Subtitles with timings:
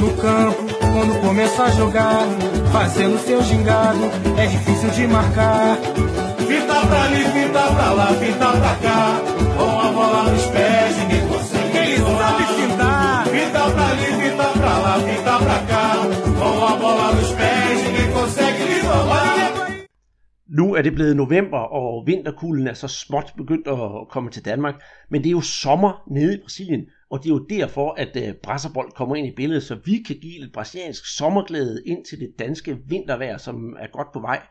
[0.00, 0.62] no campo,
[0.92, 2.26] quando começa a jogar,
[2.72, 4.04] fazendo seu gingado,
[4.38, 5.76] é difícil de marcar.
[6.48, 9.20] Fita pra ali, fita pra lá, fita pra cá,
[9.56, 11.78] com a bola nos pés, ninguém consegue.
[11.78, 13.26] Ele sabe fintar.
[13.26, 15.86] Fita pra ali, fita pra lá, fita pra cá,
[16.38, 19.50] com a bola nos pés, ninguém consegue lhe roubar.
[20.48, 24.74] Nu er det blevet november, og vinterkulden er så småt begyndt at komme til Danmark.
[25.10, 26.80] Men det er jo sommer nede i Brasilien,
[27.10, 30.16] og det er jo derfor, at øh, brasserbold kommer ind i billedet, så vi kan
[30.16, 34.42] give lidt brasiliansk sommerglæde ind til det danske vintervejr, som er godt på vej.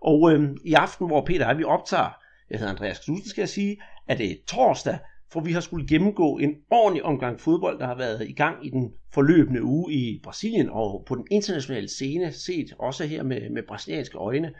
[0.00, 2.10] Og øh, i aften, hvor Peter og jeg, vi optager,
[2.50, 3.76] jeg hedder Andreas Knudsen, skal jeg sige,
[4.08, 4.98] at det er torsdag,
[5.32, 8.70] for vi har skulle gennemgå en ordentlig omgang fodbold, der har været i gang i
[8.70, 13.62] den forløbende uge i Brasilien og på den internationale scene, set også her med, med
[13.68, 14.52] brasilianske øjne.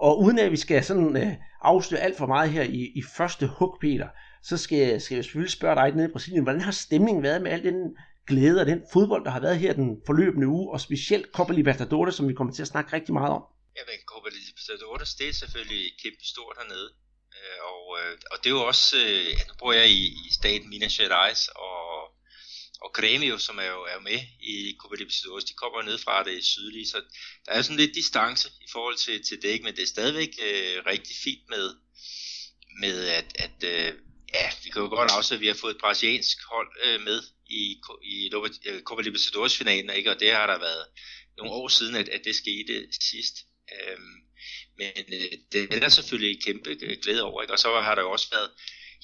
[0.00, 3.46] Og uden at vi skal sådan øh, afsløre alt for meget her i, i første
[3.46, 4.08] hug, Peter,
[4.42, 7.50] så skal, skal jeg selvfølgelig spørge dig nede i Brasilien, hvordan har stemningen været med
[7.50, 7.96] al den
[8.26, 12.14] glæde og den fodbold, der har været her den forløbende uge, og specielt Copa Libertadores,
[12.14, 13.42] som vi kommer til at snakke rigtig meget om?
[13.76, 16.88] Jamen, Copa Libertadores, det er selvfølgelig kæmpe stort hernede.
[17.36, 20.30] Øh, og, øh, og det er jo også, øh, ja, nu bor jeg i, i
[20.38, 21.80] staten Minas Gerais, og,
[22.84, 26.44] og Grêmio, som er jo, er med i Copa Libertadores, de kommer ned fra det
[26.44, 26.98] sydlige, så
[27.46, 30.76] der er sådan lidt distance i forhold til, til det, men det er stadigvæk øh,
[30.92, 31.66] rigtig fint med,
[32.80, 33.92] med at, at øh,
[34.34, 37.22] ja, vi kan jo godt afsætte, at vi har fået et brasiliansk hold øh, med
[37.50, 38.30] i, i
[38.84, 40.10] Copa øh, Libertadores finalen, ikke?
[40.10, 40.86] og det har der været
[41.36, 43.36] nogle år siden, at, at det skete sidst.
[43.72, 44.16] Øhm,
[44.78, 47.54] men øh, det er der selvfølgelig kæmpe øh, glæde over, ikke?
[47.54, 48.50] og så har der jo også været,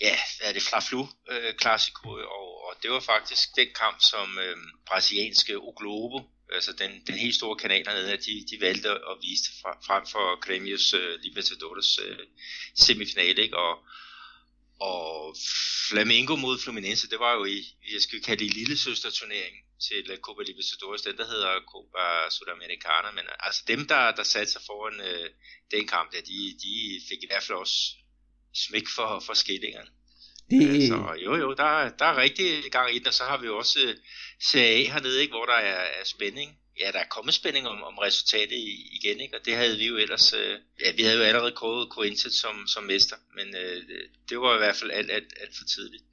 [0.00, 4.38] ja, hvad er det, Fla-Flu øh, Classico, og, og det var faktisk den kamp, som
[4.38, 4.56] øh,
[4.86, 6.18] brasilianske O Globo,
[6.52, 9.50] altså den, den helt store kanal hernede, de, de valgte at vise
[9.86, 12.18] frem for Gremios øh, Libertadores øh,
[12.74, 13.56] semifinale, ikke?
[13.56, 13.78] og
[14.80, 15.36] og
[15.88, 17.58] Flamengo mod Fluminense, det var jo i,
[17.92, 19.56] jeg skal kalde det lille søsterturnering
[19.88, 24.62] til Copa Libertadores, den der hedder Copa Sudamericana, men altså dem, der, der satte sig
[24.66, 25.30] foran øh,
[25.70, 27.78] den kamp, der, de, de fik i hvert fald også
[28.54, 29.90] smæk for, for skillingerne.
[30.50, 30.88] Det...
[30.88, 33.58] Så jo, jo, der, der er rigtig gang i den, og så har vi jo
[33.58, 33.94] også uh,
[34.42, 37.98] CA hernede, ikke, hvor der er, er spænding ja, der er kommet spænding om, om
[37.98, 38.58] resultatet
[38.98, 39.36] igen, ikke?
[39.36, 42.66] og det havde vi jo ellers, øh, ja, vi havde jo allerede kåret Corinthians som,
[42.66, 43.82] som mester, men øh,
[44.28, 46.04] det var i hvert fald alt, alt, alt for tidligt.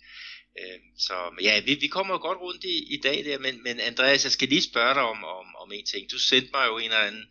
[0.60, 3.80] Øh, så ja, vi, vi kommer jo godt rundt i, i dag der, men, men
[3.80, 6.12] Andreas, jeg skal lige spørge dig om, om, om en ting.
[6.12, 7.26] Du sendte mig jo en eller anden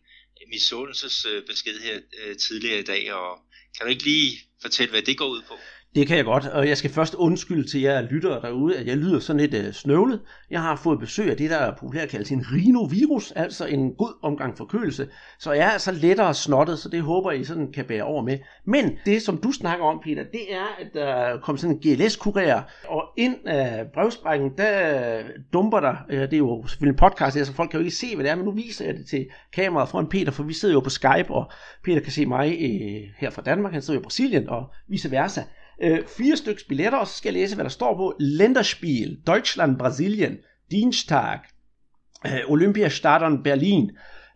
[0.48, 3.38] misundelsesbesked her øh, tidligere i dag, og
[3.76, 5.58] kan du ikke lige fortælle, hvad det går ud på?
[5.94, 8.96] Det kan jeg godt, og jeg skal først undskylde til jer lyttere derude, at jeg
[8.96, 10.20] lyder sådan lidt øh, snøvlet.
[10.50, 14.18] Jeg har fået besøg af det, der er populært kaldes en rhinovirus, altså en god
[14.22, 15.08] omgang forkølelse.
[15.38, 18.38] Så jeg er altså lettere snottet, så det håber I sådan kan bære over med.
[18.64, 22.60] Men det, som du snakker om, Peter, det er, at der kom sådan en GLS-kurér,
[22.88, 27.36] og ind af brevsprækken, der øh, dumper der, øh, det er jo selvfølgelig en podcast
[27.36, 29.06] her, så folk kan jo ikke se, hvad det er, men nu viser jeg det
[29.06, 31.50] til kameraet foran Peter, for vi sidder jo på Skype, og
[31.84, 35.10] Peter kan se mig øh, her fra Danmark, han sidder jo i Brasilien, og vice
[35.10, 35.42] versa
[35.82, 38.14] øh, fire stykker billetter, og så skal jeg læse, hvad der står på.
[38.20, 40.36] Länderspiel, Deutschland, Brasilien,
[40.70, 41.38] Dienstag,
[42.26, 43.90] øh, Olympiastadion, Berlin.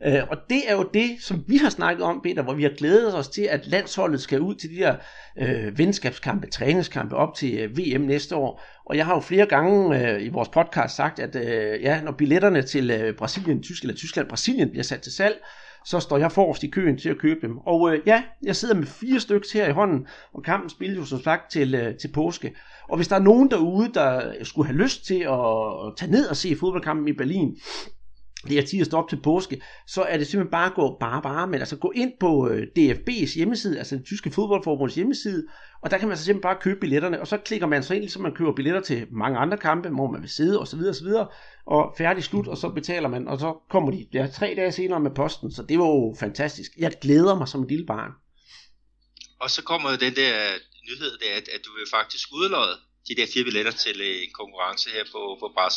[0.06, 2.72] Øh, og det er jo det, som vi har snakket om, Peter, hvor vi har
[2.78, 4.96] glædet os til, at landsholdet skal ud til de der
[5.38, 8.62] øh, venskabskampe, træningskampe op til øh, VM næste år.
[8.86, 12.12] Og jeg har jo flere gange øh, i vores podcast sagt, at øh, ja, når
[12.12, 15.36] billetterne til øh, Brasilien, Tyskland eller Tyskland, Brasilien bliver sat til salg,
[15.88, 17.58] så står jeg forrest i køen til at købe dem.
[17.58, 21.04] Og øh, ja, jeg sidder med fire stykker her i hånden, og kampen spiller jo
[21.04, 22.54] som sagt til, øh, til påske.
[22.88, 25.40] Og hvis der er nogen derude, der skulle have lyst til at,
[25.86, 27.56] at tage ned og se fodboldkampen i Berlin,
[28.44, 31.46] det er tirsdag op til påske, så er det simpelthen bare at gå, bare, bare,
[31.46, 35.46] men altså gå ind på øh, DFB's hjemmeside, altså det tyske fodboldforbunds hjemmeside,
[35.82, 38.02] og der kan man så simpelthen bare købe billetterne, og så klikker man så ind,
[38.02, 40.80] ligesom man køber billetter til mange andre kampe, hvor man vil sidde, osv.
[40.80, 41.08] osv.
[41.66, 45.00] Og færdig slut, og så betaler man, og så kommer de ja, tre dage senere
[45.00, 46.70] med posten, så det var jo fantastisk.
[46.78, 48.12] Jeg glæder mig som et lille barn.
[49.40, 50.34] Og så kommer den der
[50.88, 52.74] nyhed, der, at, at du vil faktisk udlåde
[53.08, 55.76] de der fire billetter til en konkurrence her på, på Bras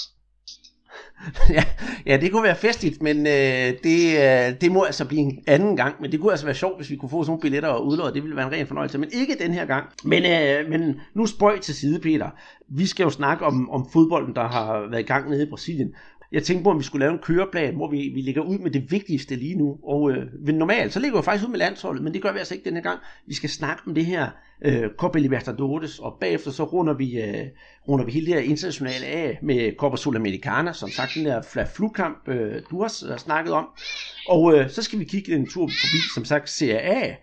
[1.57, 1.63] ja,
[2.05, 5.75] ja, det kunne være festligt, men øh, det, øh, det må altså blive en anden
[5.75, 5.95] gang.
[6.01, 8.13] Men det kunne altså være sjovt, hvis vi kunne få sådan nogle billetter og udlåde.
[8.13, 9.85] Det ville være en ren fornøjelse, men ikke den her gang.
[10.03, 12.29] Men, øh, men nu spøj til side, Peter.
[12.69, 15.93] Vi skal jo snakke om, om fodbolden, der har været i gang nede i Brasilien.
[16.31, 18.71] Jeg tænkte på, om vi skulle lave en køreplan, hvor vi, vi ligger ud med
[18.71, 19.77] det vigtigste lige nu.
[19.83, 22.53] Og øh, normalt, så ligger vi faktisk ud med landsholdet, men det gør vi altså
[22.53, 22.99] ikke denne gang.
[23.27, 24.29] Vi skal snakke om det her
[24.65, 27.47] øh, Copa Libertadores, og bagefter så runder vi, øh,
[27.87, 31.67] runder vi hele det her internationale af med Copa Sudamericana, som sagt den der flat
[31.67, 33.67] flukamp, øh, du har snakket om.
[34.25, 37.15] Og øh, så skal vi kigge en tur forbi, som sagt, CAA,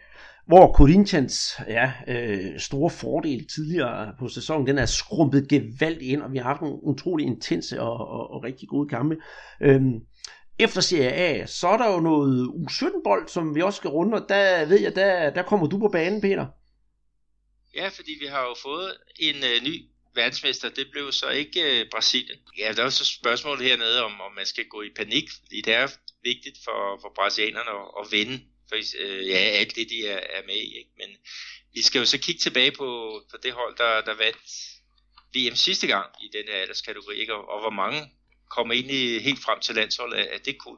[0.48, 6.32] hvor Corinthians ja, øh, store fordel tidligere på sæsonen, den er skrumpet gevaldigt ind, og
[6.32, 9.16] vi har haft nogle utrolig intense og, og, og rigtig gode kampe.
[9.62, 9.94] Øhm,
[10.58, 14.28] efter Serie A, så er der jo noget U17-bold, som vi også skal runde, og
[14.28, 16.46] der ved jeg, der, der kommer du på banen, Peter.
[17.74, 19.74] Ja, fordi vi har jo fået en øh, ny
[20.14, 22.38] verdensmester, det blev så ikke øh, Brasilien.
[22.58, 25.60] Ja, der er jo så spørgsmålet hernede, om, om man skal gå i panik, fordi
[25.60, 25.86] det er
[26.22, 30.42] vigtigt for, for brasilianerne at, at vinde for, øh, ja, alt det, de er, er
[30.46, 30.78] med i.
[30.78, 30.90] Ikke?
[30.96, 31.08] Men
[31.74, 34.42] vi skal jo så kigge tilbage på, på det hold, der, der vandt
[35.34, 37.34] VM sidste gang i den her alderskategori, ikke?
[37.34, 38.00] Og, og hvor mange
[38.50, 40.76] kommer egentlig helt frem til landsholdet af det kul.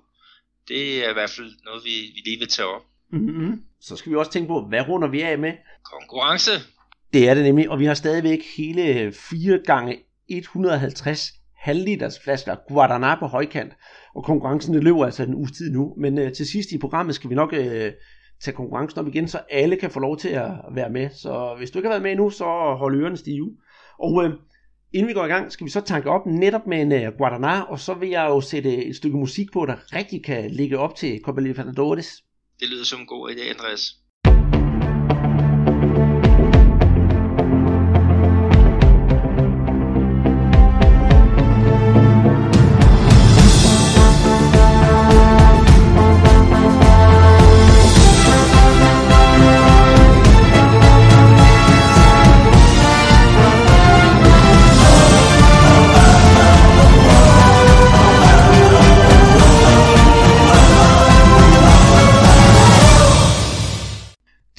[0.69, 2.83] Det er i hvert fald noget, vi, vi lige vil tage op.
[3.13, 3.65] Mm-hmm.
[3.81, 5.53] Så skal vi også tænke på, hvad runder vi af med?
[5.85, 6.51] Konkurrence.
[7.13, 9.99] Det er det nemlig, og vi har stadigvæk hele 4 gange
[10.29, 13.73] 150 halvliters flasker Guaraná på højkant.
[14.15, 15.95] Og konkurrencen det løber altså en uges tid nu.
[15.97, 17.93] Men øh, til sidst i programmet skal vi nok øh,
[18.43, 21.11] tage konkurrencen op igen, så alle kan få lov til at være med.
[21.11, 22.45] Så hvis du ikke har været med endnu, så
[22.79, 23.57] hold ørerne stive.
[23.99, 24.31] Og øh,
[24.93, 27.71] inden vi går i gang, skal vi så tanke op netop med en øh, Guaraná,
[27.71, 30.95] og så vil jeg jo sætte et stykke musik på, der rigtig kan ligge op
[30.97, 32.23] til Copa Libertadores.
[32.61, 34.00] Det lyder som en god idé, Andreas.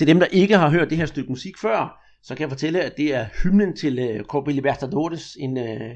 [0.02, 2.82] Til dem, der ikke har hørt det her stykke musik før, så kan jeg fortælle,
[2.82, 5.92] at det er hymnen til uh, Copa Libertadores, en uh,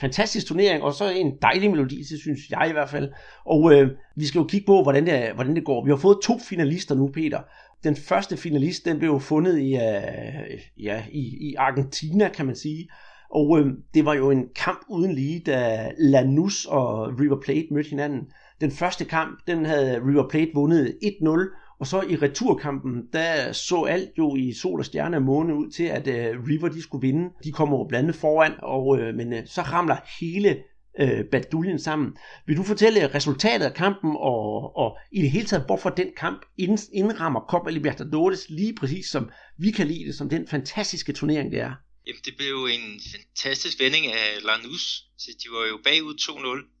[0.00, 3.12] fantastisk turnering, og så en dejlig melodi, det synes jeg i hvert fald.
[3.46, 5.84] Og uh, vi skal jo kigge på, hvordan det, hvordan det går.
[5.84, 7.40] Vi har fået to finalister nu, Peter.
[7.84, 12.56] Den første finalist, den blev jo fundet i, uh, ja, i, i Argentina, kan man
[12.56, 12.88] sige.
[13.30, 17.90] Og uh, det var jo en kamp uden lige, da Lanús og River Plate mødte
[17.90, 18.20] hinanden.
[18.60, 23.82] Den første kamp, den havde River Plate vundet 1-0, og så i returkampen, der så
[23.84, 27.06] alt jo i sol og stjerne og måne ud til, at øh, River de skulle
[27.06, 27.30] vinde.
[27.44, 30.62] De kommer jo blandt andet foran, og, øh, men øh, så ramler hele
[31.00, 32.16] øh, baduljen sammen.
[32.46, 36.42] Vil du fortælle resultatet af kampen, og, og i det hele taget, hvorfor den kamp
[36.58, 41.52] ind, indrammer Copa Libertadores lige præcis som vi kan lide det, som den fantastiske turnering
[41.52, 41.72] det er?
[42.06, 44.84] Jamen, det blev jo en fantastisk vending af Lanús.
[45.18, 46.77] Så de var jo bagud 2-0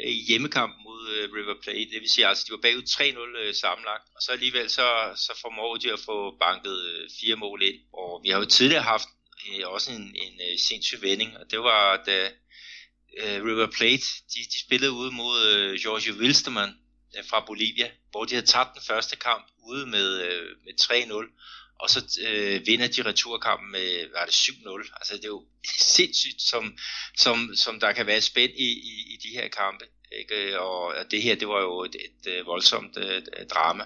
[0.00, 1.90] Øh, hjemmekamp mod øh, River Plate.
[1.92, 5.32] Det vil sige, altså de var bagud 3-0 øh, sammenlagt, og så alligevel så, så
[5.42, 7.78] formår de at få banket øh, fire mål ind.
[7.92, 9.08] Og vi har jo tidligere haft
[9.48, 12.30] øh, også en, en øh, sindssyg vending, og det var da
[13.18, 16.72] øh, River Plate, de, de spillede ude mod øh, Jorge Wilstermann
[17.16, 21.63] øh, fra Bolivia, hvor de havde tabt den første kamp ude med, øh, med 3-0,
[21.80, 24.96] og så øh, vinder de returkampen med, var det, 7-0.
[24.96, 25.44] Altså det er jo
[25.96, 26.78] sindssygt, som,
[27.16, 29.84] som, som der kan være spænd i, i, i de her kampe.
[30.18, 30.60] Ikke?
[30.60, 33.84] Og det her, det var jo et, et, et voldsomt et, et drama.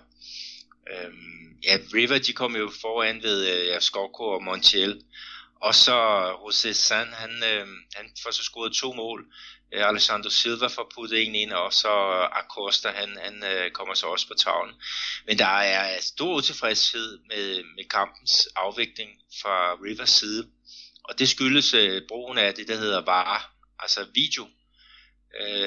[0.90, 5.02] Øhm, ja, River, de kom jo foran ved øh, ja, Skorko og Montiel.
[5.60, 9.26] Og så José San, han, øh, han får så scoret to mål.
[9.72, 13.94] Øh, Alessandro Silva får puttet en ind, og så øh, Acosta, han, han øh, kommer
[13.94, 14.74] så også på tavlen.
[15.26, 19.10] Men der er stor utilfredshed med, med kampens afvikling
[19.42, 20.48] fra Rivers side,
[21.04, 21.74] og det skyldes
[22.08, 24.48] brugen af det, der hedder VAR, altså video.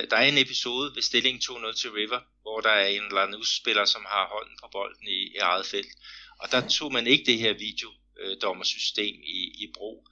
[0.09, 4.05] Der er en episode ved stillingen 2-0 til River, hvor der er en Lanús-spiller, som
[4.07, 5.91] har hånden på bolden i, i eget felt.
[6.39, 10.07] Og der tog man ikke det her videodommersystem i, i brug.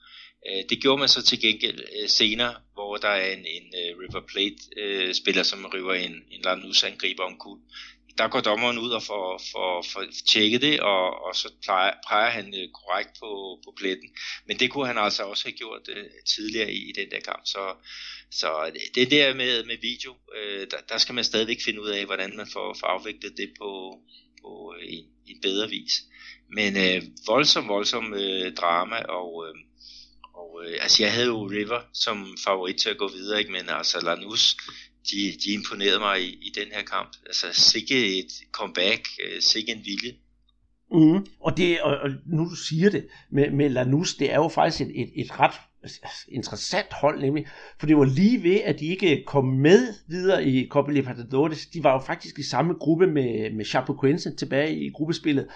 [0.48, 3.98] Øh, det gjorde man så til gengæld øh, senere, hvor der er en, en øh,
[4.00, 7.58] River Plate spiller, som river en, en Lanús-angriber om kul.
[8.18, 11.52] Der går dommeren ud og får, får, får tjekket det, og, og så
[12.06, 14.08] plejer, han korrekt på, på pletten.
[14.46, 16.04] Men det kunne han altså også have gjort uh,
[16.34, 17.42] tidligere i, i den der kamp.
[17.44, 17.74] Så,
[18.30, 22.04] så det der med, med video, uh, der, der skal man stadigvæk finde ud af,
[22.06, 23.98] hvordan man får, får afviklet det på,
[24.42, 25.92] på en, en bedre vis.
[26.52, 29.46] Men øh, voldsom, voldsom øh, drama, og...
[29.48, 29.54] øh,
[30.54, 33.52] og øh, altså jeg havde jo River som favorit til at gå videre, ikke?
[33.52, 34.56] men altså Lanús,
[35.10, 37.16] de, de imponerede mig i, i den her kamp.
[37.26, 40.14] Altså sikke et comeback, øh, sikke en vilje.
[40.92, 41.26] Mm.
[41.40, 44.80] Og, det, og, og nu du siger det med, med Lanús, det er jo faktisk
[44.80, 45.54] et, et, et ret
[46.28, 47.46] interessant hold nemlig,
[47.78, 51.66] for det var lige ved, at de ikke kom med videre i Copa Libertadores.
[51.66, 55.46] De var jo faktisk i samme gruppe med, med Chapecoense tilbage i gruppespillet,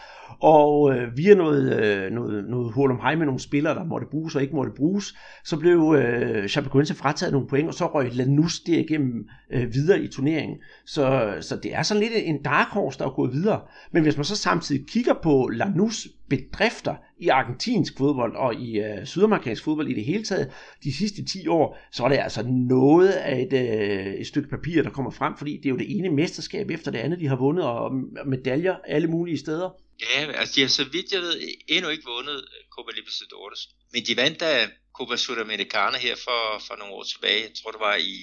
[0.41, 4.07] og øh, via noget, øh, noget, noget hul om hej med nogle spillere, der måtte
[4.11, 5.15] bruges og ikke måtte bruges,
[5.45, 10.09] så blev øh, Chapecoense frataget nogle point, og så røg Lanús derigennem øh, videre i
[10.09, 10.57] turneringen.
[10.87, 13.61] Så, så det er sådan lidt en dark horse, der er gået videre.
[13.93, 19.07] Men hvis man så samtidig kigger på Lanús bedrifter i argentinsk fodbold og i øh,
[19.07, 20.53] sydamerikansk fodbold i det hele taget
[20.85, 24.83] de sidste 10 år, så er det altså noget af et, øh, et stykke papir,
[24.83, 27.37] der kommer frem, fordi det er jo det ene mesterskab efter det andet, de har
[27.37, 27.93] vundet, og
[28.27, 29.71] medaljer alle mulige steder.
[30.01, 31.35] Ja, altså de har så vidt jeg ved
[31.69, 36.77] endnu ikke vundet øh, Copa Libertadores, men de vandt da Copa Sudamericana her for, for
[36.79, 38.17] nogle år tilbage, jeg tror det var i,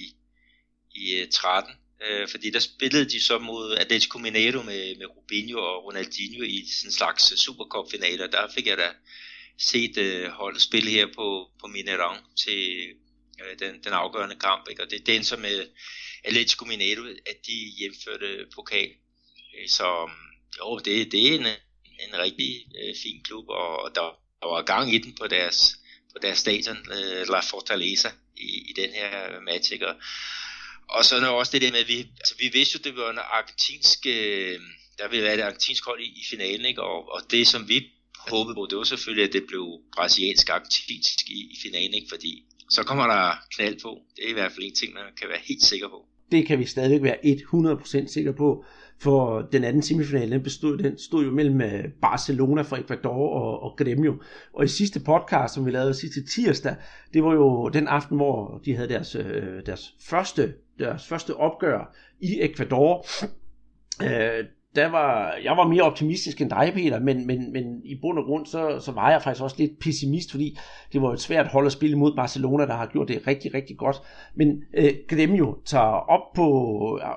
[1.00, 1.72] i øh, 13,
[2.08, 6.66] øh, fordi der spillede de så mod Atletico Mineiro med, med Rubinho og Ronaldinho i
[6.66, 8.26] sådan en slags øh, Supercup-finaler.
[8.26, 8.90] Der fik jeg da
[9.58, 12.90] set øh, holdet spille her på, på Mineirão til
[13.42, 14.68] øh, den, den afgørende kamp.
[14.70, 14.82] Ikke?
[14.82, 15.66] Og det er endte så med
[16.24, 18.90] Atletico Mineiro, at de hjemførte pokal.
[19.58, 20.10] Øh, så
[20.58, 21.46] jo, det, det er en,
[22.06, 25.76] en rigtig øh, fin klub, og, og der, der var gang i den på deres,
[26.12, 29.72] på deres stadion, øh, La Fortaleza, i, i den her match.
[29.72, 29.86] Ikke?
[30.96, 33.10] Og, så er også det der med, at vi, altså, vi vidste jo, det var
[33.10, 34.56] en argentinsk, øh,
[34.98, 36.82] der ville være et argentinsk hold i, i finalen, ikke?
[36.82, 37.78] Og, og det som vi
[38.30, 39.64] håbede på, det var selvfølgelig, at det blev
[39.96, 42.10] brasiliansk argentinsk i, i finalen, ikke?
[42.14, 42.32] Fordi
[42.70, 43.22] så kommer der
[43.54, 44.00] knald på.
[44.16, 45.98] Det er i hvert fald en ting, man kan være helt sikker på.
[46.32, 47.18] Det kan vi stadigvæk være
[48.04, 48.64] 100% sikker på,
[49.02, 53.62] for den anden semifinal, den, bestod, den stod jo mellem øh, Barcelona fra Ecuador og,
[53.62, 54.22] og Gremio.
[54.52, 56.74] Og i sidste podcast, som vi lavede sidste tirsdag,
[57.14, 61.94] det var jo den aften, hvor de havde deres, øh, deres første deres første opgør
[62.20, 63.06] i Ecuador.
[64.02, 64.44] Øh,
[64.76, 68.24] der var, jeg var mere optimistisk end dig, Peter, men, men, men i bund og
[68.24, 70.58] grund, så, så var jeg faktisk også lidt pessimist, fordi
[70.92, 73.76] det var et svært hold at spille mod Barcelona, der har gjort det rigtig, rigtig
[73.76, 73.96] godt.
[74.34, 76.46] Men øh, Gremio tager op, på,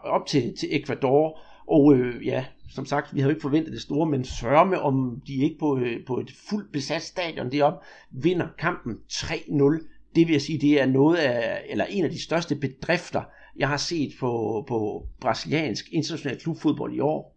[0.04, 4.10] op til, til Ecuador, og øh, ja, som sagt, vi havde ikke forventet det store,
[4.10, 8.98] men sørme om de ikke på, øh, på et fuldt besat stadion deroppe vinder kampen
[9.12, 10.12] 3-0.
[10.15, 13.24] Det vil jeg sige, det er noget af, eller en af de største bedrifter,
[13.57, 17.36] jeg har set på, på brasiliansk international klubfodbold i år.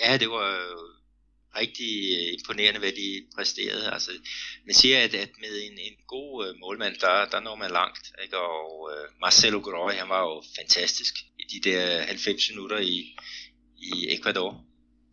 [0.00, 0.50] Ja, det var
[1.60, 3.92] rigtig øh, imponerende, hvad de præsterede.
[3.92, 4.10] Altså,
[4.66, 8.12] man siger, at, at med en, en god øh, målmand, der, der når man langt.
[8.22, 8.38] Ikke?
[8.38, 13.16] Og uh, Marcelo Groy, han var jo fantastisk i de der 90 minutter i,
[13.76, 14.64] i Ecuador.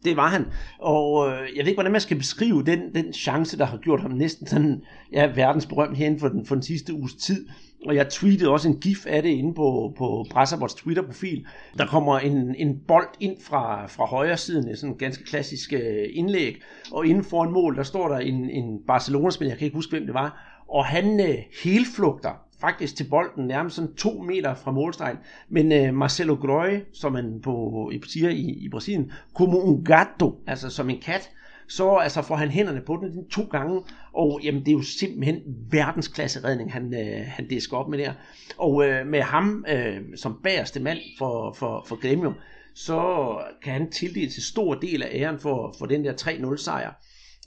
[0.04, 0.46] Det var han.
[0.80, 4.02] Og øh, jeg ved ikke, hvordan man skal beskrive den, den chance, der har gjort
[4.02, 4.82] ham næsten sådan,
[5.12, 7.48] ja, verdensberømt herinde for den, for den sidste uges tid.
[7.86, 11.46] Og jeg tweetede også en gif af det inde på, på Brasserbots Twitter-profil.
[11.78, 16.06] Der kommer en, en bold ind fra, fra højre siden, et sådan ganske klassisk øh,
[16.14, 16.56] indlæg.
[16.92, 19.92] Og inden for en mål, der står der en, en Barcelona-spiller, jeg kan ikke huske,
[19.92, 20.62] hvem det var.
[20.70, 25.18] Og han øh, helflugter faktisk til bolden nærmest sådan to meter fra målstregen.
[25.50, 30.70] Men øh, Marcelo Groy, som man på, siger i, i Brasilien, como un gato, altså
[30.70, 31.32] som en kat,
[31.68, 33.82] så altså får han hænderne på den to gange,
[34.14, 35.42] og jamen, det er jo simpelthen
[35.72, 38.14] verdensklasse redning, han, øh, han disker op med der.
[38.58, 42.34] Og øh, med ham øh, som bagerste mand for, for, for Gremio,
[42.76, 46.94] så kan han tildele til stor del af æren for, for den der 3-0 sejr.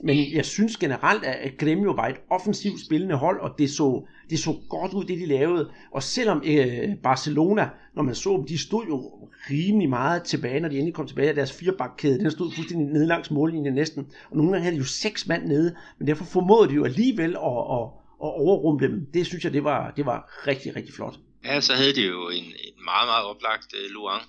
[0.03, 4.39] Men jeg synes generelt, at Gremio var et offensivt spillende hold, og det så, det
[4.39, 5.71] så godt ud, det de lavede.
[5.91, 10.69] Og selvom øh, Barcelona, når man så dem, de stod jo rimelig meget tilbage, når
[10.69, 12.19] de endelig kom tilbage af deres firebakkæde.
[12.19, 14.07] Den stod fuldstændig nede langs mållinjen næsten.
[14.29, 17.29] Og nogle gange havde de jo seks mand nede, men derfor formåede de jo alligevel
[17.29, 17.85] at, at,
[18.25, 19.07] at overrumple dem.
[19.13, 21.15] Det synes jeg, det var, det var rigtig, rigtig flot.
[21.45, 24.23] Ja, så havde de jo en, en meget, meget oplagt uh, Luang,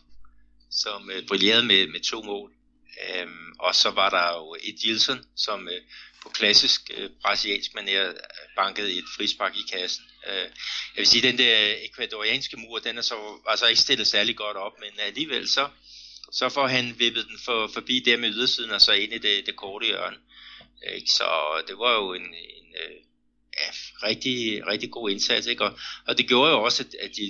[0.70, 2.55] som uh, brillerede med, med to mål.
[3.04, 5.82] Øhm, og så var der jo et Gilson, som øh,
[6.22, 8.14] på klassisk øh, brasiliansk manér
[8.56, 10.04] bankede et frispark i kassen.
[10.26, 10.34] Øh,
[10.94, 14.36] jeg vil sige, den der ekvadorianske mur, den er så, var så ikke stillet særlig
[14.36, 15.68] godt op, men alligevel så,
[16.32, 19.46] så får han vippet den for, forbi der med ydersiden og så ind i det,
[19.46, 20.16] det korte hjørne.
[20.94, 21.10] Ikke?
[21.10, 22.96] så det var jo en, en øh,
[23.56, 23.70] ja,
[24.08, 25.46] rigtig, rigtig god indsats.
[25.46, 25.64] Ikke?
[25.64, 27.22] Og, og det gjorde jo også, at, at de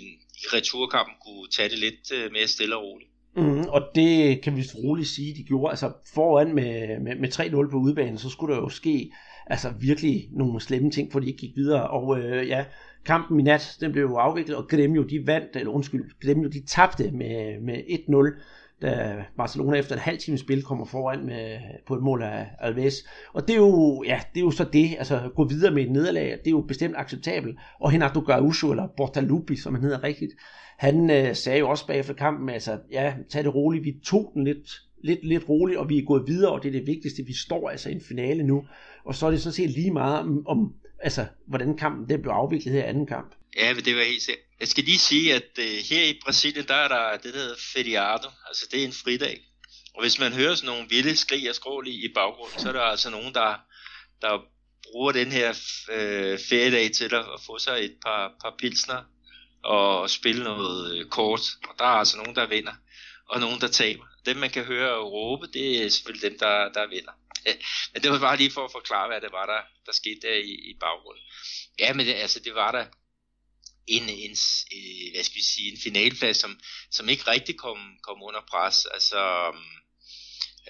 [0.43, 3.11] i returkampen kunne tage det lidt øh, mere stille og roligt.
[3.37, 5.71] Mm, og det kan vi roligt sige, de gjorde.
[5.71, 9.13] Altså foran med, med, med 3-0 på udbanen, så skulle der jo ske
[9.47, 11.89] altså virkelig nogle slemme ting, for de ikke gik videre.
[11.89, 12.65] Og øh, ja,
[13.05, 16.67] kampen i nat, den blev jo afviklet, og Gremio de vandt, eller undskyld, Gremio de
[16.67, 18.43] tabte med, med 1-0
[18.83, 22.95] da Barcelona efter en halv time spil kommer foran med, på et mål af Alves.
[23.33, 25.91] Og det er jo, ja, det er jo så det, altså gå videre med et
[25.91, 27.59] nederlag, det er jo bestemt acceptabelt.
[27.81, 30.33] Og Renato Gaucho, eller Bortalupi, som han hedder rigtigt,
[30.79, 34.45] han øh, sagde jo også bagefter kampen, altså, ja, tag det roligt, vi tog den
[34.45, 37.35] lidt, lidt, lidt roligt, og vi er gået videre, og det er det vigtigste, vi
[37.35, 38.67] står altså i en finale nu.
[39.05, 42.75] Og så er det sådan set lige meget, om, altså, hvordan kampen den blev afviklet
[42.75, 43.35] her i anden kamp.
[43.57, 44.45] Ja, men det var helt sikkert.
[44.61, 47.55] Jeg skal lige sige, at øh, her i Brasilien, der er der det, der hedder
[47.75, 49.41] feriado, altså det er en fridag.
[49.95, 52.73] Og hvis man hører sådan nogle vilde skrig og skrål i, i baggrunden, så er
[52.73, 53.61] der altså nogen, der,
[54.23, 54.45] der
[54.93, 55.49] bruger den her
[55.93, 59.03] øh, feriedag til at, at få sig et par, par pilsner
[59.67, 61.41] og spille noget øh, kort.
[61.69, 62.75] Og der er altså nogen, der vinder,
[63.29, 64.05] og nogen, der taber.
[64.27, 67.13] Dem, man kan høre råbe, det er selvfølgelig dem, der, der vinder.
[67.93, 70.35] Men det var bare lige for at forklare, hvad det var, der, der skete der
[70.35, 71.25] i, i baggrunden.
[71.79, 72.87] Ja, men det, altså, det var der
[73.87, 74.37] en, en,
[74.77, 78.87] øh, hvad skal vi sige, en finalplads, som, som ikke rigtig kom, kom under pres.
[78.87, 79.53] Altså,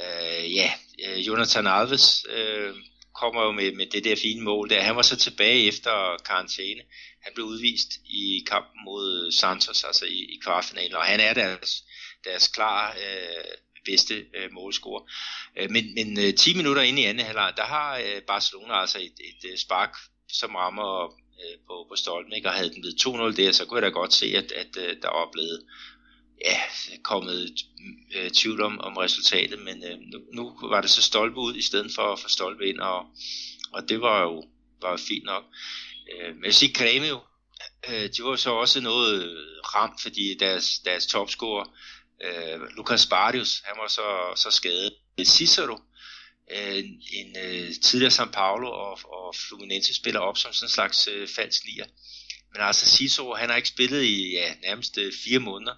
[0.02, 0.72] øh, ja,
[1.06, 2.74] øh, Jonathan Alves øh,
[3.20, 4.82] kommer jo med, med det der fine mål der.
[4.82, 6.82] Han var så tilbage efter karantæne.
[7.22, 11.84] Han blev udvist i kampen mod Santos, altså i, i kvartfinalen, og han er deres,
[12.24, 13.44] deres klar øh,
[13.84, 15.02] bedste øh, målscorer.
[15.56, 18.98] Øh, men men øh, 10 minutter inde i anden halvleg, der har øh, Barcelona altså
[18.98, 19.96] et, et, et spark,
[20.28, 21.04] som rammer
[21.42, 22.48] øh, på, på stolpen, ikke?
[22.48, 24.96] og havde den blevet 2-0 der, så kunne jeg da godt se, at, at øh,
[25.02, 25.64] der var blevet
[26.44, 26.60] ja,
[27.02, 27.50] kommet
[28.16, 31.62] øh, tvivl om, om resultatet, men øh, nu, nu var det så stolpe ud i
[31.62, 33.06] stedet for, for stolpe ind, og,
[33.72, 34.44] og det var jo
[34.82, 35.44] var jo fint nok.
[36.12, 37.18] Øh, men jeg siger, Grêmio,
[37.88, 39.36] øh, de var så også noget
[39.74, 41.64] ramt, fordi deres, deres topscorer,
[42.24, 44.92] øh, Lucas Bardius, han var så, så skadet.
[45.24, 45.78] Cicero,
[46.50, 51.08] øh, en øh, tidligere São Paulo og, og Fluminense spiller op som sådan en slags
[51.08, 51.86] øh, falsk nier.
[52.52, 55.74] Men altså Cicero, han har ikke spillet i ja, nærmest øh, fire måneder.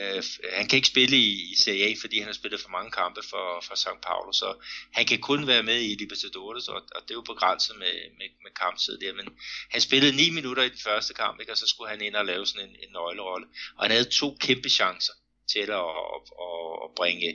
[0.00, 0.22] Øh,
[0.52, 3.20] han kan ikke spille i, i Serie A, fordi han har spillet for mange kampe
[3.30, 4.54] for, for São Paulo, så
[4.92, 8.28] han kan kun være med i Libertadores, og, og det er jo begrænset med, med,
[8.44, 9.28] med kamptid der, men
[9.70, 11.52] han spillede 9 minutter i den første kamp, ikke?
[11.52, 13.46] og så skulle han ind og lave sådan en, en nøglerolle,
[13.76, 15.12] og han havde to kæmpe chancer
[15.52, 17.28] til at, at, at, at bringe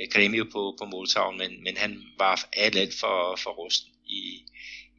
[0.00, 4.44] øh, Grêmio på, på måltavlen, men, men han var alt, alt for, for rusten i,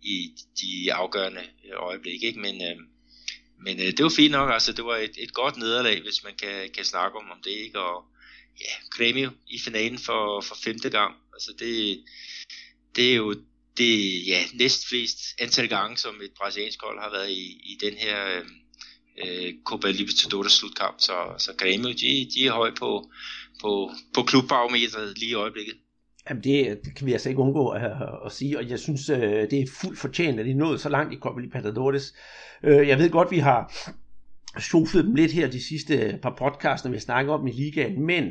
[0.01, 0.15] i
[0.61, 2.39] de afgørende øh, øjeblikke, ikke?
[2.39, 2.77] men øh,
[3.59, 6.35] men øh, det var fint nok, altså det var et, et godt nederlag, hvis man
[6.35, 8.05] kan, kan snakke om, om det ikke, og
[8.59, 12.03] ja, Grêmio i finalen for, for femte gang, altså det,
[12.95, 13.35] det er jo
[13.77, 18.41] det ja, næstflest antal gange, som et brasiliansk hold har været i, i den her
[19.25, 23.11] øh, Copa Libertadores slutkamp, så, så Grêmio, de, de er høj på,
[23.61, 25.75] på, på klubbarometeret lige i øjeblikket.
[26.29, 27.91] Jamen det, det kan vi altså ikke undgå at,
[28.25, 31.13] at sige, og jeg synes, øh, det er fuldt fortjent, at de nåede så langt
[31.13, 32.15] i Copa Libertadores.
[32.63, 33.73] Øh, jeg ved godt, vi har
[34.59, 37.51] sjoflet dem lidt her de sidste øh, par podcasts, når vi har snakket om i
[37.51, 38.23] ligaen, men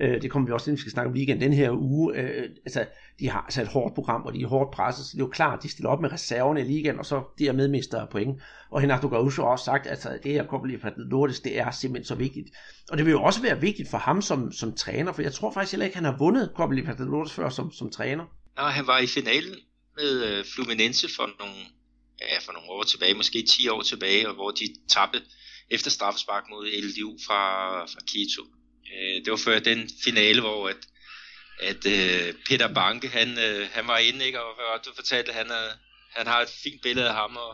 [0.00, 2.16] øh, det kommer vi også til, vi skal snakke om ligaen den her uge.
[2.16, 2.84] Øh, altså,
[3.20, 5.30] de har altså et hårdt program, og de er hårdt presset, så det er jo
[5.30, 8.42] klart, de stiller op med reserverne i ligaen, og så dermed mister point.
[8.70, 12.06] Og Renato Gaucho har også sagt, at altså, det her Copa Libertadores, det er simpelthen
[12.06, 12.48] så vigtigt.
[12.90, 15.52] Og det vil jo også være vigtigt for ham som, som træner, for jeg tror
[15.52, 18.24] faktisk heller ikke, han har vundet Copa Libertadores før som, som træner.
[18.56, 19.54] Nej, han var i finalen
[19.96, 21.54] med øh, Fluminense for nogle,
[22.20, 25.20] ja, for nogle år tilbage, måske 10 år tilbage, og hvor de tabte
[25.70, 27.42] efter straffespark mod LDU fra,
[27.84, 28.42] fra Quito.
[28.92, 30.82] Øh, det var før den finale, hvor at,
[31.60, 34.40] at øh, Peter Banke, han, øh, han var inde, ikke?
[34.40, 35.70] og, og du fortalte, at han, øh,
[36.16, 37.52] han har et fint billede af ham og,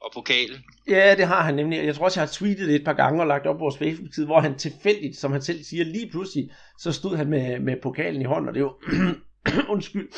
[0.00, 0.64] og pokalen.
[0.88, 1.84] Ja, det har han nemlig.
[1.84, 3.78] Jeg tror også, jeg har tweetet det et par gange og lagt op på vores
[3.78, 7.76] Facebook-side, hvor han tilfældigt, som han selv siger, lige pludselig, så stod han med, med
[7.82, 8.76] pokalen i hånden, og det er jo,
[9.74, 10.08] undskyld,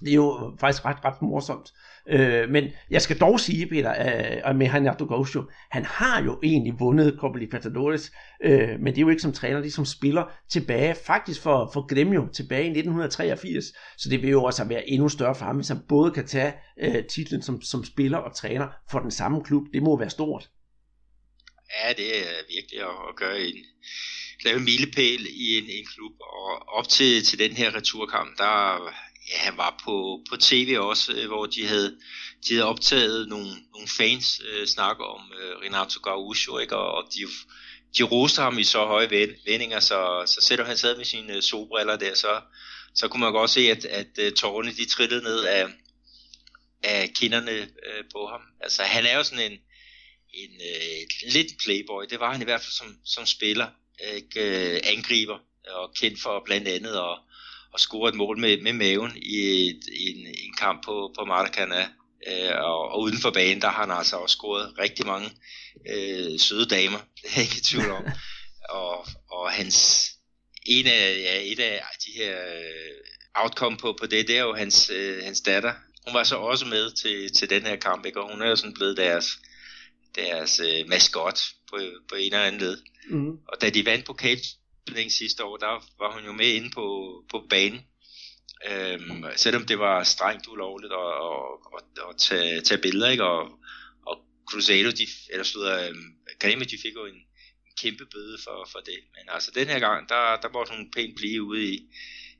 [0.00, 1.72] det er jo faktisk ret, ret morsomt.
[2.08, 6.40] Øh, men jeg skal dog sige, Peter, øh, at med Renato Gaúcho, han har jo
[6.42, 8.12] egentlig vundet Copa Libertadores,
[8.44, 11.70] øh, men det er jo ikke som træner, det er som spiller tilbage, faktisk for,
[11.72, 13.64] for Gremio, tilbage i 1983.
[13.98, 16.54] Så det vil jo også være endnu større for ham, hvis han både kan tage
[16.80, 19.62] øh, titlen som, som spiller og træner for den samme klub.
[19.72, 20.50] Det må være stort.
[21.74, 23.56] Ja, det er virkelig at, at gøre en,
[24.44, 28.92] lave en milepæl i en, en klub, og op til, til den her returkamp, der
[29.28, 31.98] ja, han var på, på tv også, øh, hvor de havde,
[32.48, 36.76] de havde optaget nogle, nogle fans øh, snakke om øh, Renato Gaúcho, ikke?
[36.76, 37.26] Og, og de,
[37.98, 41.42] de roste ham i så høje vendinger, så, så selvom han sad med sine øh,
[41.42, 42.40] solbriller der, så,
[42.94, 45.66] så kunne man godt se, at, at øh, tårerne de trillede ned af,
[46.82, 48.40] af kinderne øh, på ham.
[48.60, 49.58] Altså han er jo sådan en,
[50.34, 53.66] en øh, lidt playboy, det var han i hvert fald som, som spiller,
[54.14, 54.74] ikke?
[54.74, 57.18] Øh, angriber, og kendt for blandt andet at
[57.76, 59.36] og score et mål med, med maven i,
[59.68, 61.88] et, i en, en kamp på, på Maracana.
[62.28, 65.30] Øh, og, og uden for banen, der har han altså også scoret rigtig mange
[65.94, 68.04] øh, søde damer, det er jeg ikke i tvivl om.
[68.80, 69.76] og, og hans,
[70.66, 72.96] en af, ja, et af de her øh,
[73.34, 75.72] outcome på, på det, det er jo hans, øh, hans datter.
[76.06, 78.20] Hun var så også med til, til den her kamp, ikke?
[78.20, 79.26] og hun er jo sådan blevet deres,
[80.14, 81.38] deres øh, maskot
[81.70, 82.78] på, på en eller anden led.
[83.10, 83.30] Mm.
[83.48, 84.40] Og da de vandt pokal
[84.86, 86.86] turnering sidste år, der var hun jo med inde på,
[87.30, 87.80] på banen.
[88.70, 91.42] Øhm, selvom det var strengt ulovligt at, at,
[91.76, 93.24] at, at tage, tage billeder, ikke?
[93.24, 93.42] Og,
[94.06, 94.16] og
[94.50, 97.14] Cruzado, de, eller slutter, øhm, Grêmio, de fik jo en,
[97.66, 98.98] en kæmpe bøde for, for det.
[99.14, 101.76] Men altså den her gang, der, der måtte hun pænt blive ude i,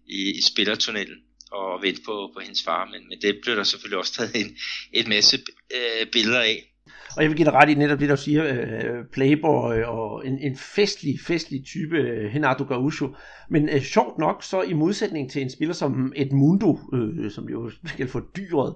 [0.07, 3.99] i, i spillertunnelen og vente på, på hendes far, men, men det blev der selvfølgelig
[3.99, 4.59] også taget en,
[4.93, 6.73] en masse øh, billeder af.
[7.17, 10.39] Og jeg vil give dig ret i netop det, der siger, øh, Playboy og en,
[10.39, 13.15] en festlig, festlig type, øh, Renato Gaucho.
[13.51, 17.71] Men øh, sjovt nok, så i modsætning til en spiller som Edmundo, øh, som jo
[17.85, 18.75] skal få dyret,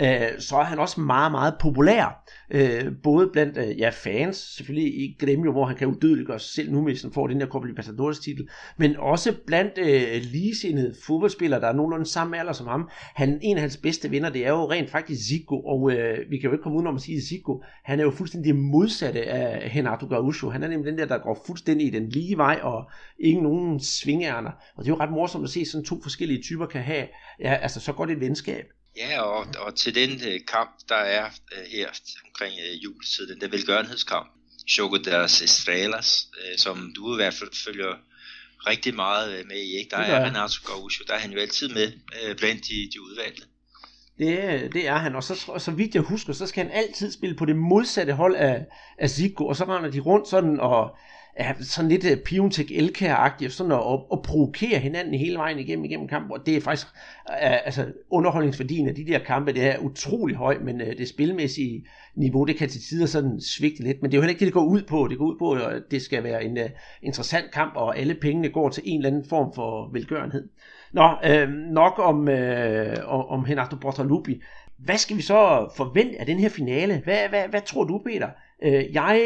[0.00, 2.24] øh, så er han også meget, meget populær.
[2.50, 6.72] Øh, både blandt øh, ja, fans, selvfølgelig i Gremio, hvor han kan udødeliggøre sig selv
[6.72, 11.60] nu, hvis han får den der Copa Libertadores titel, men også blandt øh, ligesindede fodboldspillere,
[11.60, 12.88] der er nogenlunde samme alder som ham.
[13.14, 16.38] Han, en af hans bedste venner, det er jo rent faktisk Zico, og øh, vi
[16.38, 19.72] kan jo ikke komme ud om at sige Zico, han er jo fuldstændig modsatte af
[19.76, 20.50] Renato Gaucho.
[20.50, 23.80] Han er nemlig den der, der går fuldstændig i den lige vej, og ikke nogen
[23.80, 24.50] svingærner.
[24.76, 27.08] Og det er jo ret morsomt at se, sådan to forskellige typer kan have,
[27.40, 28.64] ja, altså så godt et venskab.
[28.96, 31.88] Ja, og, og til den uh, kamp, der er uh, her
[32.26, 34.30] omkring uh, juletid, den der velgørenhedskamp,
[34.68, 37.94] Choco deres Estrellas, uh, som du i hvert fald følger
[38.66, 39.90] rigtig meget uh, med i, ikke?
[39.90, 41.92] Der er Renato Gaucho, der er han jo altid med
[42.36, 43.42] blandt de, de udvalgte.
[44.22, 47.36] Det, det er han, og så, så vidt jeg husker, så skal han altid spille
[47.36, 48.66] på det modsatte hold af,
[48.98, 50.96] af Zico, og så render de rundt sådan og
[51.36, 55.84] er sådan lidt øh, uh, Piontek Elkær-agtigt, sådan og, og provokere hinanden hele vejen igennem,
[55.84, 56.86] igennem kampen, og det er faktisk,
[57.28, 61.86] uh, altså underholdningsværdien af de der kampe, det er utrolig høj, men uh, det spilmæssige
[62.14, 64.46] niveau, det kan til tider sådan svigte lidt, men det er jo heller ikke det,
[64.46, 66.64] det går ud på, det går ud på, at det skal være en uh,
[67.02, 70.48] interessant kamp, og alle pengene går til en eller anden form for velgørenhed.
[70.92, 74.42] Nå, øh, nok om, øh, om Renato Bortalupi.
[74.78, 77.00] Hvad skal vi så forvente af den her finale?
[77.04, 78.28] Hvad, hvad, hvad tror du, Peter?
[78.62, 79.16] Øh, jeg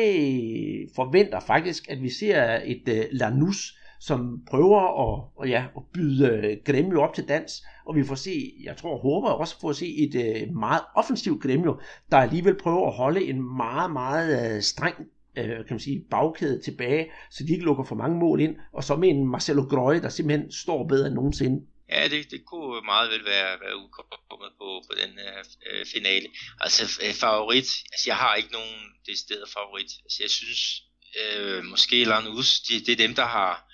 [0.96, 6.28] forventer faktisk, at vi ser et øh, Lanús, som prøver at, og ja, at byde
[6.28, 9.76] øh, Gremio op til dans, og vi får se, jeg tror, håber også få at
[9.76, 11.76] se et øh, meget offensivt Gremio,
[12.10, 14.96] der alligevel prøver at holde en meget, meget øh, streng
[15.36, 18.84] øh, kan man sige, bagkæde tilbage, så de ikke lukker for mange mål ind, og
[18.84, 21.66] så med en Marcelo Grøje, der simpelthen står bedre end nogensinde.
[21.90, 25.86] Ja, det, det kunne meget vel være, være udkommet på, på den øh, her øh,
[25.86, 26.26] finale.
[26.60, 29.90] Altså øh, favorit, altså jeg har ikke nogen decideret favorit.
[30.04, 30.82] Altså jeg synes,
[31.20, 33.66] øh, måske Lanús, de, det er dem, der har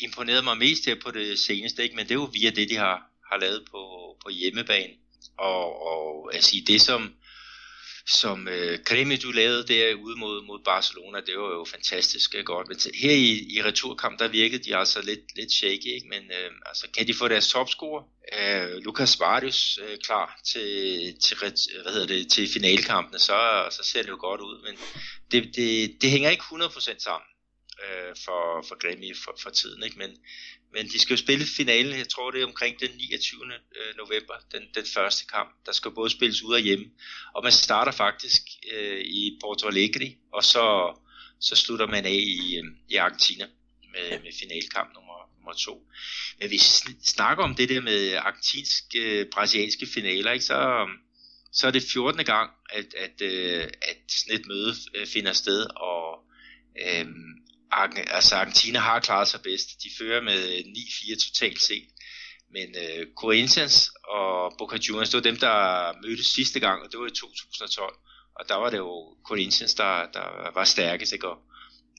[0.00, 1.96] imponeret mig mest her på det seneste, ikke?
[1.96, 2.98] men det er jo via det, de har,
[3.30, 3.80] har lavet på,
[4.24, 4.92] på hjemmebane.
[5.38, 7.14] Og, og altså det, som
[8.10, 12.68] som øh, Kremi, du lavede derude mod, mod Barcelona, det var jo fantastisk øh, godt.
[12.68, 16.08] Men her i, i returkamp, der virkede de altså lidt, lidt shaky, ikke?
[16.08, 18.02] men øh, altså, kan de få deres topscorer,
[18.38, 20.70] øh, Lucas Vardius øh, klar til,
[21.20, 24.78] til, hvad hedder det, til finalekampene, så, så ser det jo godt ud, men
[25.30, 27.26] det, det, det hænger ikke 100% sammen
[27.84, 29.98] øh, for, for Grammy for, for tiden, ikke?
[29.98, 30.10] Men,
[30.72, 33.40] men de skal jo spille finalen, jeg tror det er omkring den 29.
[33.54, 35.50] Øh, november, den, den første kamp.
[35.66, 36.86] Der skal både spilles ud og hjemme.
[37.34, 40.96] Og man starter faktisk øh, i Porto Alegre, og så,
[41.40, 43.46] så slutter man af i, øh, i Argentina
[43.92, 45.86] med, med finalkamp nummer, nummer to.
[46.38, 50.88] Men hvis vi snakker om det der med argentinske, brasilianske finaler, ikke, så,
[51.52, 52.24] så er det 14.
[52.24, 53.22] gang, at, at,
[53.82, 54.74] at sådan et møde
[55.06, 56.24] finder sted, og
[56.86, 57.39] øhm,
[58.06, 59.82] altså Argentina har klaret sig bedst.
[59.82, 61.88] De fører med øh, 9-4 totalt set.
[62.52, 67.00] Men øh, Corinthians og Boca Juniors, det var dem, der mødtes sidste gang, og det
[67.00, 67.94] var i 2012.
[68.34, 71.28] Og der var det jo Corinthians, der, der var stærkest, ikke?
[71.28, 71.38] Og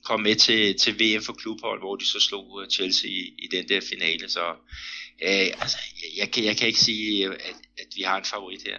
[0.04, 3.48] kom med til, til VM for klubhold, hvor de så slog øh, Chelsea i, i
[3.52, 4.28] den der finale.
[4.28, 4.48] Så
[5.22, 8.24] øh, altså, jeg, jeg, kan, jeg kan ikke sige, øh, at, at vi har en
[8.24, 8.78] favorit her.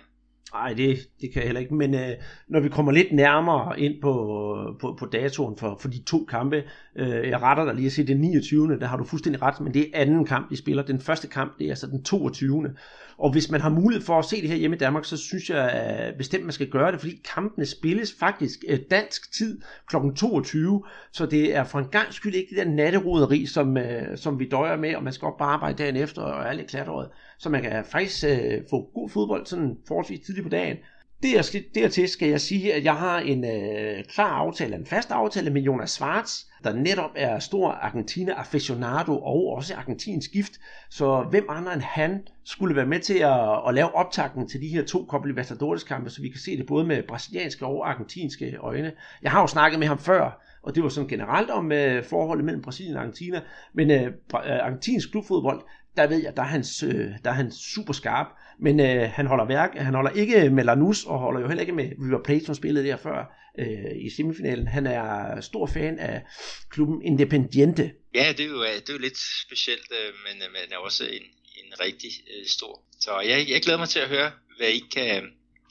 [0.53, 1.75] Nej, det, det kan jeg heller ikke.
[1.75, 2.09] Men øh,
[2.47, 6.63] når vi kommer lidt nærmere ind på, på, på datoen for, for de to kampe,
[6.95, 8.79] øh, jeg retter dig lige at sige, det 29.
[8.79, 10.83] Der har du fuldstændig ret, men det er anden kamp, vi spiller.
[10.83, 12.69] Den første kamp, det er altså den 22.
[13.17, 15.49] Og hvis man har mulighed for at se det her hjemme i Danmark, så synes
[15.49, 19.95] jeg øh, bestemt, man skal gøre det, fordi kampene spilles faktisk øh, dansk tid kl.
[20.15, 24.39] 22, så det er for en gang skyld ikke det der natteroderi, som, øh, som
[24.39, 27.09] vi døjer med, og man skal op bare arbejde dagen efter og er lidt klatret.
[27.37, 30.77] Så man kan faktisk øh, få god fodbold sådan forholdsvis tidligt på dagen.
[31.23, 35.61] Dertil skal jeg sige, at jeg har en øh, klar aftale, en fast aftale med
[35.61, 40.51] Jonas Schwartz, der netop er stor Argentina aficionado og også argentinsk gift.
[40.89, 44.67] Så hvem andre end han skulle være med til at, at lave optakten til de
[44.67, 48.57] her to Copa Libertadores kampe, så vi kan se det både med brasilianske og argentinske
[48.59, 48.91] øjne.
[49.21, 52.45] Jeg har jo snakket med ham før, og det var sådan generelt om øh, forholdet
[52.45, 53.41] mellem Brasilien og Argentina,
[53.73, 55.61] men øh, øh argentinsk klubfodbold,
[55.97, 58.27] der ved jeg, der er han, øh, der er han super skarp,
[58.63, 61.73] men øh, han holder værk, han holder ikke med Lanús, og holder jo heller ikke
[61.73, 63.19] med River Plate, som spillede der før
[63.59, 64.67] øh, i semifinalen.
[64.67, 66.21] Han er stor fan af
[66.69, 67.91] klubben Independiente.
[68.15, 71.03] Ja, det er jo, det er jo lidt specielt, øh, men, øh, men er også
[71.03, 71.25] en,
[71.61, 72.81] en rigtig øh, stor.
[72.99, 75.21] Så jeg, jeg glæder mig til at høre, hvad I kan,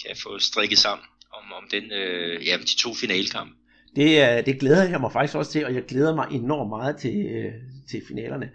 [0.06, 3.54] kan få strikket sammen om, om den, øh, jamen, de to finalekampe.
[3.96, 7.26] Det, det glæder jeg mig faktisk også til, og jeg glæder mig enormt meget til,
[7.26, 7.52] øh,
[7.90, 8.50] til finalerne.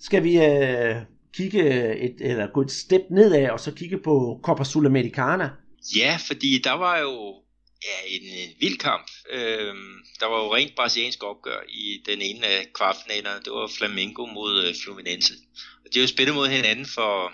[0.00, 0.96] Skal vi øh,
[1.34, 1.62] kigge
[1.98, 5.50] et, eller gå et step nedad, og så kigge på Copa Sudamericana?
[5.96, 7.34] Ja, fordi der var jo
[7.84, 9.10] ja, en, en vild kamp.
[9.30, 13.40] Øhm, der var jo rent brasiliansk opgør i den ene af kvartfinalerne.
[13.44, 15.34] Det var Flamengo mod øh, Fluminense.
[15.84, 17.32] Og de jo spillet mod hinanden for,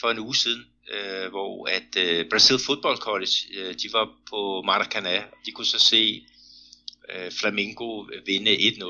[0.00, 4.62] for en uge siden, øh, hvor at øh, Brazil Football College, øh, de var på
[4.62, 5.16] Maracanã.
[5.46, 6.26] De kunne så se
[7.14, 8.84] øh, Flamengo vinde 1-0.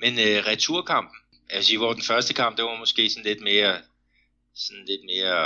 [0.00, 1.16] Men øh, returkampen,
[1.50, 3.76] altså hvor den første kamp, det var måske sådan lidt mere
[4.54, 5.40] sådan lidt mere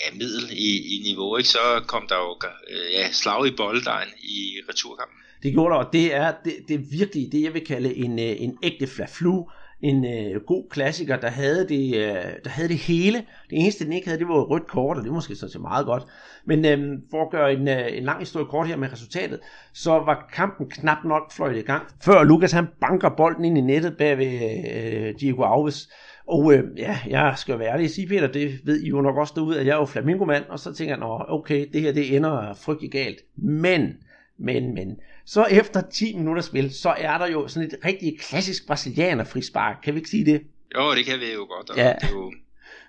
[0.00, 1.48] ja, middel i, i niveau, ikke?
[1.48, 5.18] så kom der jo øh, ja, slag i bolddejen i returkampen.
[5.42, 8.18] Det gjorde der, og det er, det, det er virkelig det, jeg vil kalde en,
[8.18, 9.44] øh, en ægte flaflu.
[9.82, 12.14] En øh, god klassiker, der havde, det, øh,
[12.44, 13.18] der havde det hele.
[13.50, 15.60] Det eneste, den ikke havde, det var rødt kort, og det var måske så til
[15.60, 16.02] meget godt.
[16.44, 19.40] Men øh, for at gøre en, øh, en lang historie kort her med resultatet,
[19.72, 23.60] så var kampen knap nok fløjt i gang, før Lukas han banker bolden ind i
[23.60, 24.40] nettet bag ved
[24.74, 25.88] øh, Diego Alves.
[26.28, 29.16] Og øh, ja, jeg skal være ærlig at sige, Peter, det ved I jo nok
[29.16, 32.16] også derude, at jeg er jo flamingomand, og så tænker jeg, okay, det her det
[32.16, 33.20] ender frygtelig galt.
[33.36, 33.94] Men,
[34.38, 38.66] men, men, så efter 10 minutter spil, så er der jo sådan et rigtig klassisk
[38.66, 39.76] brasilianer frispark.
[39.84, 40.42] Kan vi ikke sige det?
[40.76, 41.76] Jo, det kan vi jo godt.
[41.76, 41.92] ja.
[42.00, 42.32] Det er jo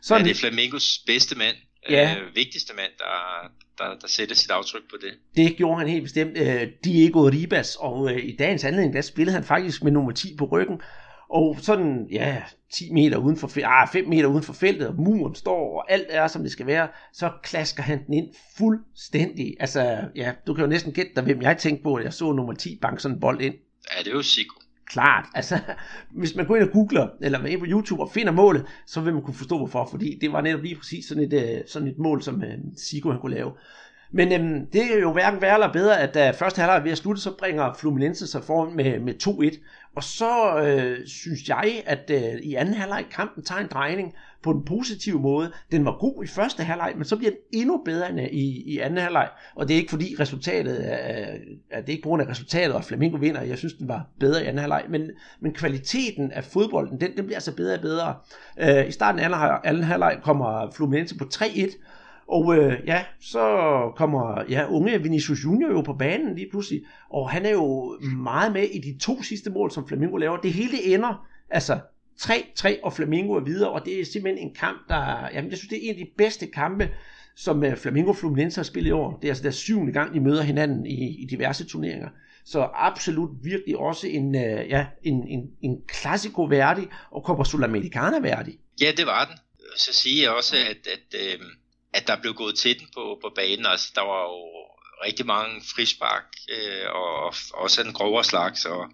[0.02, 1.56] sådan, ja, det er Flamingos bedste mand,
[1.90, 2.16] ja.
[2.20, 5.14] øh, vigtigste mand, der, der, der sætter sit aftryk på det.
[5.36, 6.38] Det gjorde han helt bestemt.
[6.38, 10.36] Øh, Diego Ribas, og øh, i dagens anledning, der spillede han faktisk med nummer 10
[10.38, 10.82] på ryggen.
[11.32, 12.42] Og sådan, ja,
[12.74, 16.08] 10 meter uden for, ah, 5 meter uden for feltet, og muren står, og alt
[16.10, 19.56] er, som det skal være, så klasker han den ind fuldstændig.
[19.60, 22.32] Altså, ja, du kan jo næsten gætte dig, hvem jeg tænkte på, at jeg så
[22.32, 23.54] nummer 10 banke sådan en bold ind.
[23.54, 24.54] Ja, det er jo Sigo.
[24.88, 25.60] Klart, altså,
[26.20, 29.02] hvis man går ind og googler, eller man er på YouTube og finder målet, så
[29.02, 31.88] vil man kunne forstå hvorfor, fordi det var netop lige præcis sådan et, øh, sådan
[31.88, 33.52] et mål, som uh, Sigo han kunne lave.
[34.14, 36.92] Men øhm, det er jo hverken værre eller bedre, at da første halvleg er ved
[36.92, 39.60] at slutte, så bringer Fluminense sig foran med, med 2-1.
[39.96, 44.54] Og så øh, synes jeg, at øh, i anden halvleg kampen tager en drejning på
[44.54, 45.52] den positive måde.
[45.72, 48.74] Den var god i første halvleg, men så bliver den endnu bedre end øh, i,
[48.74, 49.30] i anden halvleg.
[49.56, 51.38] Og det er ikke fordi resultatet, øh, er,
[51.72, 53.42] er det er ikke på grund af resultatet, og Flamingo vinder.
[53.42, 54.86] Jeg synes, den var bedre i anden halvleg.
[54.90, 58.16] Men, men kvaliteten af fodbolden, den, den bliver altså bedre og bedre.
[58.60, 61.78] Øh, I starten af anden, anden halvleg kommer Fluminense på 3-1,
[62.32, 63.46] og øh, ja, så
[63.96, 68.54] kommer ja, unge Vinicius Junior jo på banen lige pludselig, og han er jo meget
[68.54, 70.38] med i de to sidste mål, som Flamingo laver.
[70.38, 71.80] Det hele ender, altså
[72.22, 75.70] 3-3, og Flamingo er videre, og det er simpelthen en kamp, der, jamen jeg synes,
[75.70, 76.90] det er en af de bedste kampe,
[77.36, 79.18] som uh, Flamingo Fluminense har spillet i år.
[79.22, 82.10] Det er altså deres syvende gang, de møder hinanden i, i diverse turneringer.
[82.46, 88.20] Så absolut virkelig også en, uh, ja, en, en, en klassiko værdig, og Copa Sudamericana
[88.20, 88.60] værdig.
[88.82, 89.38] Ja, det var den.
[89.76, 91.40] Så siger jeg også, at, at øh
[91.94, 93.66] at der blev gået til den på, på banen.
[93.66, 94.62] Altså, der var jo
[95.04, 98.66] rigtig mange frispark, øh, og også en grovere slags.
[98.66, 98.90] Og,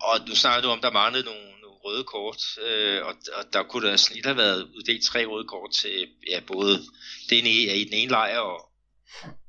[0.00, 3.62] og nu snakker du om, der manglede nogle, nogle røde kort, øh, og, og der
[3.62, 6.78] kunne der snit have været uddelt tre røde kort til ja, både
[7.30, 8.68] den i, i den ene lejr og,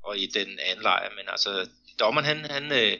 [0.04, 1.10] og i den anden lejr.
[1.10, 1.68] Men altså,
[1.98, 2.98] dommeren han, han, øh,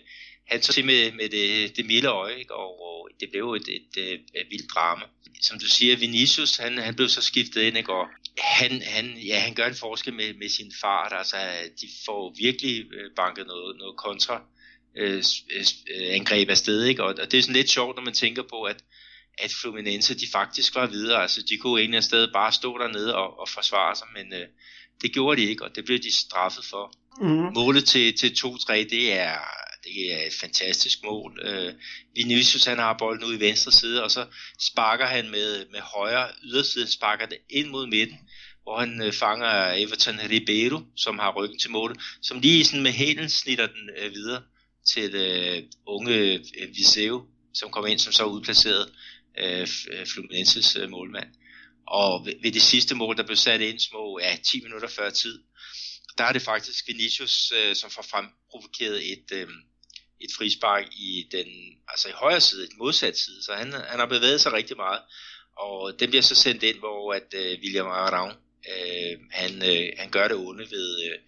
[0.51, 2.55] han så til med, med det, det milde øje, ikke?
[2.55, 5.03] Og, og det blev et, et, et, et vildt drama.
[5.43, 7.93] Som du siger, Vinicius, han, han blev så skiftet ind, ikke?
[7.93, 8.07] og
[8.39, 11.13] han, han, ja, han gør en forskel med, med sin fart.
[11.13, 11.37] Altså,
[11.81, 14.43] de får virkelig øh, banket noget, noget kontra
[14.97, 15.25] øh,
[15.57, 17.03] øh, angreb afsted, ikke?
[17.03, 18.85] Og, og det er sådan lidt sjovt, når man tænker på, at,
[19.39, 21.23] at Fluminense, de faktisk var videre.
[21.23, 24.47] Altså, de kunne egentlig afsted bare stå dernede og, og forsvare sig, men øh,
[25.03, 26.93] det gjorde de ikke, og det blev de straffet for.
[27.21, 27.53] Mm.
[27.55, 29.39] Målet til, til 2-3, det er,
[29.85, 31.41] det er et fantastisk mål.
[31.43, 31.75] Øh,
[32.15, 34.27] Vinicius han har bolden ud i venstre side, og så
[34.61, 38.19] sparker han med, med højre yderside, sparker det ind mod midten,
[38.63, 42.93] hvor han øh, fanger Everton Ribeiro, som har ryggen til målet, som lige sådan med
[42.93, 44.43] hælen snitter den øh, videre
[44.93, 46.15] til øh, unge
[46.59, 47.23] øh, Viseu,
[47.55, 48.93] som kommer ind som så udplaceret
[49.39, 51.29] øh, øh, Fluminenses øh, målmand.
[51.87, 55.11] Og ved, ved det sidste mål, der blev sat ind små ja, 10 minutter før
[55.11, 55.39] tid,
[56.19, 59.49] der er det faktisk Vinicius, øh, som får fremprovokeret et, øh,
[60.21, 61.47] et frispark i den,
[61.89, 65.01] altså i højre side, et modsat side, så han, han har bevæget sig rigtig meget,
[65.57, 68.35] og den bliver så sendt ind, hvor at øh, William Araun,
[68.73, 71.19] øh, han, øh, han gør det onde ved øh,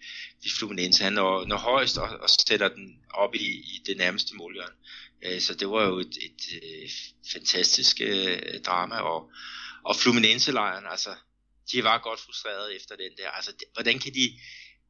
[0.43, 4.35] de Fluminense, han når, når højst og, og sætter den op i, i det nærmeste
[4.35, 4.75] målhjørne.
[5.25, 6.41] Øh, så det var jo et, et,
[6.83, 6.91] et
[7.33, 9.31] fantastisk øh, drama, og,
[9.83, 11.15] og Fluminense-lejren, altså,
[11.71, 14.39] de var godt frustrerede efter den der, altså, det, hvordan kan de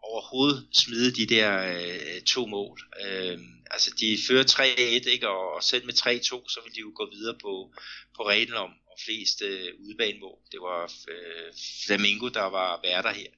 [0.04, 2.80] overhovedet smide de der øh, to mål.
[3.06, 3.40] Øh,
[3.72, 5.30] altså de fører 3-1, ikke?
[5.30, 7.74] Og, og selv med 3-2, så vil de jo gå videre på,
[8.16, 10.38] på reglen om, om flest øh, udebanemål.
[10.52, 11.54] Det var øh,
[11.86, 13.32] Flamingo, der var værter her.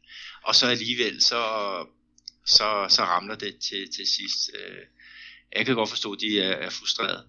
[0.43, 1.41] Og så alligevel, så,
[2.45, 4.51] så, så ramler det til, til sidst.
[4.60, 4.86] Øh,
[5.55, 7.23] jeg kan godt forstå, at de er, er frustrerede.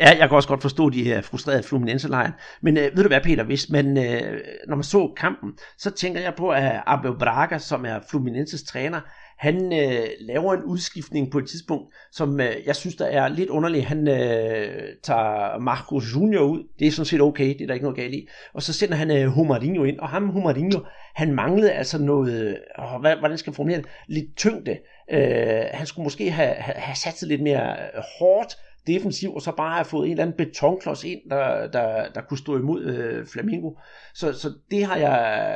[0.00, 2.32] Ja, jeg kan også godt forstå, at de er frustrerede Fluminense-lejren.
[2.62, 6.20] Men øh, ved du hvad, Peter, hvis man, øh, når man så kampen, så tænker
[6.20, 9.00] jeg på, at Abel Braga, som er Fluminenses træner,
[9.38, 13.48] han øh, laver en udskiftning på et tidspunkt, som øh, jeg synes, der er lidt
[13.48, 13.84] underligt.
[13.84, 16.64] Han øh, tager Marco Junior ud.
[16.78, 18.28] Det er sådan set okay, det er der ikke noget galt i.
[18.54, 20.80] Og så sender han øh, Humarinho ind, og ham Humarinho,
[21.14, 22.32] han manglede altså noget,
[22.78, 24.78] øh, hvad, hvordan skal jeg formulere det, lidt tyngde.
[25.10, 29.52] Øh, han skulle måske have, have, sat sig lidt mere øh, hårdt defensiv, og så
[29.56, 33.26] bare have fået en eller anden betonklods ind, der, der, der kunne stå imod øh,
[33.26, 33.70] Flamingo.
[34.14, 35.48] Så, så det har jeg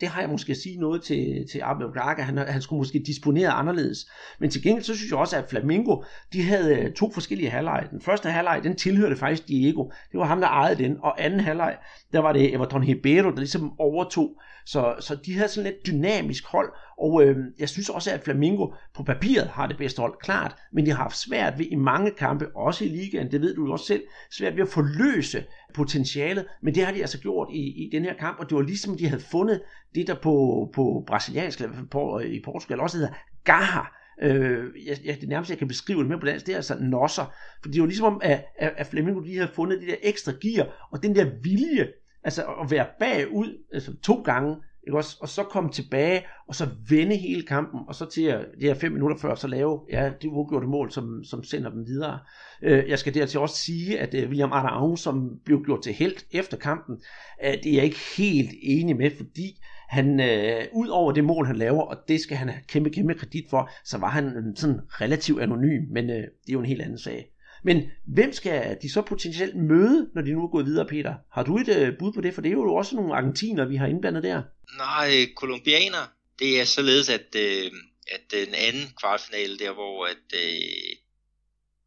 [0.00, 2.22] det har jeg måske at sige noget til, til Abel Braga.
[2.22, 4.06] Han, han skulle måske disponere anderledes.
[4.38, 7.88] Men til gengæld så synes jeg også, at Flamingo, de havde øh, to forskellige halvleje.
[7.90, 9.84] Den første halvleg, den tilhørte faktisk Diego.
[10.12, 10.96] Det var ham, der ejede den.
[11.02, 11.76] Og anden halvleg,
[12.12, 14.30] der var det Everton Ribeiro, der ligesom overtog.
[14.72, 18.66] Så, så de havde sådan lidt dynamisk hold, og øh, jeg synes også, at Flamingo
[18.94, 22.10] på papiret har det bedste hold, klart, men de har haft svært ved i mange
[22.10, 26.46] kampe, også i ligaen, det ved du jo også selv, svært ved at forløse potentialet,
[26.62, 28.96] men det har de altså gjort i, i den her kamp, og det var ligesom,
[28.96, 29.62] de havde fundet
[29.94, 33.12] det, der på, på brasiliansk, eller på, i Portugal også hedder
[33.44, 33.80] gaha,
[34.22, 36.76] øh, jeg, jeg, det nærmeste, jeg kan beskrive det med på dansk, det er altså
[36.80, 37.34] nosser.
[37.62, 40.88] For det var ligesom at, at, at Flamingo de havde fundet det der ekstra gear,
[40.92, 41.88] og den der vilje,
[42.24, 44.56] altså at være bagud altså to gange,
[44.86, 45.16] ikke også?
[45.20, 48.92] og så komme tilbage, og så vende hele kampen, og så til at, her fem
[48.92, 52.18] minutter før, så lave ja, det uafgjorte mål, som, som sender dem videre.
[52.62, 56.16] Øh, jeg skal dertil også sige, at øh, William Arnaud, som blev gjort til held
[56.30, 57.00] efter kampen,
[57.44, 61.46] øh, det er jeg ikke helt enig med, fordi han, øh, ud over det mål,
[61.46, 64.80] han laver, og det skal han have kæmpe, kæmpe kredit for, så var han sådan
[64.88, 67.30] relativt anonym, men øh, det er jo en helt anden sag.
[67.62, 71.14] Men hvem skal de så potentielt møde, når de nu er gået videre, Peter?
[71.32, 72.34] Har du et øh, bud på det?
[72.34, 74.42] For det er jo også nogle argentiner, vi har indblandet der.
[74.76, 76.12] Nej, kolumbianer.
[76.38, 77.70] Det er således, at, øh,
[78.06, 80.96] at den anden kvartfinale, der hvor at, øh,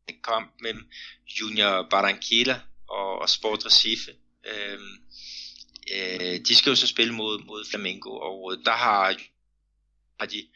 [0.10, 0.84] en kamp mellem
[1.42, 2.60] Junior Barranquilla
[2.90, 4.12] og, og Sport Recife,
[4.46, 4.80] øh,
[5.96, 9.16] øh, de skal jo så spille mod, mod Flamengo, og der har,
[10.20, 10.48] har de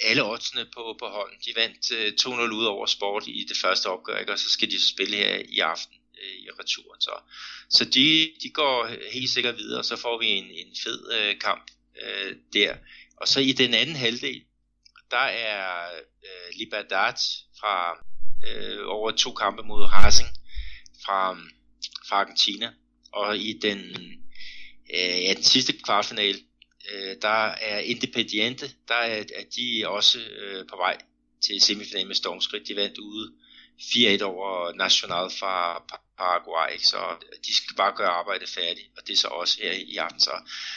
[0.00, 1.38] alle oddsene på, på hånden.
[1.44, 4.32] De vandt øh, 2-0 ud over sport i det første opgør, ikke?
[4.32, 7.00] og så skal de spille her i aften øh, i returen.
[7.00, 7.14] Så,
[7.70, 11.38] så de, de går helt sikkert videre, og så får vi en, en fed øh,
[11.38, 11.70] kamp
[12.02, 12.76] øh, der.
[13.16, 14.42] Og så i den anden halvdel,
[15.10, 15.86] der er
[16.24, 17.14] øh, Libertad
[17.60, 17.96] fra
[18.46, 20.28] øh, over to kampe mod Racing
[21.04, 21.32] fra,
[22.08, 22.72] fra Argentina,
[23.12, 23.78] og i den,
[24.94, 26.38] øh, ja, den sidste kvartfinale,
[26.92, 30.98] øh, der er Independiente, der er, er de også øh, på vej
[31.40, 32.68] til semifinalen med stormskridt.
[32.68, 33.32] De vandt ude
[33.80, 35.82] 4-1 over National fra
[36.18, 36.98] Paraguay, så
[37.46, 40.20] de skal bare gøre arbejdet færdigt, og det er så også her i aften.
[40.20, 40.30] Så,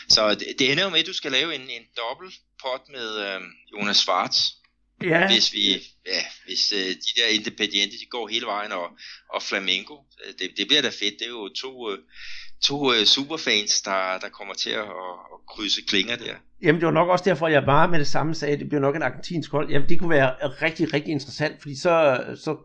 [0.10, 3.10] så det, det ender jo med, at du skal lave en, en dobbelt pot med
[3.28, 4.38] øh, Jonas Schwartz,
[5.04, 5.28] ja.
[5.28, 5.74] hvis vi,
[6.06, 8.90] ja, hvis øh, de der Independiente, de går hele vejen, og,
[9.30, 9.98] og Flamengo,
[10.40, 12.00] det, det bliver da fedt, det er jo to, øh,
[12.64, 14.90] to øh, superfans, der, der kommer til at,
[15.34, 16.36] at krydse klinger der.
[16.62, 18.82] Jamen det var nok også derfor, jeg bare med det samme sagde, at det bliver
[18.82, 19.70] nok en argentinsk hold.
[19.70, 22.58] Jamen det kunne være rigtig, rigtig interessant, fordi så, så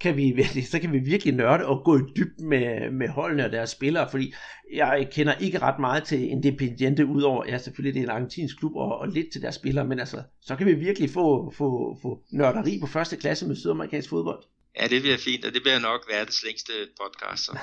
[0.00, 3.52] kan vi, så kan vi virkelig nørde og gå i dybden med, med holdene og
[3.52, 4.34] deres spillere, fordi
[4.74, 8.72] jeg kender ikke ret meget til Independiente, udover, ja selvfølgelig det er en argentinsk klub,
[8.76, 12.20] og, og lidt til deres spillere, men altså, så kan vi virkelig få, få, få
[12.32, 14.44] nørderi på første klasse med sydamerikansk fodbold.
[14.80, 17.44] Ja, det bliver fint, og det bliver nok verdens længste podcast.
[17.44, 17.58] Så.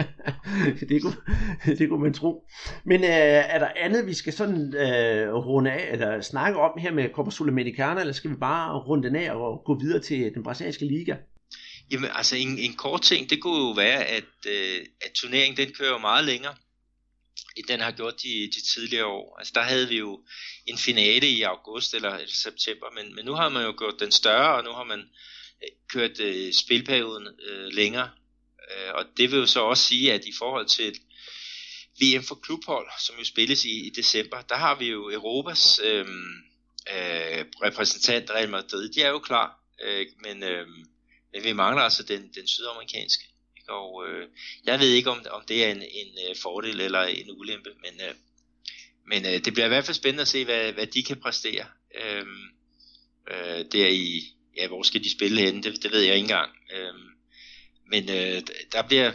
[0.88, 1.16] det, kunne,
[1.78, 2.48] det kunne man tro.
[2.84, 3.10] Men øh,
[3.54, 7.30] er der andet, vi skal sådan øh, runde af, eller snakke om her med Copa
[7.30, 11.16] Sudamericana, eller skal vi bare runde den af og gå videre til den brasilianske liga?
[11.90, 15.74] Jamen, altså en, en kort ting, det kunne jo være, at, øh, at turneringen den
[15.74, 16.54] kører jo meget længere,
[17.56, 19.38] end den har gjort de, de tidligere år.
[19.38, 20.20] Altså der havde vi jo
[20.66, 24.12] en finale i august eller, eller september, men, men nu har man jo gjort den
[24.12, 25.02] større, og nu har man
[25.88, 28.10] kørt øh, spilperioden øh, længere.
[28.70, 30.98] Øh, og det vil jo så også sige, at i forhold til
[32.00, 36.06] VM for klubhold, som jo spilles i, i december, der har vi jo Europas øh,
[36.94, 38.88] øh, repræsentant Real Madrid.
[38.88, 40.66] De er jo klar, øh, men, øh,
[41.32, 43.24] men vi mangler altså den, den sydamerikanske.
[43.56, 43.72] Ikke?
[43.72, 44.28] Og øh,
[44.64, 48.00] jeg ved ikke, om, om det er en, en øh, fordel eller en ulempe, men,
[48.08, 48.14] øh,
[49.06, 51.66] men øh, det bliver i hvert fald spændende at se, hvad, hvad de kan præstere
[51.94, 52.26] øh,
[53.30, 56.50] øh, der i, ja, hvor skal de spille henne, det, det ved jeg ikke engang.
[56.76, 57.08] Øhm,
[57.90, 58.42] men øh,
[58.72, 59.12] der, bliver,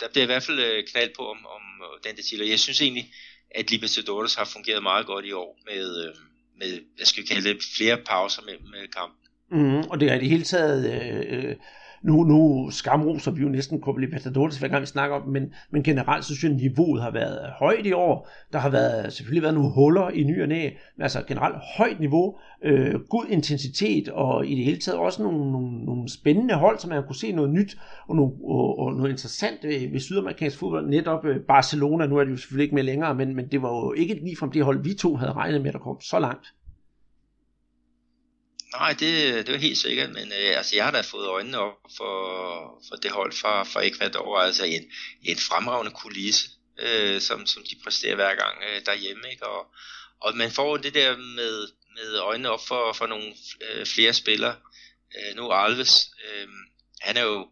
[0.00, 2.48] der bliver i hvert fald øh, knald på om, om øh, den der titel.
[2.48, 3.12] Jeg synes egentlig,
[3.50, 6.14] at Libertadores har fungeret meget godt i år med, øh,
[6.58, 9.20] med, hvad skal vi kalde det, flere pauser mellem øh, kampen.
[9.50, 11.56] Mm, og det er i det hele taget øh, øh
[12.04, 15.82] nu, nu skamroser vi jo næsten Copa Libertadores, hver gang vi snakker om men, men
[15.82, 18.28] generelt så synes jeg, niveauet har været højt i år.
[18.52, 22.00] Der har været, selvfølgelig været nogle huller i ny og næ, men altså generelt højt
[22.00, 26.78] niveau, øh, god intensitet, og i det hele taget også nogle, nogle, nogle spændende hold,
[26.78, 27.78] så man kunne se noget nyt
[28.08, 30.88] og, nogle, og, og noget interessant ved, ved sydamerikansk fodbold.
[30.88, 33.68] Netop øh, Barcelona, nu er det jo selvfølgelig ikke med længere, men, men det var
[33.68, 36.46] jo ikke ligefrem det hold, vi to havde regnet med, at der kom så langt.
[38.78, 41.76] Nej, det, det var helt sikkert, men øh, altså, jeg har da fået øjnene op
[41.96, 42.14] for,
[42.88, 44.84] for det hold fra, fra Ecuador, altså en,
[45.22, 49.46] en fremragende kulisse, øh, som, som de præsterer hver gang øh, derhjemme, ikke?
[49.46, 49.66] Og,
[50.20, 54.56] og man får det der med, med øjnene op for, for nogle øh, flere spillere.
[55.18, 56.48] Øh, nu Alves, øh,
[57.00, 57.48] han er jo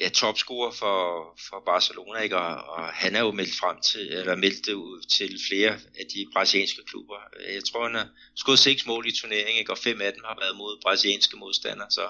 [0.00, 0.98] ja, topscorer for,
[1.48, 2.36] for Barcelona, ikke?
[2.36, 6.06] Og, og han er jo meldt frem til, eller meldt det ud til flere af
[6.14, 7.14] de brasilianske klubber.
[7.52, 9.72] Jeg tror, han har skudt seks mål i turneringen, ikke?
[9.72, 12.08] og fem af dem har været mod brasilianske modstandere, så,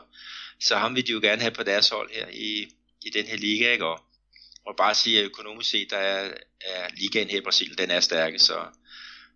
[0.60, 2.68] så ham vil de jo gerne have på deres hold her i,
[3.02, 3.86] i den her liga, ikke?
[3.86, 4.00] Og,
[4.66, 8.00] og bare sige, at økonomisk set, der er, er ligaen her i Brasilien, den er
[8.00, 8.64] stærke, så,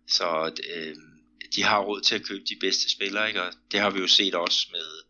[0.07, 0.95] så øh,
[1.55, 3.43] de har råd til at købe de bedste spillere, ikke?
[3.43, 5.04] og det har vi jo set også med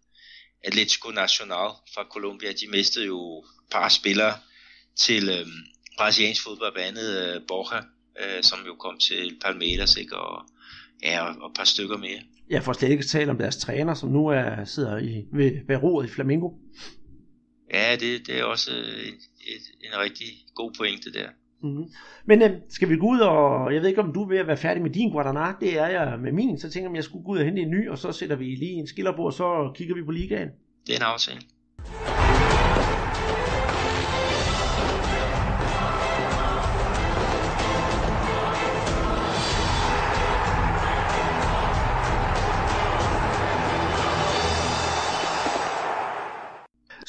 [0.67, 4.33] Atletico Nacional fra Colombia, de mistede jo et par spillere
[4.97, 5.45] til øh,
[5.97, 7.81] brasiliansk fodbold, blandt andet øh, Borja,
[8.21, 10.17] øh, som jo kom til Palmeiras, ikke?
[10.17, 10.45] Og,
[11.03, 12.21] ja, og, og et par stykker mere.
[12.49, 15.75] Jeg får slet ikke tale om deres træner, som nu er, sidder i, ved, ved
[15.75, 16.49] roret i Flamingo.
[17.73, 19.21] Ja, det, det er også et,
[19.53, 21.29] et, en rigtig god pointe der.
[21.65, 21.89] Mm-hmm.
[22.25, 24.47] Men øh, skal vi gå ud og, jeg ved ikke om du er ved at
[24.47, 27.03] være færdig med din Guadalajara, det er jeg med min, så tænker jeg, om jeg
[27.03, 29.33] skulle gå ud og hente en ny, og så sætter vi lige en skillerbord, og
[29.33, 30.49] så kigger vi på ligaen.
[30.87, 31.39] Det er en aftale.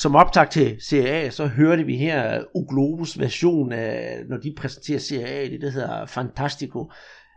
[0.06, 5.48] Som optag til CAA, så hørte vi her Uglobus version af, når de præsenterer CAA,
[5.48, 6.90] det der hedder Fantastico,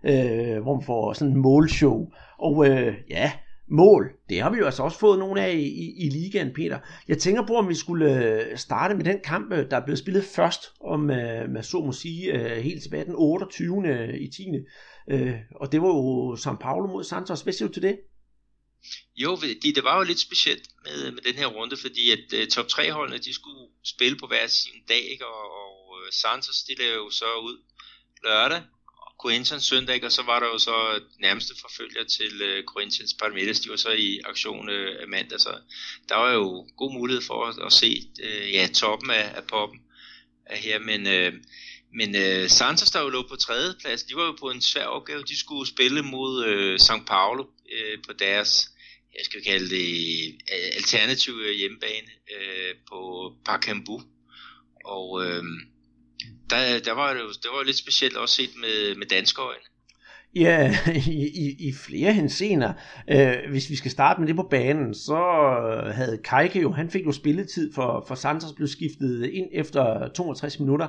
[0.05, 2.07] øh, hvor man får sådan en målshow.
[2.39, 3.32] Og øh, ja,
[3.70, 6.80] mål, det har vi jo altså også fået nogle af i, i, i ligaen, Peter.
[7.07, 9.99] Jeg tænker på, om vi skulle øh, starte med den kamp, øh, der er blevet
[9.99, 14.17] spillet først, om øh, man så må sige, øh, helt tilbage den 28.
[14.20, 14.43] i 10.
[15.55, 17.41] Og det var jo São Paulo mod Santos.
[17.41, 17.99] Hvad siger du til det?
[19.15, 22.47] Jo, det, det var jo lidt specielt med, med den her runde, fordi at uh,
[22.47, 25.27] top 3 holdene, de skulle spille på hver sin dag, ikke?
[25.27, 27.57] og, og uh, Santos stillede jo så ud
[28.23, 28.63] lørdag,
[28.97, 33.59] og Corinthians søndag, og så var der jo så nærmeste forfølger til uh, Corinthians Palmeiras,
[33.59, 35.59] de var så i aktion uh, mandag, så
[36.09, 39.80] der var jo god mulighed for at, at se uh, ja, toppen af, af poppen
[40.45, 41.07] af her, men...
[41.07, 41.39] Uh,
[41.93, 44.86] men øh, Santos, der jo lå på tredje plads, de var jo på en svær
[44.86, 45.23] opgave.
[45.23, 48.70] De skulle spille mod øh, São Paulo øh, på deres,
[49.17, 49.88] jeg skal kalde det,
[50.76, 54.01] alternative hjemmebane øh, på Pakambu.
[54.86, 55.43] Og øh,
[56.49, 59.63] der, der var det jo det var lidt specielt også set med, med danske øjne.
[60.36, 62.74] Ja, i, i, i flere hensener.
[63.09, 65.22] Øh, hvis vi skal starte med det på banen, så
[65.93, 70.59] havde Kajke jo, han fik jo spilletid for, for Santos blev skiftet ind efter 62
[70.59, 70.88] minutter.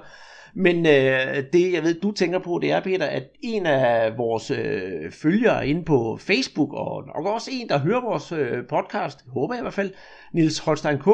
[0.54, 4.50] Men øh, det, jeg ved, du tænker på, det er, Peter, at en af vores
[4.50, 9.54] øh, følgere inde på Facebook, og nok også en, der hører vores øh, podcast, håber
[9.54, 9.92] jeg i hvert fald,
[10.32, 11.08] Nils Holstein K.,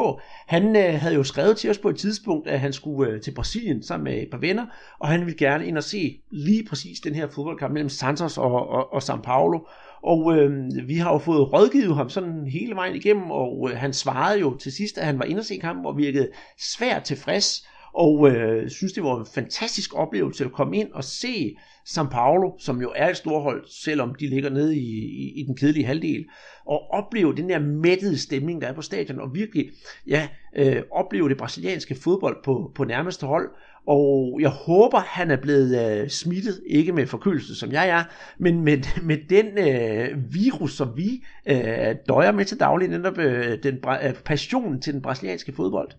[0.47, 3.31] han øh, havde jo skrevet til os på et tidspunkt, at han skulle øh, til
[3.31, 4.65] Brasilien sammen med et par venner,
[4.99, 8.69] og han ville gerne ind og se lige præcis den her fodboldkamp mellem Santos og,
[8.69, 9.59] og, og São Paulo.
[10.03, 13.93] Og øh, vi har jo fået rådgivet ham sådan hele vejen igennem, og øh, han
[13.93, 16.29] svarede jo til sidst, at han var inde og se kampen og virkede
[16.59, 17.67] svært tilfreds
[17.97, 21.57] og øh, synes, det var en fantastisk oplevelse at komme ind og se
[21.89, 25.55] São Paulo, som jo er et storhold, selvom de ligger nede i, i, i den
[25.55, 26.25] kedelige halvdel,
[26.65, 29.69] og opleve den der mættede stemning, der er på stadion, og virkelig
[30.07, 33.49] ja, øh, opleve det brasilianske fodbold på, på nærmeste hold.
[33.87, 38.03] Og jeg håber, han er blevet øh, smittet, ikke med forkølelse, som jeg er,
[38.37, 38.77] men med,
[39.09, 44.13] med den øh, virus, som vi øh, døjer med til daglig, netop øh, den øh,
[44.13, 45.89] passion til den brasilianske fodbold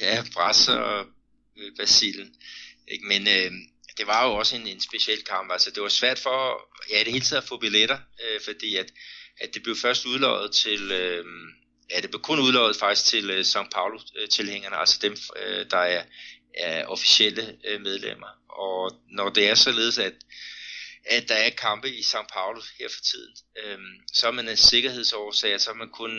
[0.00, 1.06] ja, Brass og
[1.56, 2.34] øh, Basilen.
[2.88, 3.06] Ikke?
[3.06, 3.52] Men øh,
[3.98, 5.52] det var jo også en, en speciel kamp.
[5.52, 8.92] Altså, det var svært for, ja, det hele taget at få billetter, øh, fordi at,
[9.40, 11.24] at det blev først udløjet til, øh,
[11.90, 16.04] ja, det blev kun udløjet faktisk til øh, São Paulo-tilhængerne, altså dem, øh, der er,
[16.54, 18.28] er officielle øh, medlemmer.
[18.48, 20.14] Og når det er således, at
[21.10, 23.34] at der er kampe i São Paulo her for tiden,
[23.64, 23.78] øh,
[24.12, 26.12] så er man af sikkerhedsårsager, så er man kun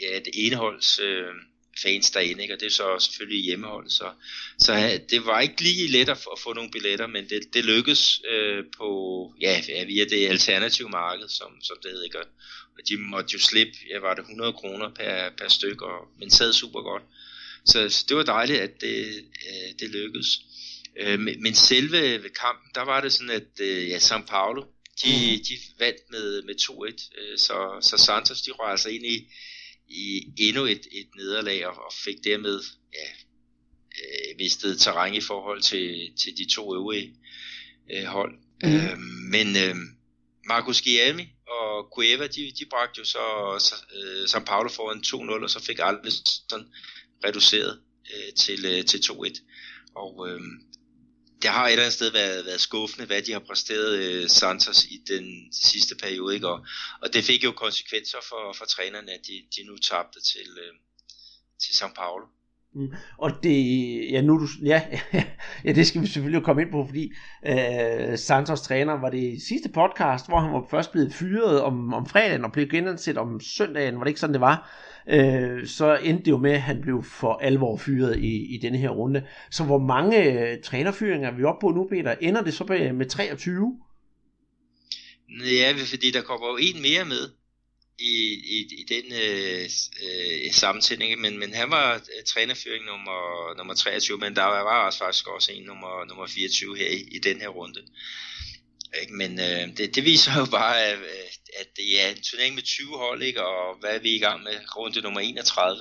[0.00, 1.34] ja, et eneholds øh,
[1.82, 2.54] fans derinde, ikke?
[2.54, 3.90] og det er så selvfølgelig hjemmehold.
[3.90, 4.10] Så,
[4.58, 7.64] så det var ikke lige let at få, at få nogle billetter, men det, det
[7.64, 8.88] lykkedes øh, på,
[9.40, 12.04] ja, via det alternative marked, som, som det hedder.
[12.04, 12.18] Ikke?
[12.18, 16.30] Og de måtte jo slippe, ja, var det 100 kroner per, per stykke, og, men
[16.30, 17.02] sad super godt.
[17.66, 19.06] Så, så det var dejligt, at det,
[19.48, 20.40] øh, det lykkedes.
[21.00, 24.64] Øh, men selve ved kampen, der var det sådan, at øh, ja, São Paulo,
[25.02, 25.44] de, mm.
[25.44, 29.28] de vandt med, med 2-1, øh, så, så Santos de røg altså ind i,
[29.88, 32.60] i endnu et, et nederlag og, og fik dermed
[32.94, 33.08] ja,
[34.00, 37.14] øh, mistet terræn i forhold til, til de to øvrige
[37.92, 38.34] øh, hold.
[38.62, 38.74] Mm.
[38.74, 38.98] Øh,
[39.30, 39.76] men øh,
[40.46, 43.24] Marcus Guilherme og Cueva, de, de bragte jo så,
[43.58, 45.76] så øh, São Paulo foran 2-0, og så fik
[46.48, 46.66] sådan
[47.24, 47.80] reduceret
[48.14, 49.42] øh, til, øh, til 2-1.
[49.94, 50.40] Og øh,
[51.44, 54.84] det har et eller andet sted været, været skuffende, hvad de har præsteret øh, Santos
[54.84, 56.48] i den sidste periode, ikke?
[56.48, 56.58] Og,
[57.02, 60.74] og det fik jo konsekvenser for, for trænerne, at de, de nu tabte til, øh,
[61.62, 62.26] til São Paulo.
[62.74, 62.92] Mm.
[63.18, 63.58] Og det,
[64.10, 64.82] ja, nu du, ja,
[65.64, 67.12] ja, det skal vi selvfølgelig komme ind på, fordi
[67.46, 72.06] øh, Santos træner var det sidste podcast, hvor han var først blevet fyret om, om
[72.06, 74.70] fredagen og blev genansat om søndagen, var det ikke sådan, det var?
[75.08, 78.78] Øh, så endte det jo med, at han blev for alvor fyret i, i denne
[78.78, 79.26] her runde.
[79.50, 82.14] Så hvor mange øh, trænerfyringer er vi oppe på nu, Peter?
[82.20, 83.78] Ender det så med, med 23?
[85.30, 87.30] Ja, fordi der kommer jo en mere med
[87.98, 88.14] i,
[88.56, 89.64] i, i den øh,
[90.04, 93.20] øh, sammensætning, men, men han var øh, trænerføring nummer,
[93.56, 97.18] nummer 23, men der var også faktisk også en nummer, nummer 24 her i, i
[97.18, 97.80] den her runde.
[99.02, 99.14] Ikke?
[99.14, 100.98] Men øh, det, det viser jo bare, at,
[101.60, 103.42] at det er en turnering med 20 hold, ikke?
[103.42, 104.52] og hvad er vi i gang med?
[104.76, 105.78] Runde nummer 31,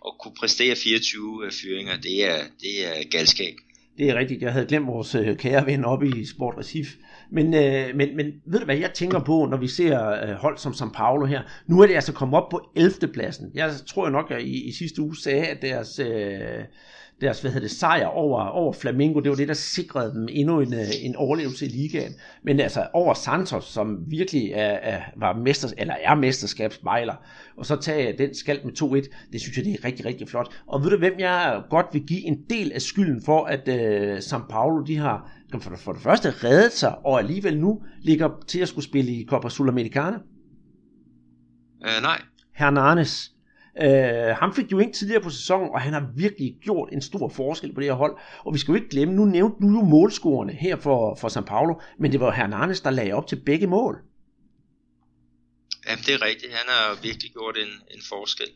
[0.00, 3.54] og kunne præstere 24 øh, fyringer, det er, det er galskab.
[3.98, 6.88] Det er rigtigt, jeg havde glemt vores øh, kære ven oppe i Sport Recif.
[7.32, 10.58] Men, øh, men, men ved du hvad jeg tænker på, når vi ser øh, hold
[10.58, 11.42] som São Paulo her?
[11.66, 13.12] Nu er det altså kommet op på 11.
[13.12, 13.50] pladsen.
[13.54, 15.98] Jeg tror nok, at i, i sidste uge sagde, at deres...
[15.98, 16.64] Øh,
[17.22, 20.60] deres hvad hedder det, sejr over, over Flamengo, det var det, der sikrede dem endnu
[20.60, 22.12] en, øh, en overlevelse i ligaen.
[22.44, 27.14] Men altså over Santos, som virkelig er, er, var mester, eller er mesterskabsmejler,
[27.56, 30.54] og så tage den skald med 2-1, det synes jeg, det er rigtig, rigtig flot.
[30.66, 34.16] Og ved du, hvem jeg godt vil give en del af skylden for, at uh,
[34.16, 38.60] São Paulo, de har for, for det første reddet sig, og alligevel nu ligger til
[38.60, 40.16] at skulle spille i Copa Sudamericana?
[41.80, 42.20] Uh, nej.
[42.54, 43.31] Hernanes.
[43.80, 47.28] Øh, ham fik jo ind tidligere på sæsonen, og han har virkelig gjort en stor
[47.28, 48.18] forskel på det her hold.
[48.44, 51.44] Og vi skal jo ikke glemme, nu nævnte du jo målscorerne her for, for San
[51.44, 53.98] Paulo, men det var Hernanes, der lagde op til begge mål.
[55.88, 58.50] Jamen det er rigtigt, han har virkelig gjort en, en forskel.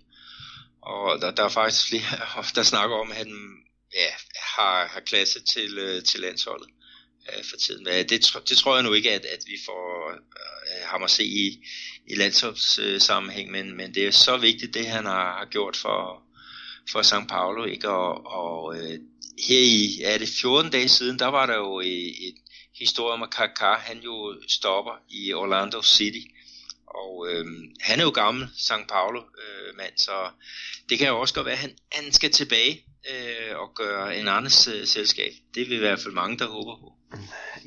[0.83, 2.11] Og der, der er faktisk flere,
[2.57, 3.33] der snakker om, at han
[3.95, 4.11] ja,
[4.57, 6.69] har, har klasse til, øh, til landsholdet
[7.29, 7.85] øh, for tiden.
[7.85, 11.25] Men det, det tror jeg nu ikke, at, at vi får øh, ham at se
[11.25, 11.67] i,
[12.07, 16.23] i landsholdssammenhæng, men, men det er så vigtigt, det han har, har gjort for,
[16.93, 17.65] for São Paulo.
[17.65, 17.89] Ikke?
[17.89, 18.99] Og, og øh,
[19.49, 22.35] her i er det 14 dage siden, der var der jo et, et
[22.79, 26.27] historie om, at Kaká, han jo stopper i Orlando City.
[26.87, 27.45] Og øh,
[27.81, 30.31] han er jo gammel São Paulo øh, mand, så
[30.89, 34.29] det kan jo også godt være, at han, han skal tilbage øh, og gøre en
[34.29, 35.33] andens øh, selskab.
[35.55, 36.93] Det vil i hvert fald mange, der håber på.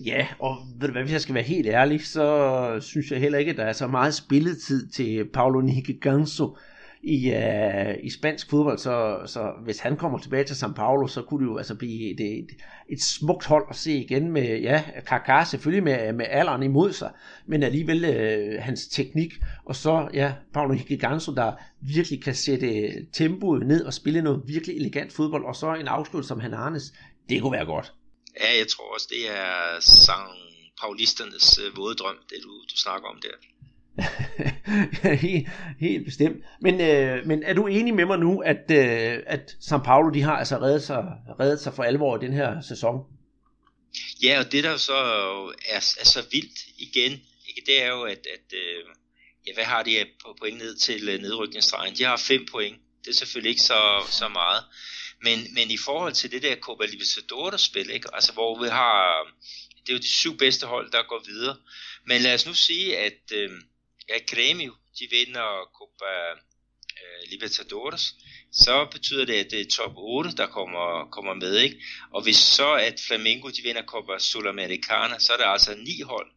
[0.06, 3.40] Ja, og ved du hvad, hvis jeg skal være helt ærlig, så synes jeg heller
[3.40, 5.72] ikke, at der er så meget spilletid til Paulo
[6.02, 6.58] Ganso
[7.04, 11.22] i, uh, i spansk fodbold, så, så hvis han kommer tilbage til São Paulo, så
[11.22, 12.50] kunne det jo altså blive et, et,
[12.89, 17.12] et smukt hold at se igen med, ja, Kaká selvfølgelig med, med alderen imod sig,
[17.47, 19.34] men alligevel uh, hans teknik,
[19.66, 24.76] og så, ja, Paulo Ganso, der virkelig kan sætte tempoet ned og spille noget virkelig
[24.76, 26.93] elegant fodbold, og så en afslut som han Arnes,
[27.30, 27.93] det kunne være godt.
[28.41, 30.50] Ja, jeg tror også, det er San
[30.82, 33.36] Paulisternes øh, våde drøm, det du, du snakker om der
[35.26, 35.47] helt,
[35.80, 36.38] helt bestemt.
[36.62, 40.22] Men, øh, men er du enig med mig nu, at, øh, at San Paulo de
[40.22, 41.06] har altså reddet sig,
[41.39, 42.95] reddet sig for alvor i den her sæson?
[44.24, 44.97] Ja, og det der så
[45.70, 47.12] er, er så vildt igen,
[47.47, 48.84] ikke, det er jo, at, at øh,
[49.47, 51.95] ja, hvad har de på point ned til øh, nedrykningsstregen?
[51.95, 52.78] De har fem point.
[53.06, 54.64] Det er selvfølgelig ikke så, så meget.
[55.24, 58.10] Men, men i forhold til det der Copa Libertadores spil, ikke?
[58.14, 59.26] Altså, hvor vi har,
[59.82, 61.56] det er jo de syv bedste hold, der går videre.
[62.06, 63.50] Men lad os nu sige, at øh,
[64.10, 66.14] ja, Grêmio, de vinder Copa
[67.01, 68.16] øh, Libertadores,
[68.51, 71.82] så betyder det, at det er top 8, der kommer, kommer med, ikke?
[72.12, 76.32] Og hvis så at Flamengo, de vinder Copa Sudamericana, så er der altså ni hold,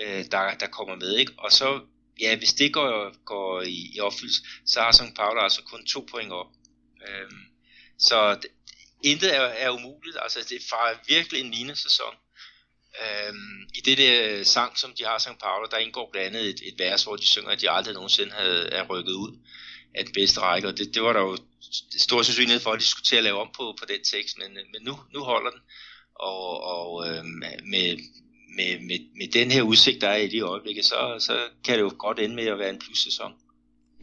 [0.00, 1.32] øh, der, der kommer med, ikke?
[1.38, 1.80] Og så,
[2.20, 6.06] ja, hvis det går, går i, i opfyldelse, så har São Paulo altså kun to
[6.10, 6.46] point op.
[7.08, 7.30] Øh,
[7.98, 8.50] så det,
[9.02, 10.16] intet er, er umuligt.
[10.22, 12.14] Altså, det er virkelig en linesæson.
[13.02, 15.38] Øhm, I det der sang, som de har St.
[15.42, 18.32] Paolo, der indgår blandt andet et, et vers, hvor de synger, at de aldrig nogensinde
[18.32, 19.38] havde, er rykket ud.
[19.94, 21.36] af den bedste række, og det, det var der jo
[21.98, 24.54] stor sandsynlighed for, at de skulle til at lave om på, på den tekst, men,
[24.54, 25.60] men nu, nu holder den,
[26.14, 27.96] og, og øh, med,
[28.56, 31.80] med, med, med den her udsigt, der er i det øjeblik, så, så kan det
[31.80, 33.32] jo godt ende med at være en plus-sæson.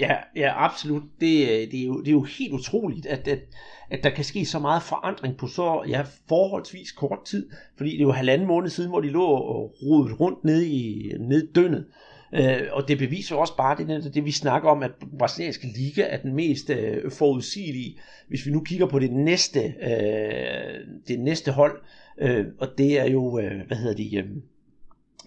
[0.01, 1.03] Ja, ja, absolut.
[1.21, 3.39] Det, øh, det, er jo, det er jo helt utroligt, at, at,
[3.89, 7.49] at der kan ske så meget forandring på så ja, forholdsvis kort tid.
[7.77, 11.11] Fordi det er jo halvanden måned siden, hvor de lå og rodet rundt ned i,
[11.19, 11.85] ned i dønnet.
[12.33, 16.17] Øh, og det beviser også bare det, det, vi snakker om, at brasilianske liga er
[16.17, 17.99] den mest øh, forudsigelige.
[18.27, 21.81] Hvis vi nu kigger på det næste, øh, det næste hold,
[22.17, 24.25] øh, og det er jo, øh, hvad hedder det, øh,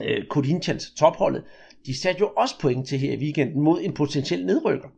[0.09, 1.43] øh Corinthians topholdet,
[1.87, 4.89] de satte jo også point til her i weekenden mod en potentiel nedrykker.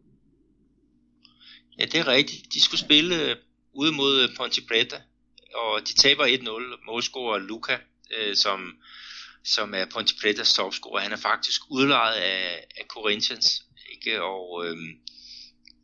[1.79, 2.55] Ja, det er rigtigt.
[2.55, 3.37] De skulle spille øh,
[3.73, 4.97] ude mod øh, Ponte Preta,
[5.55, 6.87] og de taber 1-0.
[6.87, 7.79] Målscorer Luca,
[8.19, 8.61] øh, som
[9.47, 11.01] som er Ponte Pretas topscorer.
[11.01, 13.63] Han er faktisk udlejet af, af Corinthians.
[13.93, 14.23] Ikke?
[14.23, 14.91] Og øhm,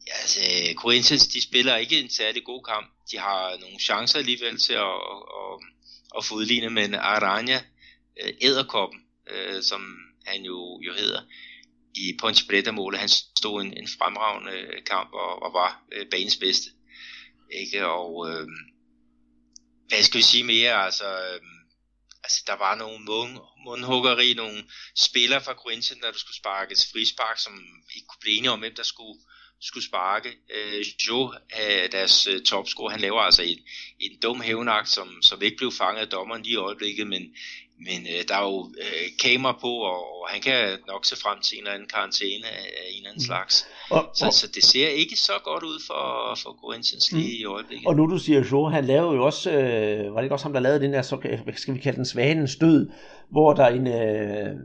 [0.07, 0.41] ja, altså,
[0.75, 2.87] Corinthians de spiller ikke en særlig god kamp.
[3.11, 4.81] De har nogle chancer alligevel til at,
[5.13, 5.55] at, at,
[6.19, 7.61] at få udlignet, men Aranya,
[8.23, 9.01] øh, æderkoppen,
[9.31, 9.83] øh, som
[10.27, 11.21] han jo, jo hedder,
[11.95, 16.71] i punch Preta-målet, han stod en, en fremragende kamp og, og var øh, banens bedste.
[17.61, 17.87] Ikke?
[17.87, 18.49] Og øh,
[19.89, 20.85] hvad skal vi sige mere?
[20.85, 21.41] Altså, øh,
[22.25, 24.65] altså der var nogle mund, mundhuggeri, nogle
[24.97, 27.53] spillere fra Corinthians, der skulle sparkes frispark, som
[27.95, 29.21] ikke kunne blive enige om, hvem der skulle,
[29.61, 30.31] skulle sparke.
[30.55, 33.59] Øh, jo, øh, deres øh, topscorer, han laver altså en,
[34.01, 37.37] en dum hævnagt, som, som ikke blev fanget af dommeren lige i øjeblikket, men,
[37.89, 40.59] men øh, der er jo øh, kamera på, og, og han kan
[40.93, 43.31] nok se frem til en eller anden karantæne af, en eller anden mm.
[43.31, 43.55] slags.
[43.91, 46.05] Og, så, og, så det ser ikke så godt ud for,
[46.43, 47.43] for Corinthians lige mm.
[47.43, 47.87] i øjeblikket.
[47.89, 50.53] Og nu du siger jo, han lavede jo også, øh, var det ikke også ham,
[50.53, 51.17] der lavede den der, så
[51.57, 52.91] skal vi kalde den svanens død,
[53.31, 54.57] hvor der en, øh,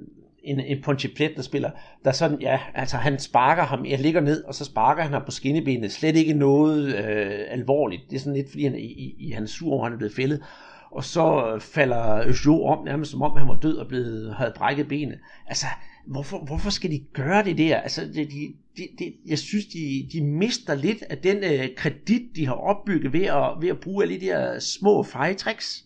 [0.43, 1.71] en, en Ponchiplet, der spiller,
[2.05, 5.21] der sådan, ja, altså han sparker ham, jeg ligger ned, og så sparker han ham
[5.25, 9.31] på skinnebenet, slet ikke noget øh, alvorligt, det er sådan lidt, fordi han, i, i,
[9.31, 10.43] han er sur over, han er blevet fældet,
[10.91, 14.87] og så falder Jo om, nærmest som om han var død og blevet, havde brækket
[14.87, 15.19] benet.
[15.47, 15.65] Altså,
[16.07, 17.77] hvorfor, hvorfor skal de gøre det der?
[17.77, 22.35] Altså, det, de, de, de, jeg synes, de, de mister lidt af den øh, kredit,
[22.35, 25.83] de har opbygget ved at, ved at bruge alle de der små fejtricks.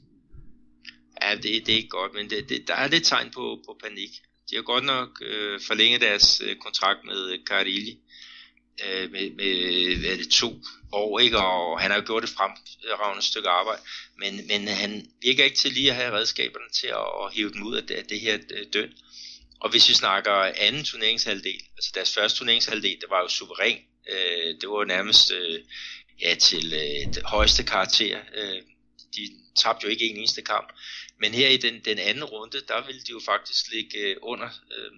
[1.22, 3.78] Ja, det, det er ikke godt, men det, det, der er lidt tegn på, på
[3.84, 4.12] panik.
[4.50, 8.00] De har godt nok øh, forlænget deres øh, kontrakt med øh, Carilli
[8.86, 10.62] øh, med, med hvad det, to
[10.92, 11.38] år, ikke?
[11.38, 13.82] og han har jo gjort et fremragende stykke arbejde,
[14.18, 17.64] men, men han virker ikke til lige at have redskaberne til at, at hive dem
[17.64, 18.94] ud af det, af det her øh, døn.
[19.60, 23.78] Og hvis vi snakker anden turneringshalvdel, altså deres første turneringshalvdel, det var jo suveræn.
[24.10, 25.60] Øh, det var nærmest øh,
[26.22, 28.20] ja, til øh, det højeste karakter.
[28.36, 28.62] Øh,
[29.16, 29.22] de
[29.56, 30.74] tabte jo ikke en eneste kamp.
[31.20, 34.50] Men her i den, den anden runde, der ville de jo faktisk ligge øh, under,
[34.78, 34.92] øh,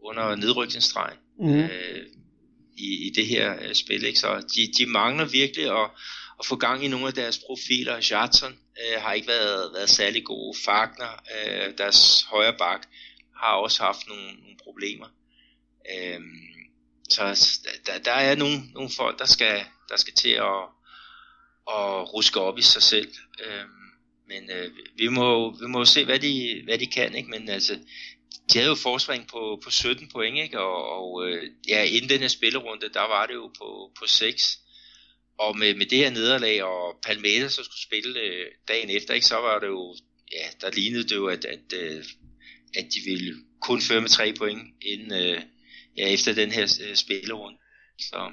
[0.00, 1.18] under nedrykningsstregen.
[1.38, 1.60] Mm.
[1.60, 2.06] Øh,
[2.78, 4.04] i, i det her øh, spil.
[4.04, 4.18] Ikke?
[4.18, 5.90] Så de, de mangler virkelig at,
[6.40, 8.06] at få gang i nogle af deres profiler.
[8.10, 10.58] Jadson øh, har ikke været, været særlig gode.
[10.64, 12.86] Fagner, øh, deres højre bak,
[13.36, 15.06] har også haft nogle, nogle problemer.
[15.94, 16.20] Øh,
[17.10, 17.22] så
[17.86, 20.62] der, der er nogle, nogle folk, der skal, der skal til at,
[21.70, 23.12] at ruske op i sig selv.
[23.44, 23.64] Øh,
[24.28, 27.30] men øh, vi må vi må se hvad de hvad de kan, ikke?
[27.30, 27.78] Men altså
[28.52, 30.60] de havde jo forsvring på, på 17 point, ikke?
[30.60, 34.58] og, og øh, ja, inden den her spillerunde, der var det jo på, på 6.
[35.38, 39.26] Og med, med det her nederlag, og Palmeiras så skulle spille øh, dagen efter, ikke?
[39.26, 39.96] så var det jo,
[40.32, 42.04] ja, der lignede det jo, at, at, øh,
[42.74, 45.42] at de ville kun føre med 3 point inden, øh,
[45.96, 47.58] ja, efter den her øh, spillerunde.
[47.98, 48.32] Så,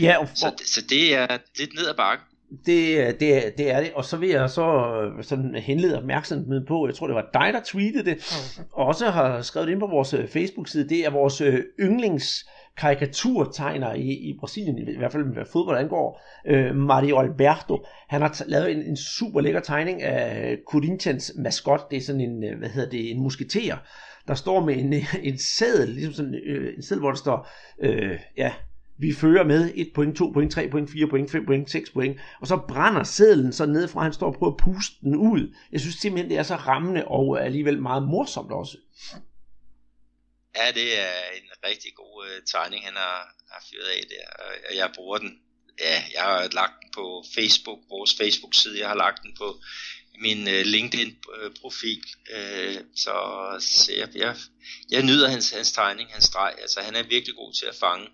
[0.00, 0.34] ja, og for...
[0.36, 2.25] så, så det er lidt ned ad bakken.
[2.50, 6.86] Det, det, det er det, og så vil jeg så øh, sådan henlede opmærksomheden på,
[6.86, 8.18] jeg tror det var dig, der tweetede det,
[8.72, 12.46] og også har skrevet det ind på vores øh, Facebook-side, det er vores øh, yndlings
[12.76, 17.84] karikaturtegner i, i Brasilien, i hvert fald hvad fodbold angår, øh, Mario Alberto.
[18.08, 21.90] Han har lavet en, en super lækker tegning af Corinthians maskot.
[21.90, 23.76] Det er sådan en, hvad hedder det, en musketer,
[24.28, 24.94] der står med en,
[25.32, 27.48] en sædel, ligesom sådan øh, en sædel, hvor der står,
[27.80, 28.52] øh, ja,
[28.98, 32.20] vi fører med 1 point, 2 point, 3 point, 4 point, 5 point, 6 point,
[32.40, 35.54] og så brænder sædlen så ned fra, han står og prøver at puste den ud.
[35.72, 38.76] Jeg synes simpelthen, det er så rammende og alligevel meget morsomt også.
[40.56, 44.26] Ja, det er en rigtig god uh, tegning, han har, har fyret af der,
[44.70, 45.38] og jeg bruger den.
[45.80, 49.60] Ja, jeg har lagt den på Facebook, vores Facebook-side, jeg har lagt den på
[50.20, 52.04] min uh, LinkedIn-profil,
[52.36, 53.14] uh, så,
[53.60, 54.36] så jeg, jeg,
[54.90, 58.06] jeg nyder hans, hans tegning, hans streg, altså han er virkelig god til at fange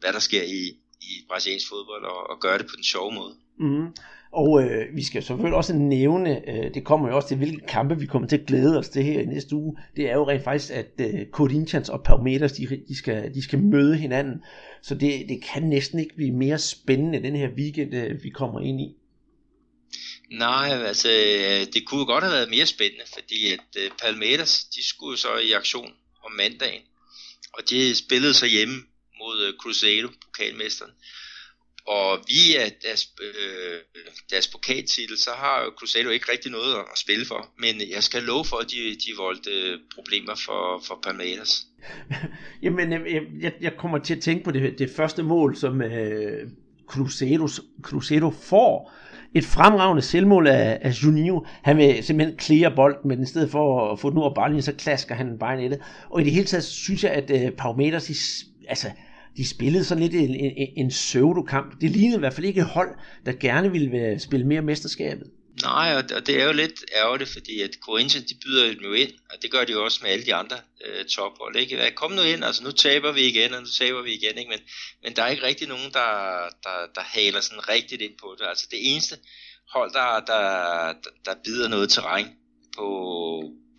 [0.00, 0.62] hvad der sker i,
[1.00, 3.34] i brasiliansk fodbold, og, og gøre det på den sjove måde.
[3.58, 3.86] Mm.
[4.32, 7.98] Og øh, vi skal selvfølgelig også nævne, øh, det kommer jo også til, hvilke kampe
[7.98, 9.76] vi kommer til at glæde os til her i næste uge.
[9.96, 13.58] Det er jo rent faktisk, at øh, Corinthians og Palmeiras, de, de, skal, de skal
[13.58, 14.42] møde hinanden.
[14.82, 18.60] Så det, det kan næsten ikke blive mere spændende den her weekend, øh, vi kommer
[18.60, 18.94] ind i.
[20.30, 21.08] Nej, altså
[21.74, 25.52] det kunne godt have været mere spændende, fordi at uh, Palmeiras, de skulle så i
[25.52, 25.92] aktion
[26.24, 26.82] om mandagen,
[27.52, 28.74] og de spillede så hjemme
[29.22, 30.92] mod uh, Cruzeiro, pokalmesteren.
[31.86, 33.78] Og via deres, øh,
[34.30, 37.48] deres pokaltitel, så har Cruzeiro ikke rigtig noget at spille for.
[37.58, 41.66] Men jeg skal love for, at de, de voldte øh, problemer for, for Palmeiras.
[42.62, 46.48] Jamen, jeg, jeg, jeg kommer til at tænke på det, det første mål, som øh,
[46.86, 47.48] Cruzeiro,
[47.82, 48.92] Cruzeiro får
[49.34, 51.44] et fremragende selvmål af, af Juninho.
[51.62, 54.72] Han vil simpelthen klære bolden, men i stedet for at få den ud af så
[54.72, 55.80] klasker han bare i nettet.
[56.10, 58.10] Og i det hele taget synes jeg, at øh, Palmeiras,
[58.68, 58.90] altså,
[59.36, 61.80] de spillede sådan lidt en, en, en pseudo-kamp.
[61.80, 62.90] Det lignede i hvert fald ikke et hold,
[63.26, 65.30] der gerne ville spille mere mesterskabet.
[65.62, 69.42] Nej, og det er jo lidt ærgerligt, fordi at Corinthians, de byder jo ind, og
[69.42, 70.56] det gør de jo også med alle de andre
[70.86, 71.56] øh, tophold.
[71.56, 71.92] Ikke?
[71.94, 74.50] Kom nu ind, altså nu taber vi igen, og nu taber vi igen, ikke?
[74.50, 74.58] Men,
[75.02, 76.10] men der er ikke rigtig nogen, der,
[76.62, 78.46] der, der haler sådan rigtigt ind på det.
[78.48, 79.16] Altså det eneste
[79.72, 80.42] hold, der, der,
[80.92, 82.26] der, der bider noget terræn
[82.76, 82.86] på,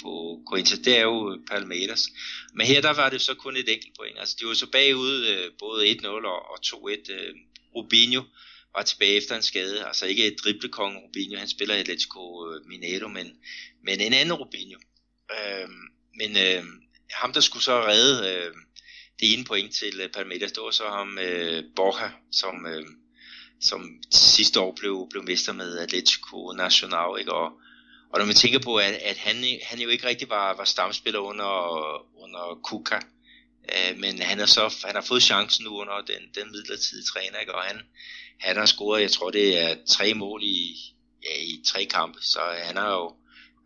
[0.02, 2.10] på Corinthians, det er jo Palmeiras.
[2.54, 4.20] Men her der var det så kun et enkelt point.
[4.20, 7.12] Altså de var så bagud øh, både 1-0 og, og 2-1.
[7.14, 7.36] Øh,
[7.76, 8.24] Rubinho
[8.76, 9.86] var tilbage efter en skade.
[9.86, 13.28] Altså ikke et driblekonge Rubinho, han spiller i Atletico øh, Mineiro, men,
[13.84, 14.80] men en anden Rubinho.
[15.32, 15.70] Øh,
[16.16, 16.64] men øh,
[17.12, 18.54] ham, der skulle så redde øh,
[19.20, 22.86] det ene point til øh, Palmeiras, det var så ham øh, Borja, som, øh,
[23.62, 27.34] som sidste år blev, blev mester med Atletico Nacional, ikke?
[27.34, 27.52] Og,
[28.12, 31.20] og når man tænker på, at, at han, han jo ikke rigtig var, var stamspiller
[31.20, 31.54] under,
[32.24, 33.00] under Kuka,
[33.74, 37.40] øh, men han er så han har fået chancen nu under den, den midlertidige træner,
[37.40, 37.56] ikke?
[37.56, 37.82] og han,
[38.40, 40.78] han har scoret, jeg tror det er tre mål i,
[41.24, 43.16] ja, i tre kampe, så han er jo,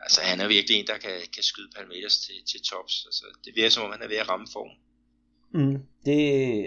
[0.02, 3.56] altså han er virkelig en, der kan, kan skyde Palmeiras til, til tops, altså det
[3.56, 4.70] virker som om han er ved at ramme form.
[5.54, 6.20] Mm, det,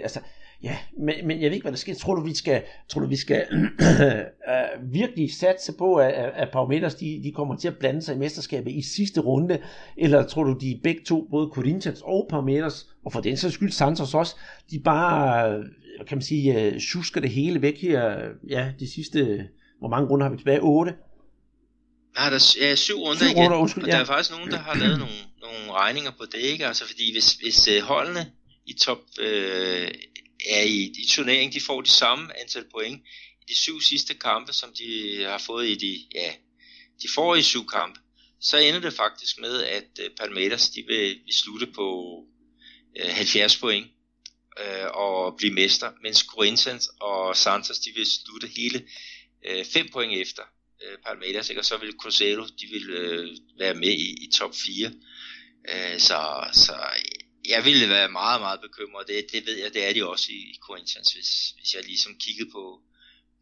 [0.03, 0.19] altså,
[0.63, 1.95] ja, men, men jeg ved ikke, hvad der sker.
[1.95, 6.95] Tror du, vi skal, tror du, vi skal uh, virkelig satse på, at, at Palmeiras,
[6.95, 9.61] de, de kommer til at blande sig i mesterskabet i sidste runde,
[9.97, 13.71] eller tror du, de begge to, både Corinthians og Palmeiras, og for den sags skyld
[13.71, 14.35] Santos også,
[14.71, 15.63] de bare
[16.07, 18.17] kan man sige, uh, susker det hele væk her,
[18.49, 19.47] ja, de sidste,
[19.79, 20.59] hvor mange runder har vi tilbage?
[20.61, 20.93] 8?
[22.15, 24.51] Nej, der er ja, syv runder syv igen, runder, undskyld, og der er faktisk nogen,
[24.51, 26.67] der har lavet nogle, nogle regninger på det, ikke?
[26.67, 28.25] Altså, fordi hvis, hvis holdene
[28.65, 29.87] i top uh,
[30.45, 33.01] er i, i turneringen, de får de samme antal point
[33.41, 36.33] i de syv sidste kampe, som de har fået i de, ja,
[37.01, 37.99] de får i syv kampe,
[38.41, 42.17] så ender det faktisk med, at uh, Palmeiras, de vil, vil slutte på
[42.99, 43.87] øh, uh, 70 point
[44.59, 48.87] øh, og blive mester, mens Corinthians og Santos de vil slutte hele
[49.45, 50.43] øh, 5 point efter
[50.83, 51.61] øh, Palmeiras, ikke?
[51.61, 54.91] og så vil Cruzeiro de vil øh, være med i, i top 4.
[55.69, 56.73] Øh, så, så
[57.53, 59.03] jeg ville være meget, meget bekymret.
[59.07, 62.11] Det, det ved jeg, det er de også i, i Corinthians, hvis, hvis jeg ligesom
[62.25, 62.63] kiggede på,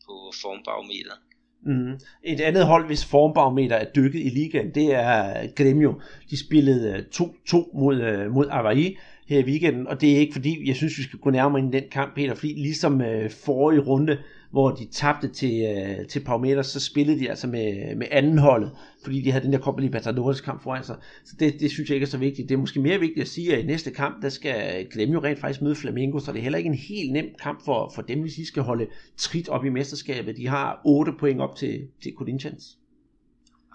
[0.06, 1.20] på formbarometeret.
[1.66, 1.94] Mm.
[2.24, 6.02] Et andet hold, hvis formbarometer er dykket i ligaen, det er Gremio.
[6.30, 8.98] De spillede øh, 2-2 mod, øh, mod Avaí
[9.28, 11.76] her i weekenden, og det er ikke fordi, jeg synes, vi skal gå nærmere ind
[11.76, 14.18] i den kamp, Peter, fordi ligesom øh, forrige runde,
[14.52, 18.72] hvor de tabte til, øh, til Palmeiras, så spillede de altså med, med anden holdet,
[19.04, 20.96] fordi de havde den der Copa Libertadores kamp foran sig.
[21.26, 22.50] Så det, det synes jeg ikke er så vigtigt.
[22.50, 25.24] Det er måske mere vigtigt at sige, at i næste kamp, der skal Glemme jo
[25.24, 28.02] rent faktisk møde Flamengo, så det er heller ikke en helt nem kamp for, for
[28.02, 28.88] dem, hvis de skal holde
[29.18, 30.38] trit op i mesterskabet.
[30.38, 32.78] De har 8 point op til, til Corinthians.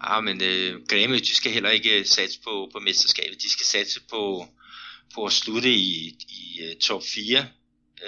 [0.03, 3.43] Ja, ah, men øh, Grêmio, de skal heller ikke øh, satse på, på mesterskabet.
[3.43, 4.45] De skal satse på,
[5.15, 7.47] på at slutte i, i øh, top 4,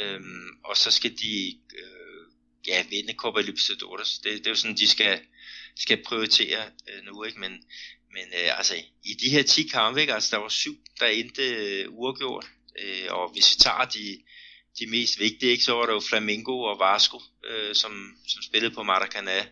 [0.01, 2.04] øhm, og så skal de øh,
[2.67, 4.19] ja, vinde Copa Libertadores.
[4.19, 5.21] Det, det er jo sådan, de skal,
[5.77, 7.41] skal prioritere øh, nu, ikke?
[7.41, 7.53] Men,
[8.13, 10.15] men øh, altså, i de her 10 kampe, ikke?
[10.15, 12.47] Altså, der var syv, der endte øh, uafgjort,
[12.83, 14.23] øh, og hvis vi tager de,
[14.79, 18.75] de mest vigtige, ikke, så var der jo Flamengo og Vasco, øh, som, som spillede
[18.75, 19.45] på Maracanã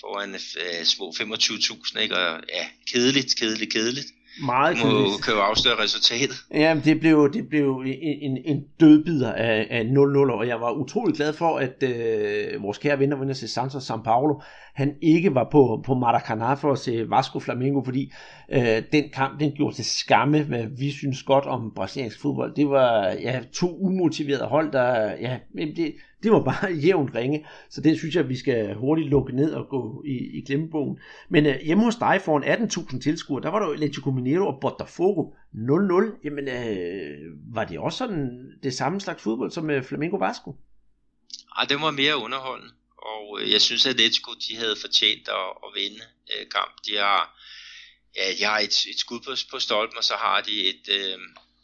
[0.00, 2.16] foran øh, små 25.000, ikke?
[2.16, 4.06] Og ja, kedeligt, kedeligt, kedeligt.
[4.42, 6.36] Meget må, kan jo afsløre resultatet.
[6.54, 11.16] Ja, det blev, det blev en, en, dødbider af, af 0-0, og jeg var utrolig
[11.16, 14.40] glad for, at øh, vores kære venner, vinder til Santos São Paulo,
[14.74, 18.12] han ikke var på, på Maracanã for at se Vasco Flamengo, fordi
[18.52, 22.54] øh, den kamp, den gjorde til skamme, hvad vi synes godt om brasiliansk fodbold.
[22.54, 27.80] Det var ja, to umotiverede hold, der, ja, det, det var bare jævnt ringe, så
[27.80, 30.98] det synes jeg, vi skal hurtigt lukke ned og gå i, i glemmebogen.
[31.28, 34.58] Men øh, hjemme hos dig foran 18.000 tilskuere, der var der jo Atletico Mineiro og
[34.60, 35.22] Botafogo
[35.54, 36.20] 0-0.
[36.24, 40.50] Jamen, øh, var det også sådan det samme slags fodbold som øh, Flamengo Vasco?
[40.50, 42.72] Ej, ah, det var mere underholdende,
[43.04, 46.02] og øh, jeg synes, at Atletico de havde fortjent at, at vinde
[46.32, 46.74] øh, kamp.
[46.86, 47.22] De har,
[48.16, 51.18] ja, de har et, et skud på, på stolpen, og så har de et, øh,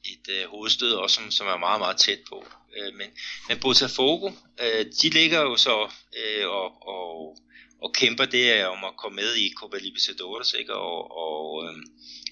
[0.05, 2.47] et øh, hovedstød også, som, som er meget, meget tæt på.
[2.77, 3.11] Øh, men,
[3.49, 4.31] men Botafogo,
[4.61, 7.39] øh, de ligger jo så øh, og, og,
[7.83, 10.75] og kæmper det om at komme med i Copa Libertadores, ikke?
[10.75, 11.77] og, og øh,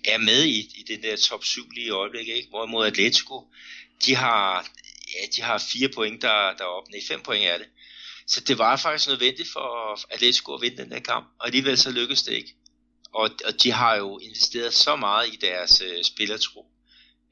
[0.05, 2.49] er med i, i den der top 7 lige i øjeblikket, ikke?
[2.49, 3.47] hvorimod Atletico,
[4.07, 4.69] de har,
[5.15, 7.67] ja, de har fire point der, der er nej, fem point er det.
[8.29, 11.91] Så det var faktisk nødvendigt for Atletico at vinde den der kamp, og alligevel så
[11.91, 12.55] lykkedes det ikke.
[13.13, 16.67] Og, og de har jo investeret så meget i deres øh, spillertro,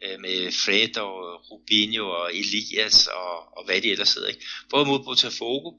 [0.05, 4.29] øh, med Fred og Rubinho og Elias og, og hvad de ellers hedder.
[4.29, 4.47] Ikke?
[4.71, 5.73] Både mod Botafogo,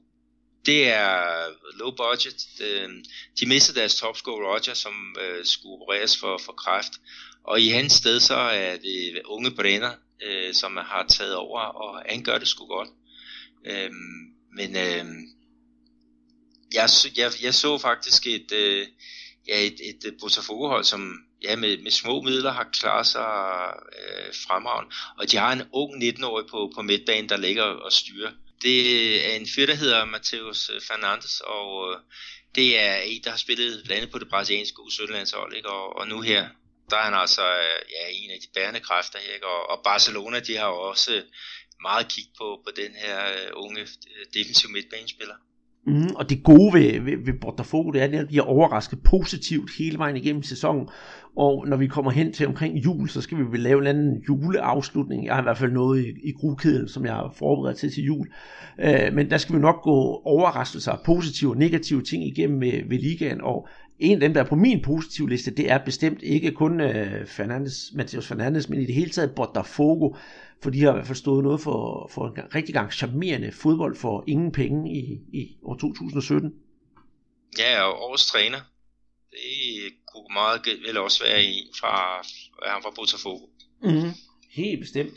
[0.66, 1.46] det er
[1.78, 2.46] low budget.
[2.60, 2.88] Øh,
[3.40, 6.92] de mistede deres topscorer Roger, som øh, skulle opereres for, for kræft.
[7.44, 9.92] Og i hans sted så er det unge Brenner,
[10.22, 12.88] øh, som har taget over, og han gør det sgu godt.
[13.66, 13.90] Øh,
[14.58, 15.04] men øh,
[16.74, 18.86] jeg, jeg, jeg så faktisk et, øh,
[19.48, 21.02] ja, et, et Botafogo-hold, som
[21.42, 23.30] ja, med, med små midler har klaret sig
[23.98, 24.94] øh, fremragende.
[25.18, 28.32] Og de har en ung 19-årig på, på midtbanen, der ligger og styrer.
[28.62, 28.80] Det
[29.28, 31.98] er en fyr, der hedder Mateus øh, Fernandes, og øh,
[32.54, 35.68] det er en, der har spillet blandt andet på det brasilianske U17-landshold, ikke?
[35.68, 36.48] Og, og nu her,
[36.90, 39.46] der er han altså øh, ja, en af de bærende kræfter, ikke?
[39.46, 41.22] Og, og Barcelona, de har også
[41.82, 45.38] meget kig på, på den her øh, unge øh, defensiv midtbanespiller.
[45.86, 49.70] Mm, og det gode ved, ved, ved Botafogo, det er, at de har overrasket positivt
[49.78, 50.88] hele vejen igennem sæsonen.
[51.36, 54.22] Og når vi kommer hen til omkring jul, så skal vi vel lave en anden
[54.28, 55.26] juleafslutning.
[55.26, 58.04] Jeg har i hvert fald noget i, i grukæden, som jeg har forberedt til til
[58.04, 58.28] jul.
[58.80, 62.98] Øh, men der skal vi nok gå overraskelser, positive og negative ting igennem med, ved
[62.98, 63.40] ligaen.
[63.40, 63.68] Og
[63.98, 67.26] en af dem, der er på min positive liste, det er bestemt ikke kun øh,
[67.26, 70.14] Fernandes, Mateus Fernandes, men i det hele taget Botafogo,
[70.62, 73.96] for de har i hvert fald stået noget for, for en rigtig gang charmerende fodbold
[73.96, 76.52] for ingen penge i, i år 2017.
[77.58, 78.58] Ja, og årets træner,
[79.30, 82.24] det kunne meget vel også være en fra,
[82.70, 83.46] ham fra Botafogo.
[83.82, 84.10] Mm,
[84.50, 85.14] helt bestemt.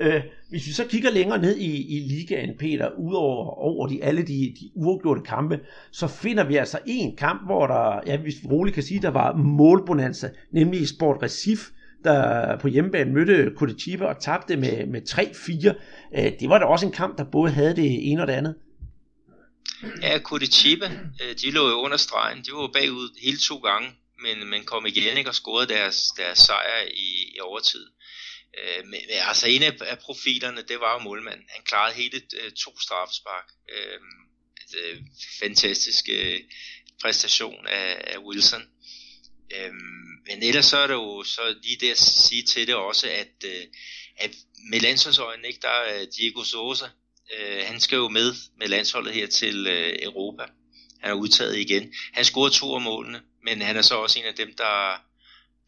[0.00, 4.22] Øh, hvis vi så kigger længere ned i, i ligaen, Peter, udover over de, alle
[4.22, 8.46] de, de uafgjorte kampe, så finder vi altså en kamp, hvor der, ja, hvis vi
[8.46, 11.68] roligt kan sige, der var målbonanza, nemlig Sport Recif,
[12.04, 15.74] der på hjemmebane mødte Curitiba og tabte med, med 3-4.
[16.18, 18.54] Øh, det var da også en kamp, der både havde det ene og det andet.
[20.02, 20.86] Ja, Curitiba,
[21.22, 22.38] øh, de lå jo under stregen.
[22.38, 23.88] De var bagud hele to gange,
[24.22, 27.86] men, man kom igen ikke, og scorede deres, deres sejr i, i overtid.
[28.58, 31.46] Øh, men, altså en af, af profilerne, det var jo målmanden.
[31.48, 33.48] Han klarede hele øh, to straffespark.
[33.68, 34.00] Øh,
[34.60, 34.78] altså,
[35.40, 36.40] fantastisk øh,
[37.02, 38.62] præstation af, af Wilson.
[39.56, 39.72] Øh,
[40.26, 43.44] men ellers så er det jo så lige det at sige til det også, at,
[43.44, 43.64] øh,
[44.16, 44.30] at
[44.70, 46.86] med landsholdsøjne, ikke, der er Diego Sosa,
[47.38, 50.42] øh, han skal jo med med landsholdet her til øh, Europa.
[51.00, 51.94] Han er udtaget igen.
[52.12, 55.04] Han scorede to af målene, men han er så også en af dem, der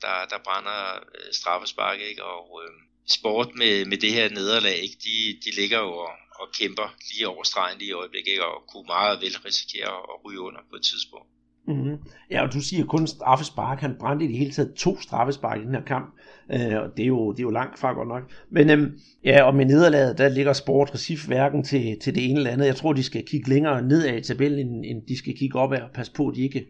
[0.05, 0.81] der, der brænder
[1.15, 2.25] øh, straffespark, ikke?
[2.25, 2.73] og øh,
[3.17, 4.99] sport med, med det her nederlag, ikke?
[5.07, 8.47] De, de ligger jo og, og kæmper lige over stregen lige i øjeblikket, ikke?
[8.47, 11.29] og kunne meget vel risikere at ryge under på et tidspunkt.
[11.69, 11.97] Mm-hmm.
[12.31, 13.81] Ja, og du siger kun straffespark.
[13.81, 16.15] Han brændte i det hele taget to straffespark i den her kamp.
[16.53, 18.23] Øh, og det er, jo, det er jo langt fra godt nok.
[18.51, 22.37] Men øhm, ja, og med nederlaget, der ligger Sport Recif hverken til, til det ene
[22.37, 22.67] eller andet.
[22.67, 25.81] Jeg tror, de skal kigge længere nedad i tabellen, end, end de skal kigge opad
[25.81, 26.67] og passe på, at de ikke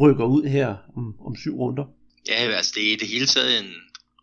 [0.00, 1.84] rykker ud her om, om syv runder.
[2.28, 3.74] Ja, altså det er det hele taget en,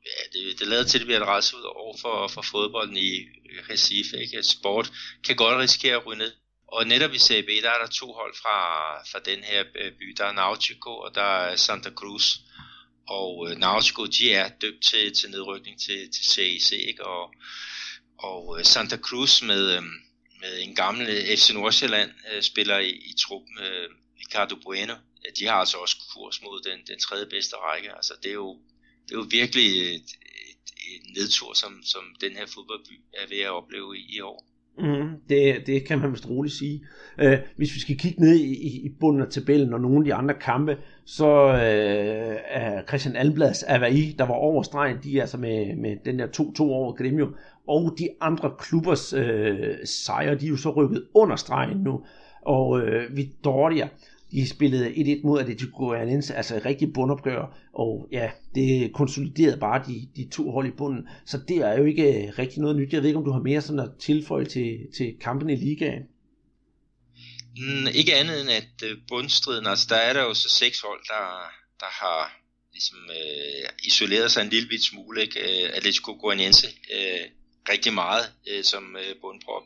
[0.06, 3.26] ja, det, det lader til, at det bliver et retsud over for, for fodbolden i
[3.70, 4.22] Recife.
[4.22, 4.44] Ikke?
[4.44, 4.92] Sport
[5.24, 6.32] kan godt risikere at ryge ned.
[6.68, 8.58] Og netop i CB, der er der to hold fra,
[9.12, 10.16] fra den her øh, by.
[10.18, 12.36] Der er Nautico, og der er Santa Cruz.
[13.08, 16.72] Og øh, Nautico, de er dømt til, til nedrykning til, til CEC.
[16.72, 17.06] Ikke?
[17.06, 17.34] Og,
[18.20, 19.84] og øh, Santa Cruz med, øh,
[20.42, 23.88] med en gammel FC Nordsjælland øh, spiller i, i trup med
[24.20, 24.94] Ricardo Bueno
[25.40, 27.90] de har altså også kurs mod den, den tredje bedste række.
[27.96, 28.58] Altså det er jo,
[29.06, 30.10] det er jo virkelig et,
[30.50, 34.48] et, et nedtur, som, som den her fodboldby er ved at opleve i, i år.
[34.80, 36.86] Mm, det, det kan man vist roligt sige.
[37.24, 40.14] Uh, hvis vi skal kigge ned i, i bunden af tabellen og nogle af de
[40.14, 41.60] andre kampe, så uh,
[42.48, 46.28] er Christian Alblads Avai, der var over stregen, de er altså med, med den der
[46.28, 47.28] 2-2 over Gremio,
[47.68, 49.20] og de andre klubbers uh,
[49.86, 52.06] sejre, de er jo så rykket under stregen nu.
[52.42, 53.90] Og uh, Vidoria,
[54.32, 59.84] i spillede 1-1 mod Atletico Goianense, altså et rigtigt bundopgør, og ja, det konsoliderede bare
[59.88, 62.94] de, de to hold i bunden, så det er jo ikke rigtig noget nyt.
[62.94, 66.04] Jeg ved ikke, om du har mere sådan at tilføje til, til kampen i ligaen?
[67.58, 71.00] Mm, ikke andet end at øh, bundstriden, altså der er der jo så seks hold,
[71.08, 72.42] der, der har
[72.74, 75.40] ligesom øh, isoleret sig en lille bit smule, ikke?
[75.40, 77.26] Øh, Atletico Goianense øh,
[77.70, 79.64] rigtig meget øh, som øh, bundprop.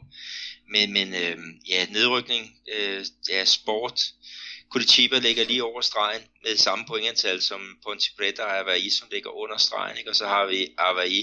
[0.73, 1.37] Men, men øh,
[1.69, 4.01] ja, nedrykning, øh, ja, sport.
[4.71, 9.29] Curitiba ligger lige over stregen med samme pointantal som Ponte Preta og Avaí, som ligger
[9.29, 10.09] under stregen, ikke?
[10.09, 11.19] og så har vi Avaí,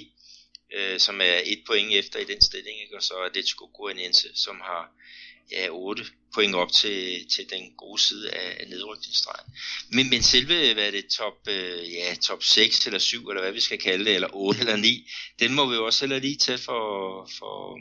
[0.76, 2.96] øh, som er et point efter i den stilling, ikke?
[2.96, 4.92] og så er det Goianense, som har
[5.52, 9.52] ja, 8 point op til, til den gode side af, af nedrykningsstregen.
[9.92, 13.52] Men, men selve, hvad er det, top, øh, ja, top 6 eller 7, eller hvad
[13.52, 16.36] vi skal kalde det, eller 8 eller 9, den må vi jo også heller lige
[16.36, 17.78] tage for, for,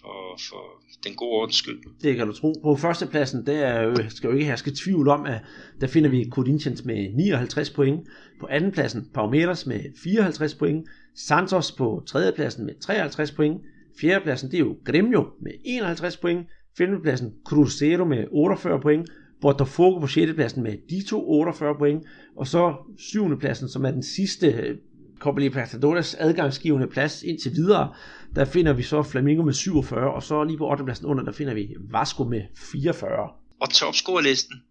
[0.00, 1.78] for, for den gode ordens skyld.
[2.02, 2.54] Det kan du tro.
[2.62, 5.40] På førstepladsen, der er jo, skal jo ikke herske tvivl om, at
[5.80, 8.08] der finder vi Corinthians med 59 point.
[8.40, 10.88] På andenpladsen Palmeiras med 54 point.
[11.14, 13.60] Santos på tredjepladsen med 53 point.
[14.00, 16.46] Fjerdepladsen, det er jo Gremio med 51 point.
[16.78, 19.08] Femtepladsen Cruzeiro med 48 point.
[19.40, 20.32] Botafogo på 6.
[20.34, 22.04] pladsen med de to 48 point.
[22.36, 24.76] Og så syvende pladsen, som er den sidste
[25.20, 27.94] Copa Libertadores adgangsgivende plads indtil videre,
[28.36, 30.84] der finder vi så Flamingo med 47, og så lige på 8.
[30.84, 32.42] pladsen under, der finder vi Vasco med
[32.72, 33.28] 44.
[33.60, 34.62] Og topscorerlisten,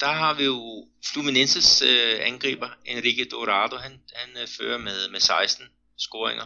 [0.00, 5.20] der har vi jo Fluminenses øh, angriber, Enrique Dorado, han, han øh, fører med, med
[5.20, 5.64] 16
[5.98, 6.44] scoringer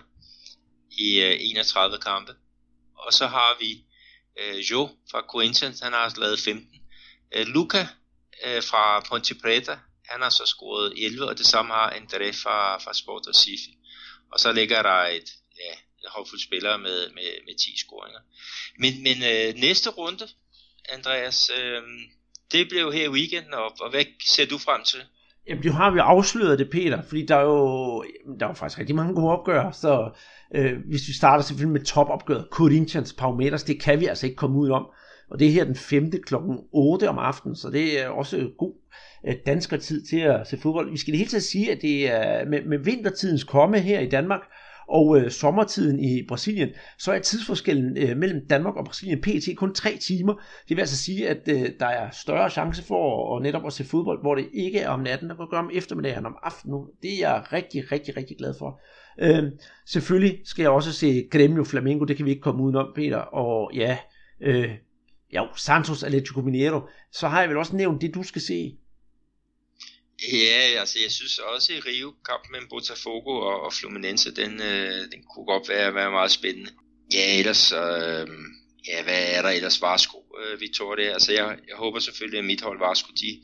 [0.90, 2.32] i øh, 31 kampe.
[2.96, 3.84] Og så har vi
[4.40, 6.68] øh, Jo fra Corinthians, han har også lavet 15.
[7.36, 7.86] Øh, Luca
[8.46, 9.78] øh, fra Ponte Preta,
[10.08, 13.78] han har så scoret 11, og det samme har André fra, fra Sport og Sifi.
[14.32, 18.20] Og så ligger der et, ja, et håndfuld spillere med, med, med 10 scoringer.
[18.78, 20.28] Men, men øh, næste runde,
[20.88, 21.82] Andreas, øh,
[22.52, 25.00] det blev her i weekenden, og, og hvad ser du frem til?
[25.48, 28.04] Jamen, du har vi afsløret det, Peter, fordi der er jo,
[28.38, 30.10] der er jo faktisk rigtig mange gode opgør, så
[30.54, 34.58] øh, hvis vi starter selvfølgelig med topopgøret, Corinthians Palmeters, det kan vi altså ikke komme
[34.58, 34.86] ud om.
[35.30, 36.12] Og det er her den 5.
[36.26, 38.74] klokken 8 om aftenen, så det er også god
[39.28, 40.90] Øh, dansker tid til at se fodbold.
[40.90, 44.08] Vi skal det hele taget sige, at det er med, med vintertidens komme her i
[44.08, 44.40] Danmark,
[44.88, 46.68] og øh, sommertiden i Brasilien,
[46.98, 49.56] så er tidsforskellen øh, mellem Danmark og Brasilien pt.
[49.56, 50.34] kun tre timer.
[50.68, 53.84] Det vil altså sige, at øh, der er større chance for at, netop at se
[53.84, 56.80] fodbold, hvor det ikke er om natten, der kan gøre om eftermiddagen, om aftenen.
[57.02, 58.80] Det er jeg rigtig, rigtig, rigtig glad for.
[59.20, 59.44] Øh,
[59.86, 63.18] selvfølgelig skal jeg også se Gremio Flamengo, det kan vi ikke komme udenom, Peter.
[63.18, 63.98] Og ja,
[64.40, 64.70] øh,
[65.36, 66.80] jo, Santos Atletico Mineiro.
[67.12, 68.76] Så har jeg vel også nævnt det, du skal se
[70.32, 75.12] Ja, altså jeg synes også i Rio, kampen mellem Botafogo og, og Fluminense, den, øh,
[75.12, 76.70] den kunne godt være, være meget spændende.
[77.14, 78.28] Ja, ellers, øh,
[78.88, 79.82] ja, hvad er der ellers?
[79.82, 81.12] Varsko, øh, Victoria.
[81.12, 83.42] Altså jeg, jeg håber selvfølgelig, at mit hold Vasco, de,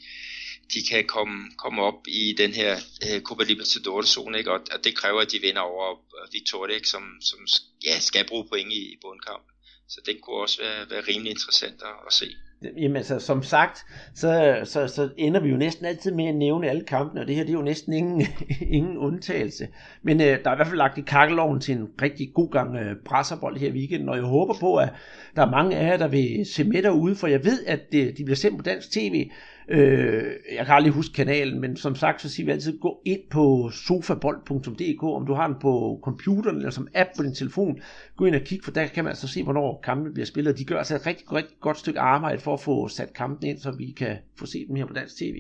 [0.75, 4.53] de kan komme, komme op i den her øh, Copa Libertadores zone, ikke?
[4.53, 6.89] Og, og det kræver, at de vinder over øh, Victoria, ikke?
[6.89, 7.39] Som, som
[7.85, 9.45] ja, skal bruge point i, i bundkamp.
[9.89, 12.37] Så det kunne også være, være rimelig interessant at, at se.
[12.63, 13.85] Jamen altså, som sagt,
[14.15, 17.35] så, så, så ender vi jo næsten altid med at nævne alle kampene, og det
[17.35, 18.27] her det er jo næsten ingen,
[18.79, 19.69] ingen undtagelse.
[20.03, 22.77] Men øh, der er i hvert fald lagt i kakkeloven til en rigtig god gang
[22.77, 24.89] øh, presserbold her i weekenden, og jeg håber på, at
[25.37, 28.19] der er mange af jer, der vil se med derude, for jeg ved, at det,
[28.19, 29.31] de bliver sendt på dansk tv,
[29.71, 30.25] Øh,
[30.57, 33.71] jeg kan aldrig huske kanalen, men som sagt, så siger vi altid, gå ind på
[33.71, 37.81] sofabold.dk, om du har den på computeren eller som app på din telefon.
[38.17, 40.59] Gå ind og kig, for der kan man altså se, hvornår kampen bliver spillet.
[40.59, 43.61] De gør altså et rigtig, rigtig godt stykke arbejde for at få sat kampen ind,
[43.61, 45.37] så vi kan få set dem her på dansk tv.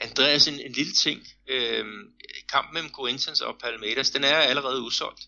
[0.00, 1.26] Andreas, en, en lille ting.
[1.48, 2.02] Øhm,
[2.52, 5.22] kampen mellem Corinthians og Palmeiras, den er allerede udsolgt.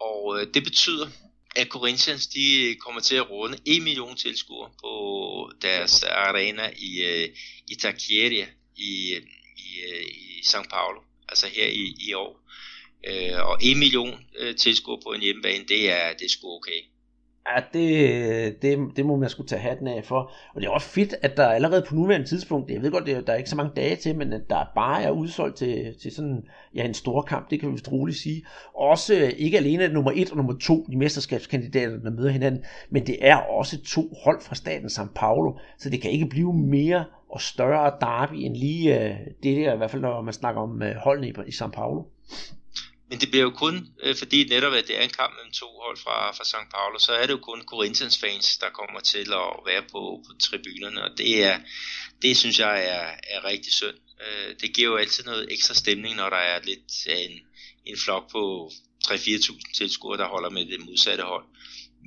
[0.00, 1.06] Og øh, det betyder,
[1.56, 4.92] at Corinthians de øh, kommer til at runde 1 million tilskuere på
[5.62, 7.36] deres arena i øh, uh,
[7.68, 8.92] Itaqueria i,
[9.56, 12.40] i, øh, i São Paulo, altså her i, i år.
[13.08, 16.80] Øh, og 1 million øh, tilskuere på en hjemmebane, det er, det er sgu okay.
[17.48, 20.32] Ja, det, det, det må man skulle tage hatten af for.
[20.54, 23.26] Og det er også fedt, at der allerede på nuværende tidspunkt, jeg ved godt, det,
[23.26, 26.12] der er ikke så mange dage til, men at der bare er udsolgt til, til
[26.12, 26.42] sådan,
[26.74, 28.46] ja, en stor kamp, det kan vi vist roligt sige.
[28.74, 33.06] Også øh, ikke alene nummer 1 og nummer 2, de mesterskabskandidater, der møder hinanden, men
[33.06, 37.04] det er også to hold fra staten São Paulo, så det kan ikke blive mere
[37.28, 40.82] og større derby end lige uh, det der, i hvert fald når man snakker om
[40.82, 42.02] uh, holdene i, i São Paulo.
[43.10, 45.66] Men det bliver jo kun, øh, fordi netop at det er en kamp mellem to
[45.84, 46.70] hold fra, fra St.
[46.74, 50.32] Paulo, så er det jo kun Corinthians fans, der kommer til at være på, på
[50.40, 51.60] tribunerne, og det er,
[52.22, 53.96] det synes jeg er, er rigtig synd.
[54.24, 57.40] Øh, det giver jo altid noget ekstra stemning, når der er lidt af en,
[57.86, 58.70] en flok på
[59.04, 61.44] 3-4.000 tilskuere, der holder med det modsatte hold.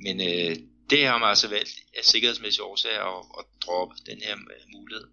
[0.04, 0.56] Men øh,
[0.90, 5.04] det har man altså valgt af sikkerhedsmæssige årsager at, at droppe den her øh, mulighed.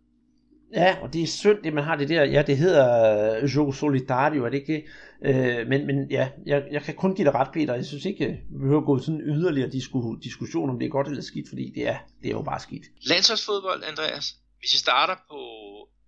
[0.73, 3.55] Ja, og det er synd, at man har det der, ja, det hedder øh, uh,
[3.55, 4.83] Jo Solitario, er det ikke det?
[5.29, 7.75] Uh, men, men ja, jeg, jeg kan kun give dig ret, Peter.
[7.75, 11.07] Jeg synes ikke, vi behøver gå sådan en yderligere disku, diskussion om det er godt
[11.07, 12.83] eller skidt, fordi det er, det er jo bare skidt.
[13.01, 14.35] Landsholdsfodbold, Andreas.
[14.59, 15.39] Hvis vi starter på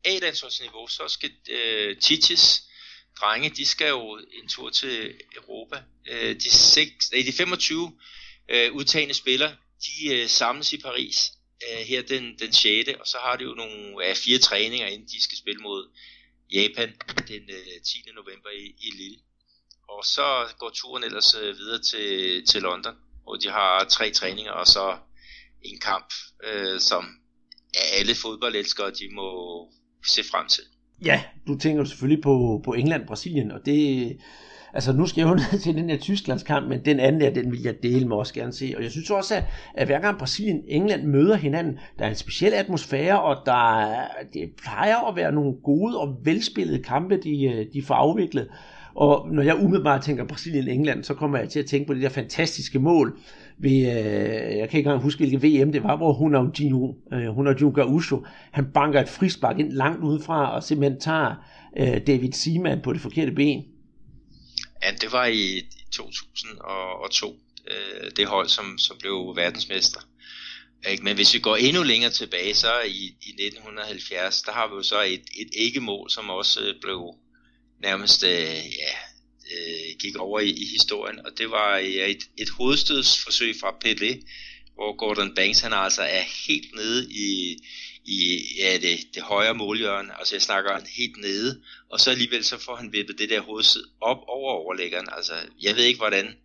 [0.06, 2.64] A-landsholdsniveau, så skal uh, Titis
[3.22, 5.78] drenge, de skal jo en tur til Europa.
[6.12, 7.92] Øh, de, 6, nej, de 25
[8.50, 9.52] øh, udtagende spillere,
[9.86, 11.32] de øh, samles i Paris
[11.64, 12.90] øh, her den, den 6.
[13.00, 15.82] Og så har de jo nogle ja, fire træninger, inden de skal spille mod
[16.54, 16.90] Japan
[17.28, 18.04] den øh, 10.
[18.16, 19.18] november i, i Lille.
[19.90, 20.28] Og så
[20.60, 24.98] går turen ellers øh, videre til, til London, hvor de har tre træninger og så
[25.62, 27.04] en kamp, øh, som
[28.00, 29.30] alle fodboldelskere de må
[30.08, 30.64] se frem til.
[31.06, 34.18] Ja, du tænker selvfølgelig på, på England Brasilien, og det,
[34.74, 37.52] altså nu skal jeg jo ned til den her Tysklandskamp, men den anden der, den
[37.52, 38.74] vil jeg dele med også gerne se.
[38.78, 39.44] Og jeg synes også, at,
[39.74, 43.88] at hver gang Brasilien og England møder hinanden, der er en speciel atmosfære, og der
[44.34, 48.48] det plejer at være nogle gode og velspillede kampe, de, de får afviklet.
[48.96, 52.10] Og når jeg umiddelbart tænker Brasilien-England, så kommer jeg til at tænke på det der
[52.10, 53.18] fantastiske mål
[53.58, 57.82] ved, øh, jeg kan ikke engang huske, hvilket VM det var, hvor Ronaldinho, øh, Ronaldinho
[57.82, 61.46] Gaúcho, han banker et frispark ind langt udefra, og simpelthen tager
[61.78, 63.64] øh, David Seaman på det forkerte ben.
[64.84, 65.62] Ja, det var i
[65.92, 70.02] 2002, øh, det hold, som, som blev verdensmester.
[71.02, 74.84] Men hvis vi går endnu længere tilbage, så i, i 1970, der har vi jo
[74.84, 77.16] så et, et ikke-mål, som også øh, blev
[77.82, 78.94] nærmest øh, ja,
[79.54, 84.12] øh, gik over i, i historien, og det var et, et hovedstødsforsøg fra Pelé,
[84.74, 87.58] hvor Gordon Banks han altså er helt nede i,
[88.06, 92.58] i ja, det, det højre målhjørne, altså jeg snakker helt nede, og så alligevel så
[92.58, 96.36] får han vippet det der hovedstød op over overlæggeren, altså jeg ved ikke hvordan,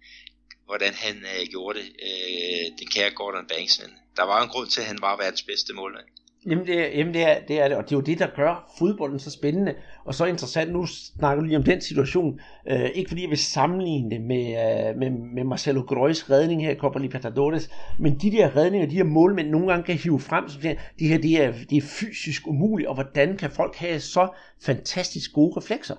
[0.67, 4.69] hvordan han øh, gjorde det, øh, den kære Gordon Banks, men der var en grund
[4.69, 6.07] til, at han var verdens bedste målmand.
[6.47, 8.27] Jamen, det er, jamen det, er, det er det, og det er jo det, der
[8.37, 9.75] gør fodbolden så spændende,
[10.05, 10.73] og så interessant.
[10.73, 14.47] Nu snakker du lige om den situation, øh, ikke fordi jeg vil sammenligne det med,
[14.47, 18.95] øh, med, med Marcelo Groys redning her i Copa Libertadores, men de der redninger, de
[18.95, 21.83] her målmænd nogle gange kan hive frem, som siger, de her, det er, det er
[21.83, 24.29] fysisk umuligt, og hvordan kan folk have så
[24.63, 25.97] fantastisk gode reflekser?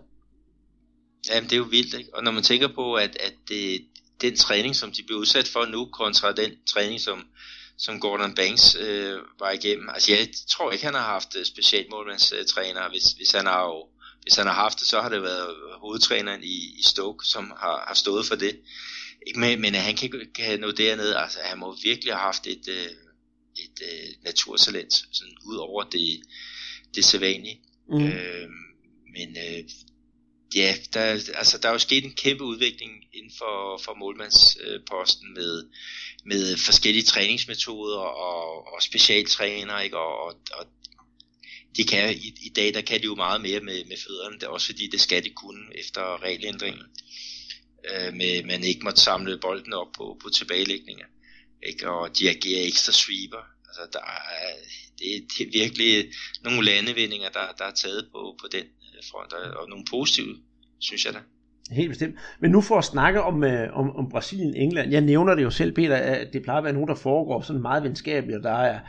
[1.29, 2.15] Jamen, det er jo vildt, ikke?
[2.15, 3.81] Og når man tænker på, at, at det,
[4.21, 7.23] den træning, som de bliver udsat for nu, kontra den træning, som
[7.79, 9.89] som Gordon Banks øh, var igennem.
[9.89, 12.89] Altså jeg tror ikke, han har haft uh, specialmålmandstræner.
[12.89, 13.87] Hvis, hvis, han har jo,
[14.21, 17.83] hvis han har haft det, så har det været hovedtræneren i, i Stoke, som har,
[17.87, 18.59] har stået for det.
[19.27, 21.17] Ikke men, men han kan, kan nå dernede.
[21.17, 22.91] Altså han må virkelig have haft et, øh,
[23.63, 26.21] et uh, naturtalent, sådan ud over det,
[26.95, 27.61] det sædvanlige.
[27.89, 28.05] Mm.
[28.05, 28.49] Øh,
[29.17, 29.63] men øh,
[30.55, 31.01] ja, der,
[31.35, 35.69] altså, der er jo sket en kæmpe udvikling inden for, for målmandsposten med,
[36.25, 39.97] med forskellige træningsmetoder og, og specialtræner, ikke?
[39.97, 40.65] Og, og, og
[41.77, 44.43] de kan, i, i dag der kan de jo meget mere med, med fødderne, det
[44.43, 46.83] er også fordi det skal de kunne efter regelændringen,
[47.89, 51.05] øh, med man ikke måtte samle bolden op på, på tilbagelægninger,
[51.63, 51.89] ikke?
[51.89, 54.55] og de agerer ekstra sweeper, altså der er,
[54.99, 58.65] det, det er virkelig nogle landevindinger, der, der er taget på, på den
[59.11, 60.35] front, og nogle positive,
[60.79, 61.19] synes jeg da.
[61.71, 62.15] Helt bestemt.
[62.39, 65.49] Men nu for at snakke om, øh, om, om Brasilien England, jeg nævner det jo
[65.49, 68.57] selv, Peter, at det plejer at være nogen, der foregår sådan meget venskabeligt, og der
[68.57, 68.79] er,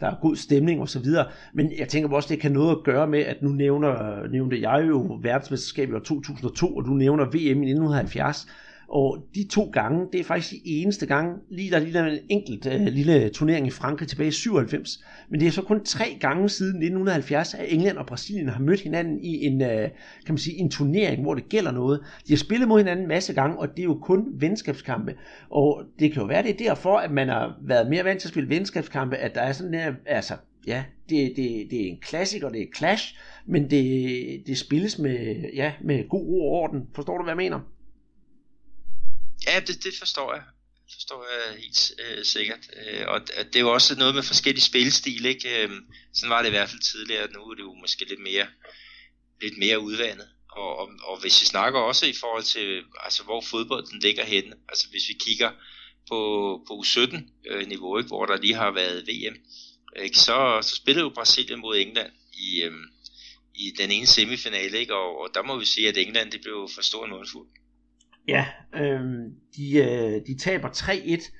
[0.00, 1.06] der er god stemning osv.
[1.54, 4.84] Men jeg tænker også, det kan noget at gøre med, at nu nævner, nævnte jeg
[4.88, 8.46] jo verdensmesterskabet i 2002, og du nævner VM i 1970.
[8.90, 12.18] Og de to gange, det er faktisk de eneste gange, lige der lige lige en
[12.28, 16.16] enkelt øh, lille turnering i Frankrig tilbage i 97, men det er så kun tre
[16.20, 19.88] gange siden 1970, at England og Brasilien har mødt hinanden i en, øh,
[20.26, 22.00] kan man sige, en turnering, hvor det gælder noget.
[22.28, 25.14] De har spillet mod hinanden en masse gange, og det er jo kun venskabskampe.
[25.50, 28.28] Og det kan jo være, det er derfor, at man har været mere vant til
[28.28, 30.34] at spille venskabskampe, at der er sådan der, altså,
[30.66, 33.14] ja, det, det, det er en klassiker, det er clash,
[33.46, 36.82] men det, det spilles med, ja, med god ro og orden.
[36.94, 37.60] Forstår du, hvad jeg mener?
[39.46, 40.42] Ja, det, det forstår jeg.
[40.86, 42.70] Det forstår jeg helt øh, sikkert.
[42.86, 45.62] Øh, og det er jo også noget med forskellige spilstil, ikke?
[45.62, 45.70] Øh,
[46.14, 48.46] sådan var det i hvert fald tidligere, nu er det jo måske lidt mere,
[49.40, 50.28] lidt mere udvandet.
[50.52, 54.56] Og, og, og hvis vi snakker også i forhold til, altså hvor fodbolden ligger henne,
[54.68, 55.50] altså hvis vi kigger
[56.08, 56.18] på,
[56.66, 59.36] på U17-niveau, øh, ikke, hvor der lige har været VM,
[59.96, 62.72] ikke, så, så spillede jo Brasilien mod England i, øh,
[63.54, 66.68] i den ene semifinale, ikke, og, og der må vi sige, at England det blev
[66.74, 67.48] for stor en mundfuld.
[68.28, 69.00] Ja, øh,
[69.56, 71.30] de, øh, de taber 3-1,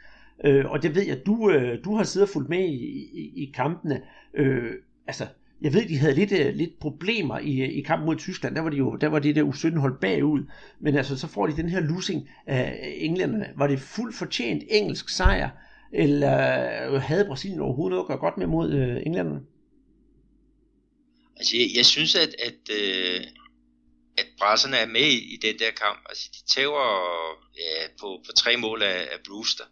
[0.44, 3.32] øh, og det ved jeg, du, øh, du har siddet og fulgt med i, i,
[3.42, 4.02] i kampene.
[4.34, 4.72] Øh,
[5.06, 5.26] altså,
[5.62, 8.54] jeg ved, de havde lidt, øh, lidt problemer i, øh, i kampen mod Tyskland.
[8.54, 10.40] Der var, de jo, der var det der U17 hold bagud.
[10.80, 13.48] Men altså, så får de den her losing af englænderne.
[13.56, 15.50] Var det fuldt fortjent engelsk sejr?
[15.92, 16.36] Eller
[16.92, 19.40] øh, havde Brasilien overhovedet noget at gøre godt med mod øh, englænderne?
[21.36, 23.20] Altså, jeg, jeg synes, at, at øh,
[24.20, 26.00] at brasserne er med i, i den der kamp.
[26.08, 26.86] Altså, de tæver
[27.56, 29.64] ja, på, på tre mål af, af Brewster.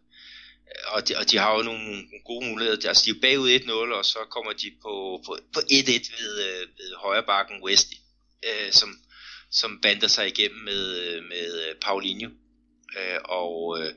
[0.70, 2.89] Øh, og de, og de har jo nogle, nogle gode muligheder.
[2.89, 6.60] Altså, de er bagud 1-0, og så kommer de på, på, på 1-1 ved, øh,
[6.78, 7.97] ved højre bakken Westy,
[8.48, 8.90] øh, som,
[9.51, 12.31] som bander sig igennem med, øh, med Paulinho.
[12.98, 13.93] Øh, og øh,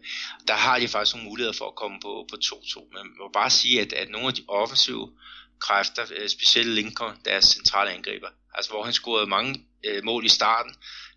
[0.48, 2.94] der har de faktisk nogle muligheder for at komme på, på 2-2.
[2.94, 5.12] Man må bare sige, at, at nogle af de offensive
[5.60, 10.76] kræfter, specielt Lincoln, deres centrale angriber, altså hvor han scorede mange øh, mål i starten,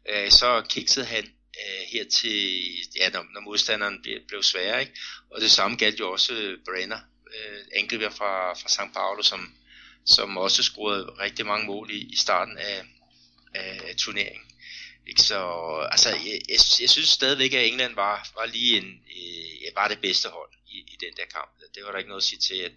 [0.08, 2.62] øh, så kiksede han øh, her til,
[2.96, 4.92] ja, når, når modstanderen blev, blev sværere, ikke?
[5.30, 7.00] og det samme galt jo også øh, Brenner,
[7.34, 8.92] øh, angriber fra, fra St.
[8.94, 9.54] Paulo, som,
[10.06, 12.84] som også scorede rigtig mange mål i, i starten af,
[13.54, 14.46] af, af turneringen.
[15.06, 15.22] Ikke?
[15.22, 15.38] Så
[15.90, 20.00] altså, jeg, jeg, jeg synes stadigvæk, at England var, var lige en, øh, var det
[20.00, 21.50] bedste hold i, i den der kamp.
[21.74, 22.72] Det var der ikke noget at sige til, at,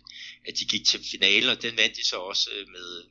[0.48, 3.04] at de gik til finalen, og den vandt de så også øh, med,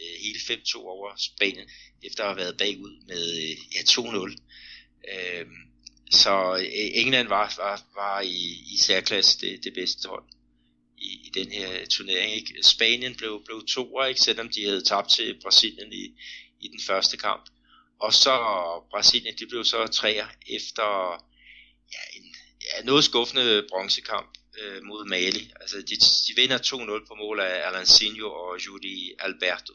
[0.00, 1.68] øh, hele 5-2 over Spanien,
[2.02, 4.36] efter at have været bagud med øh, ja, 2-0.
[5.12, 5.46] Øh,
[6.10, 10.24] så øh, England var, var, var i, i særklasse det, det bedste hold
[10.98, 12.32] i, i den her turnering.
[12.32, 12.62] Ikke?
[12.62, 14.20] Spanien blev, blev toer, ikke?
[14.20, 16.04] selvom de havde tabt til Brasilien i,
[16.60, 17.44] i den første kamp.
[18.00, 18.34] Og så
[18.90, 21.12] Brasilien, de blev så træer efter
[21.92, 25.52] ja, en ja, noget skuffende bronzekamp øh, mod Mali.
[25.60, 25.96] Altså, de,
[26.26, 29.74] de vinder 2-0 på mål af Alansinho og Juli Alberto.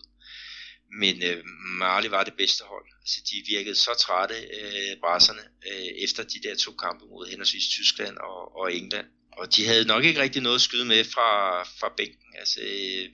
[0.91, 1.43] Men øh,
[1.79, 2.85] Mali var det bedste hold.
[3.01, 7.67] Altså, de virkede så trætte, øh, brasserne, øh, efter de der to kampe mod henholdsvis
[7.67, 9.07] Tyskland og, og England.
[9.31, 12.35] Og de havde nok ikke rigtig noget at skyde med fra, fra bænken.
[12.39, 13.09] Altså, øh,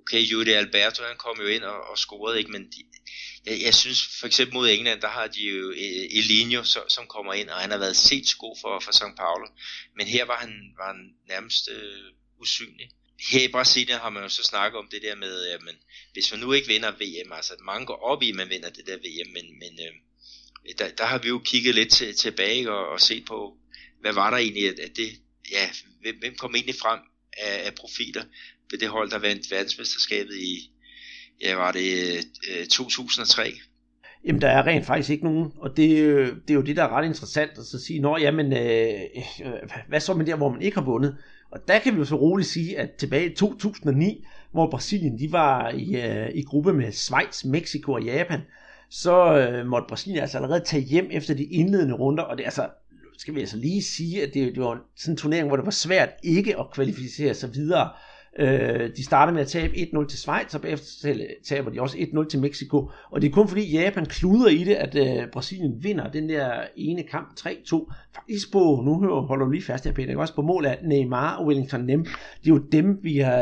[0.00, 2.84] okay, Jude Alberto, han kom jo ind og, og scorede ikke, men de,
[3.46, 7.06] jeg, jeg synes for eksempel mod England, der har de jo øh, Elinho, som, som
[7.06, 9.16] kommer ind, og han har været set god for, for St.
[9.16, 9.46] Paulo.
[9.96, 12.90] Men her var han, var han nærmest øh, usynlig.
[13.20, 15.74] Her i Brasilien har man jo så snakket om det der med, at man,
[16.12, 18.86] hvis man nu ikke vinder VM, altså mange går op i, at man vinder det
[18.86, 19.94] der VM, men, men øh,
[20.78, 23.56] der, der har vi jo kigget lidt til, tilbage og, og set på,
[24.00, 25.10] hvad var der egentlig, at, at det,
[25.50, 25.70] ja,
[26.00, 27.00] hvem, hvem kom egentlig frem
[27.38, 28.24] af, af profiler
[28.70, 30.70] ved det hold, der vandt verdensmesterskabet i,
[31.40, 32.16] ja, var det
[32.50, 33.52] øh, 2003.
[34.24, 36.84] Jamen, der er rent faktisk ikke nogen, og det, øh, det er jo det, der
[36.84, 39.00] er ret interessant at så sige, nå, jamen, øh,
[39.44, 39.52] øh,
[39.88, 41.16] hvad så med der, hvor man ikke har vundet?
[41.52, 45.32] Og der kan vi jo så roligt sige, at tilbage i 2009, hvor Brasilien de
[45.32, 48.40] var i, øh, i gruppe med Schweiz, Mexico og Japan,
[48.90, 52.46] så øh, måtte Brasilien altså allerede tage hjem efter de indledende runder, og det er
[52.46, 52.68] altså,
[53.18, 55.70] skal vi altså lige sige, at det, det var sådan en turnering, hvor det var
[55.70, 57.90] svært ikke at kvalificere sig videre.
[58.38, 61.14] Øh, de starter med at tabe 1-0 til Schweiz, og bagefter
[61.44, 62.90] taber de også 1-0 til Mexico.
[63.10, 66.64] Og det er kun fordi Japan kluder i det, at øh, Brasilien vinder den der
[66.76, 67.92] ene kamp 3-2.
[68.14, 71.46] Faktisk på, nu holder du lige fast her Peter, også på mål af Neymar og
[71.46, 72.04] Wellington Nem.
[72.04, 73.32] Det er jo dem, vi har,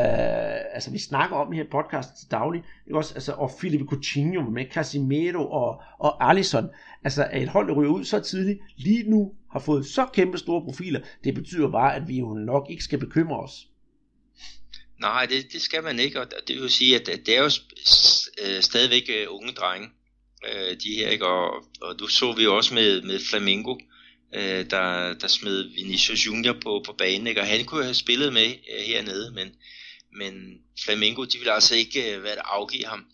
[0.73, 2.63] altså vi snakker om her i podcasten til daglig.
[2.87, 3.13] Ikke også?
[3.15, 6.69] Altså, og Filipe Coutinho med Casimiro og, og Alisson.
[7.03, 10.37] Altså, at et hold, der ryger ud så tidligt, lige nu har fået så kæmpe
[10.37, 13.70] store profiler, det betyder bare, at vi jo nok ikke skal bekymre os.
[15.01, 17.51] Nej, det, det skal man ikke, og det vil sige, at det er jo
[18.41, 19.89] øh, stadigvæk øh, unge drenge,
[20.47, 21.25] øh, de her, ikke?
[21.27, 23.75] Og, og du så vi jo også med, med Flamingo,
[24.69, 27.41] der, der smed Vinicius Junior på, på banen, ikke?
[27.41, 28.53] og han kunne have spillet med
[28.85, 29.55] hernede, men,
[30.17, 33.05] men Flamingo, de ville altså ikke hvad at afgive ham.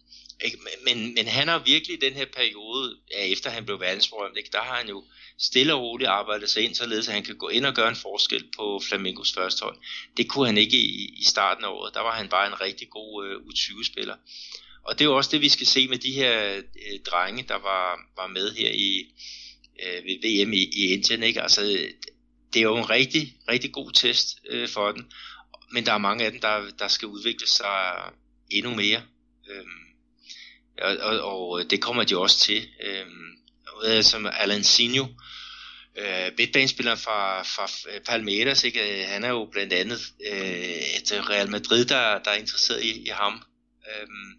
[0.45, 0.57] Ikke?
[0.85, 4.49] Men, men han har virkelig den her periode, ja, efter han blev verdensberømt, ikke?
[4.51, 5.03] der har han jo
[5.39, 7.95] stille og roligt arbejde sig ind, således at han kan gå ind og gøre en
[7.95, 9.77] forskel på Flamingos første hold.
[10.18, 11.93] Det kunne han ikke i, i starten af året.
[11.93, 14.15] Der var han bare en rigtig god øh, U20-spiller.
[14.84, 17.53] Og det er jo også det, vi skal se med de her øh, drenge, der
[17.53, 19.15] var, var med her i
[19.84, 21.23] øh, ved VM i, i Indien.
[21.23, 21.41] Ikke?
[21.41, 21.61] Altså,
[22.53, 25.11] det er jo en rigtig, rigtig god test øh, for den.
[25.72, 27.93] Men der er mange af dem, der, der skal udvikle sig
[28.49, 29.01] endnu mere.
[29.49, 29.88] Øhm,
[30.81, 32.68] og, og, og det kommer de også til.
[32.84, 33.38] Øhm,
[33.85, 35.07] øh, som Alan Sinjo,
[35.98, 39.02] øh, midtbanespilleren fra, fra øh, Palmeiras, ikke?
[39.02, 39.99] Øh, han er jo blandt andet
[40.32, 43.44] øh, et Real Madrid, der, der er interesseret i, i ham.
[43.90, 44.34] Øhm,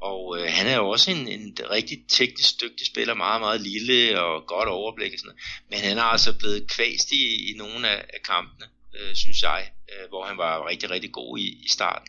[0.00, 4.20] og øh, han er jo også en, en rigtig teknisk dygtig spiller, meget, meget lille
[4.20, 5.42] og godt overblik og sådan noget.
[5.70, 9.70] Men han er altså blevet kvæst i, i nogle af, af kampene, øh, synes jeg,
[9.92, 12.08] øh, hvor han var rigtig, rigtig god i, i starten.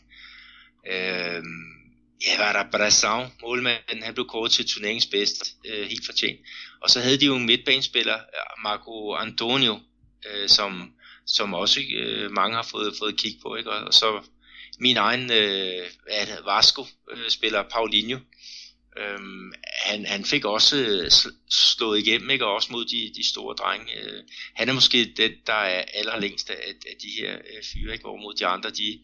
[0.87, 1.43] Øh,
[2.25, 6.39] ja, var der Brasson, målmanden, han blev kåret til turneringens bedste, øh, helt fortjent.
[6.81, 9.79] Og så havde de jo en midtbanespiller, øh, Marco Antonio,
[10.29, 10.93] øh, som,
[11.25, 13.55] som også øh, mange har fået, fået kig på.
[13.55, 13.71] Ikke?
[13.71, 14.21] Og, så
[14.79, 15.87] min egen øh,
[16.45, 18.17] Vasco-spiller, Paulinho,
[18.97, 21.11] Øhm, han, han fik også øh,
[21.49, 22.45] slået igennem, ikke?
[22.45, 23.97] og også mod de, de store drenge.
[23.99, 24.23] Øh,
[24.55, 26.55] han er måske den, der er allerlængst af,
[26.89, 28.07] af de her øh, fyre, ikke?
[28.07, 28.99] mod de andre, de,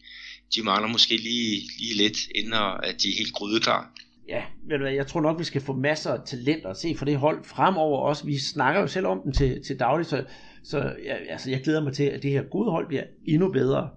[0.54, 2.52] de mangler måske lige, lige lidt, inden
[2.82, 3.92] at de er helt grydeklar.
[4.28, 6.94] Ja, ved du hvad, jeg tror nok, vi skal få masser af talenter at se
[6.98, 8.26] for det hold fremover også.
[8.26, 10.24] Vi snakker jo selv om dem til, til daglig, så,
[10.64, 13.90] så ja, altså, jeg glæder mig til, at det her gode hold bliver endnu bedre.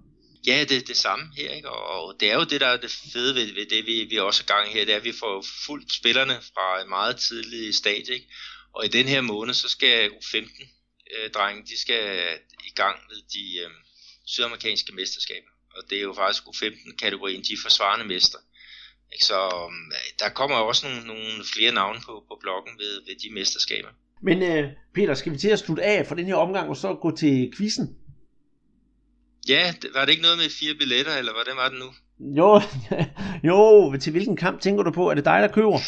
[0.47, 1.69] Ja, det er det samme her, ikke?
[1.69, 4.43] og det er jo det, der er det fede ved, ved det, vi, vi også
[4.43, 8.13] er gang her, det er, at vi får fuldt spillerne fra en meget tidlig stadie,
[8.13, 8.27] ikke?
[8.73, 12.03] og i den her måned, så skal U15-drenge, de skal
[12.67, 13.71] i gang med de øh,
[14.25, 18.37] sydamerikanske mesterskaber, og det er jo faktisk U15-kategorien, de er forsvarende mester.
[19.13, 19.25] Ikke?
[19.25, 23.33] Så um, der kommer også nogle, nogle flere navne på, på bloggen ved, ved de
[23.33, 23.89] mesterskaber.
[24.23, 26.93] Men øh, Peter, skal vi til at slutte af for den her omgang, og så
[26.93, 27.95] gå til quizzen?
[29.47, 31.89] Ja, var det ikke noget med fire billetter, eller hvordan var det nu?
[32.19, 32.61] Jo,
[33.49, 35.09] jo, til hvilken kamp tænker du på?
[35.09, 35.79] Er det dig, der køber?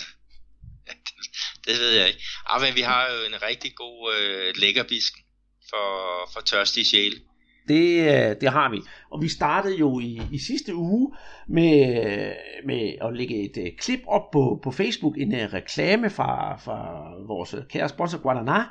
[1.67, 2.19] det ved jeg ikke.
[2.45, 5.21] Ah, men vi har jo en rigtig god øh, lækkerbisken
[5.69, 5.89] for,
[6.33, 7.15] for tørstige sjæle.
[7.67, 8.81] Det, øh, det har vi.
[9.13, 11.11] Og vi startede jo i, i sidste uge
[11.47, 12.03] med,
[12.65, 17.09] med at lægge et uh, klip op på, på Facebook, en uh, reklame fra, fra
[17.27, 18.63] vores kære sponsor Guadana,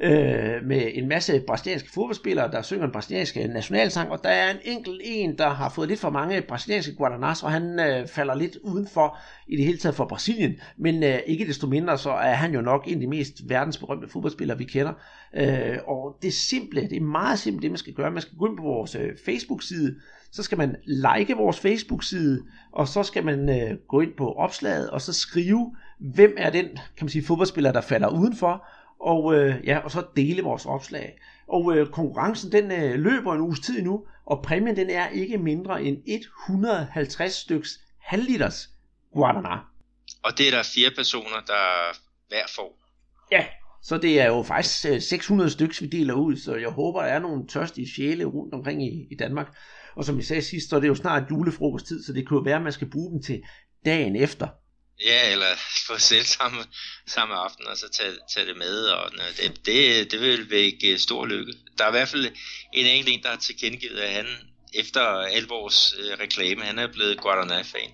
[0.00, 4.50] øh, med en masse brasilianske fodboldspillere, der synger en brasiliansk øh, nationalsang, og der er
[4.50, 8.34] en enkelt en, der har fået lidt for mange brasilianske Guadanas, og han øh, falder
[8.34, 9.18] lidt udenfor
[9.48, 12.60] i det hele taget for Brasilien, men øh, ikke desto mindre, så er han jo
[12.60, 14.92] nok en af de mest verdensberømte fodboldspillere, vi kender.
[15.36, 18.46] Øh, og det simple, det er meget simpelt, det man skal gøre, man skal gå
[18.46, 19.96] ind på vores øh, Facebook-side,
[20.32, 24.90] så skal man like vores Facebook-side, og så skal man øh, gå ind på opslaget,
[24.90, 28.66] og så skrive, hvem er den kan man sige, fodboldspiller, der falder udenfor,
[29.00, 31.18] og, øh, ja, og så dele vores opslag.
[31.48, 35.38] Og øh, konkurrencen den øh, løber en uges tid nu, og præmien den er ikke
[35.38, 38.70] mindre end 150 styks halvliters
[39.12, 39.56] Guadana.
[40.22, 41.96] Og det er der fire personer, der
[42.28, 42.78] hver får.
[43.32, 43.46] Ja,
[43.82, 47.00] så det er jo faktisk øh, 600 stykker, styks, vi deler ud, så jeg håber,
[47.00, 49.56] der er nogle tørstige sjæle rundt omkring i, i Danmark.
[49.96, 52.42] Og som jeg sagde sidst, så er det jo snart julefrokosttid, så det kunne jo
[52.42, 53.42] være, at man skal bruge dem til
[53.84, 54.48] dagen efter.
[55.04, 55.46] Ja, eller
[55.86, 56.58] få selv samme,
[57.06, 58.84] samme aften, og så tage, tage det med.
[58.84, 61.52] Og øh, det, det, det vil vække øh, stor lykke.
[61.78, 62.26] Der er i hvert fald
[62.72, 64.26] en enkelt en, der har tilkendegivet, at han
[64.74, 65.00] efter
[65.36, 67.90] al vores øh, reklame, han er blevet Guadalajara-fan.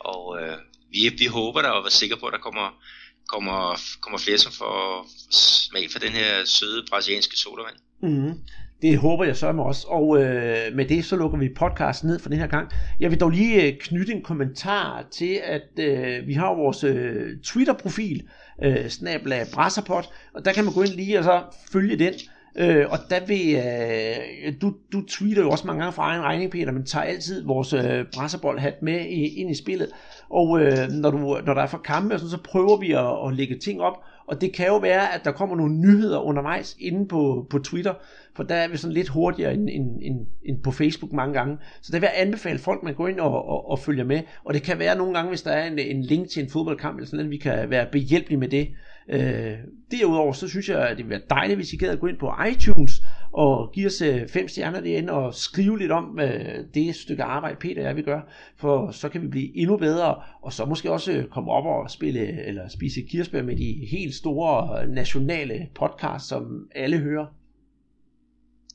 [0.00, 0.58] Og øh,
[0.92, 2.84] vi, vi håber der og er sikre på, at der kommer,
[3.28, 7.76] kommer, kommer flere, som får smag for den her søde brasilianske sodavand.
[8.02, 8.40] Mm-hmm.
[8.82, 9.86] Det håber jeg så med også.
[9.86, 12.70] Og øh, med det så lukker vi podcasten ned for den her gang.
[13.00, 17.30] Jeg vil dog lige øh, knytte en kommentar til, at øh, vi har vores øh,
[17.44, 18.22] Twitter-profil,
[18.64, 21.42] øh, snabla Brasserpot, og der kan man gå ind lige og så
[21.72, 22.14] følge den.
[22.58, 26.50] Øh, og der vil, øh, du, du tweeter jo også mange gange fra egen regning,
[26.50, 29.88] Peter, men tager altid vores øh, brasserbold-hat med i, ind i spillet.
[30.30, 33.58] Og øh, når, du, når der er for kampe, så prøver vi at, at lægge
[33.58, 33.94] ting op,
[34.26, 37.94] og det kan jo være, at der kommer nogle nyheder undervejs inde på, på Twitter,
[38.36, 41.58] for der er vi sådan lidt hurtigere end, end, end, end på Facebook mange gange.
[41.82, 44.20] Så der vil jeg anbefale folk, at man går ind og, og, og følger med.
[44.44, 46.96] Og det kan være nogle gange, hvis der er en, en link til en fodboldkamp,
[46.96, 48.68] eller sådan, at vi kan være behjælpelige med det.
[49.08, 49.52] Øh,
[49.90, 52.18] derudover, så synes jeg, at det vil være dejligt, hvis I gad at gå ind
[52.18, 52.92] på iTunes
[53.34, 57.56] og give os øh, fem stjerner derinde og skrive lidt om øh, det stykke arbejde,
[57.60, 58.22] Peter og jeg vil gøre,
[58.56, 61.90] for så kan vi blive endnu bedre, og så måske også øh, komme op og
[61.90, 66.42] spille eller spise kirsebær med de helt store øh, nationale podcasts, som
[66.74, 67.26] alle hører.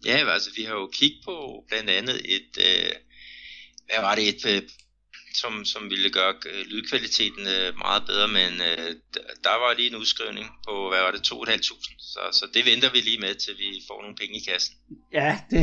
[0.06, 2.92] Ja, altså vi har jo kigget på blandt andet et, øh,
[3.86, 4.62] hvad var det, et øh,
[5.34, 8.90] som, som ville gøre øh, lydkvaliteten øh, meget bedre, men øh,
[9.44, 12.00] der var lige en udskrivning på, hvad var det, 2.500.
[12.14, 14.76] Så, så det venter vi lige med, til vi får nogle penge i kassen.
[15.14, 15.62] Ja, det,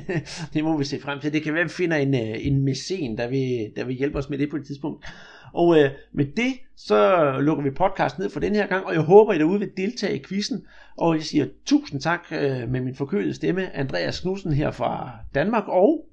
[0.54, 1.32] det må vi se frem til.
[1.32, 4.18] Det kan være, at vi finder en, øh, en mæcen, der vil, der vil hjælpe
[4.18, 5.06] os med det på et tidspunkt.
[5.54, 9.02] Og øh, med det, så lukker vi podcasten ned for den her gang, og jeg
[9.02, 10.66] håber, I derude vil deltage i quizzen.
[10.96, 15.64] Og jeg siger tusind tak øh, med min forkølede stemme, Andreas Knudsen her fra Danmark,
[15.68, 16.06] og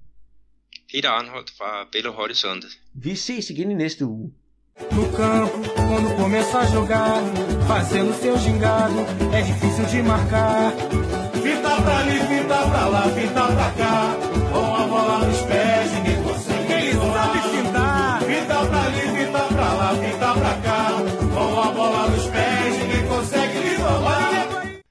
[0.91, 2.67] Peter Arnholdt fra Belo Horizonte.
[2.93, 4.29] Vi ses igen i næste uge.
[4.91, 7.21] No campo, quando começa a jogar,
[7.67, 8.99] fazendo seu gingado,
[9.33, 10.71] é difícil de marcar.
[11.43, 13.95] Fita pra ali, fita pra lá, fita pra cá,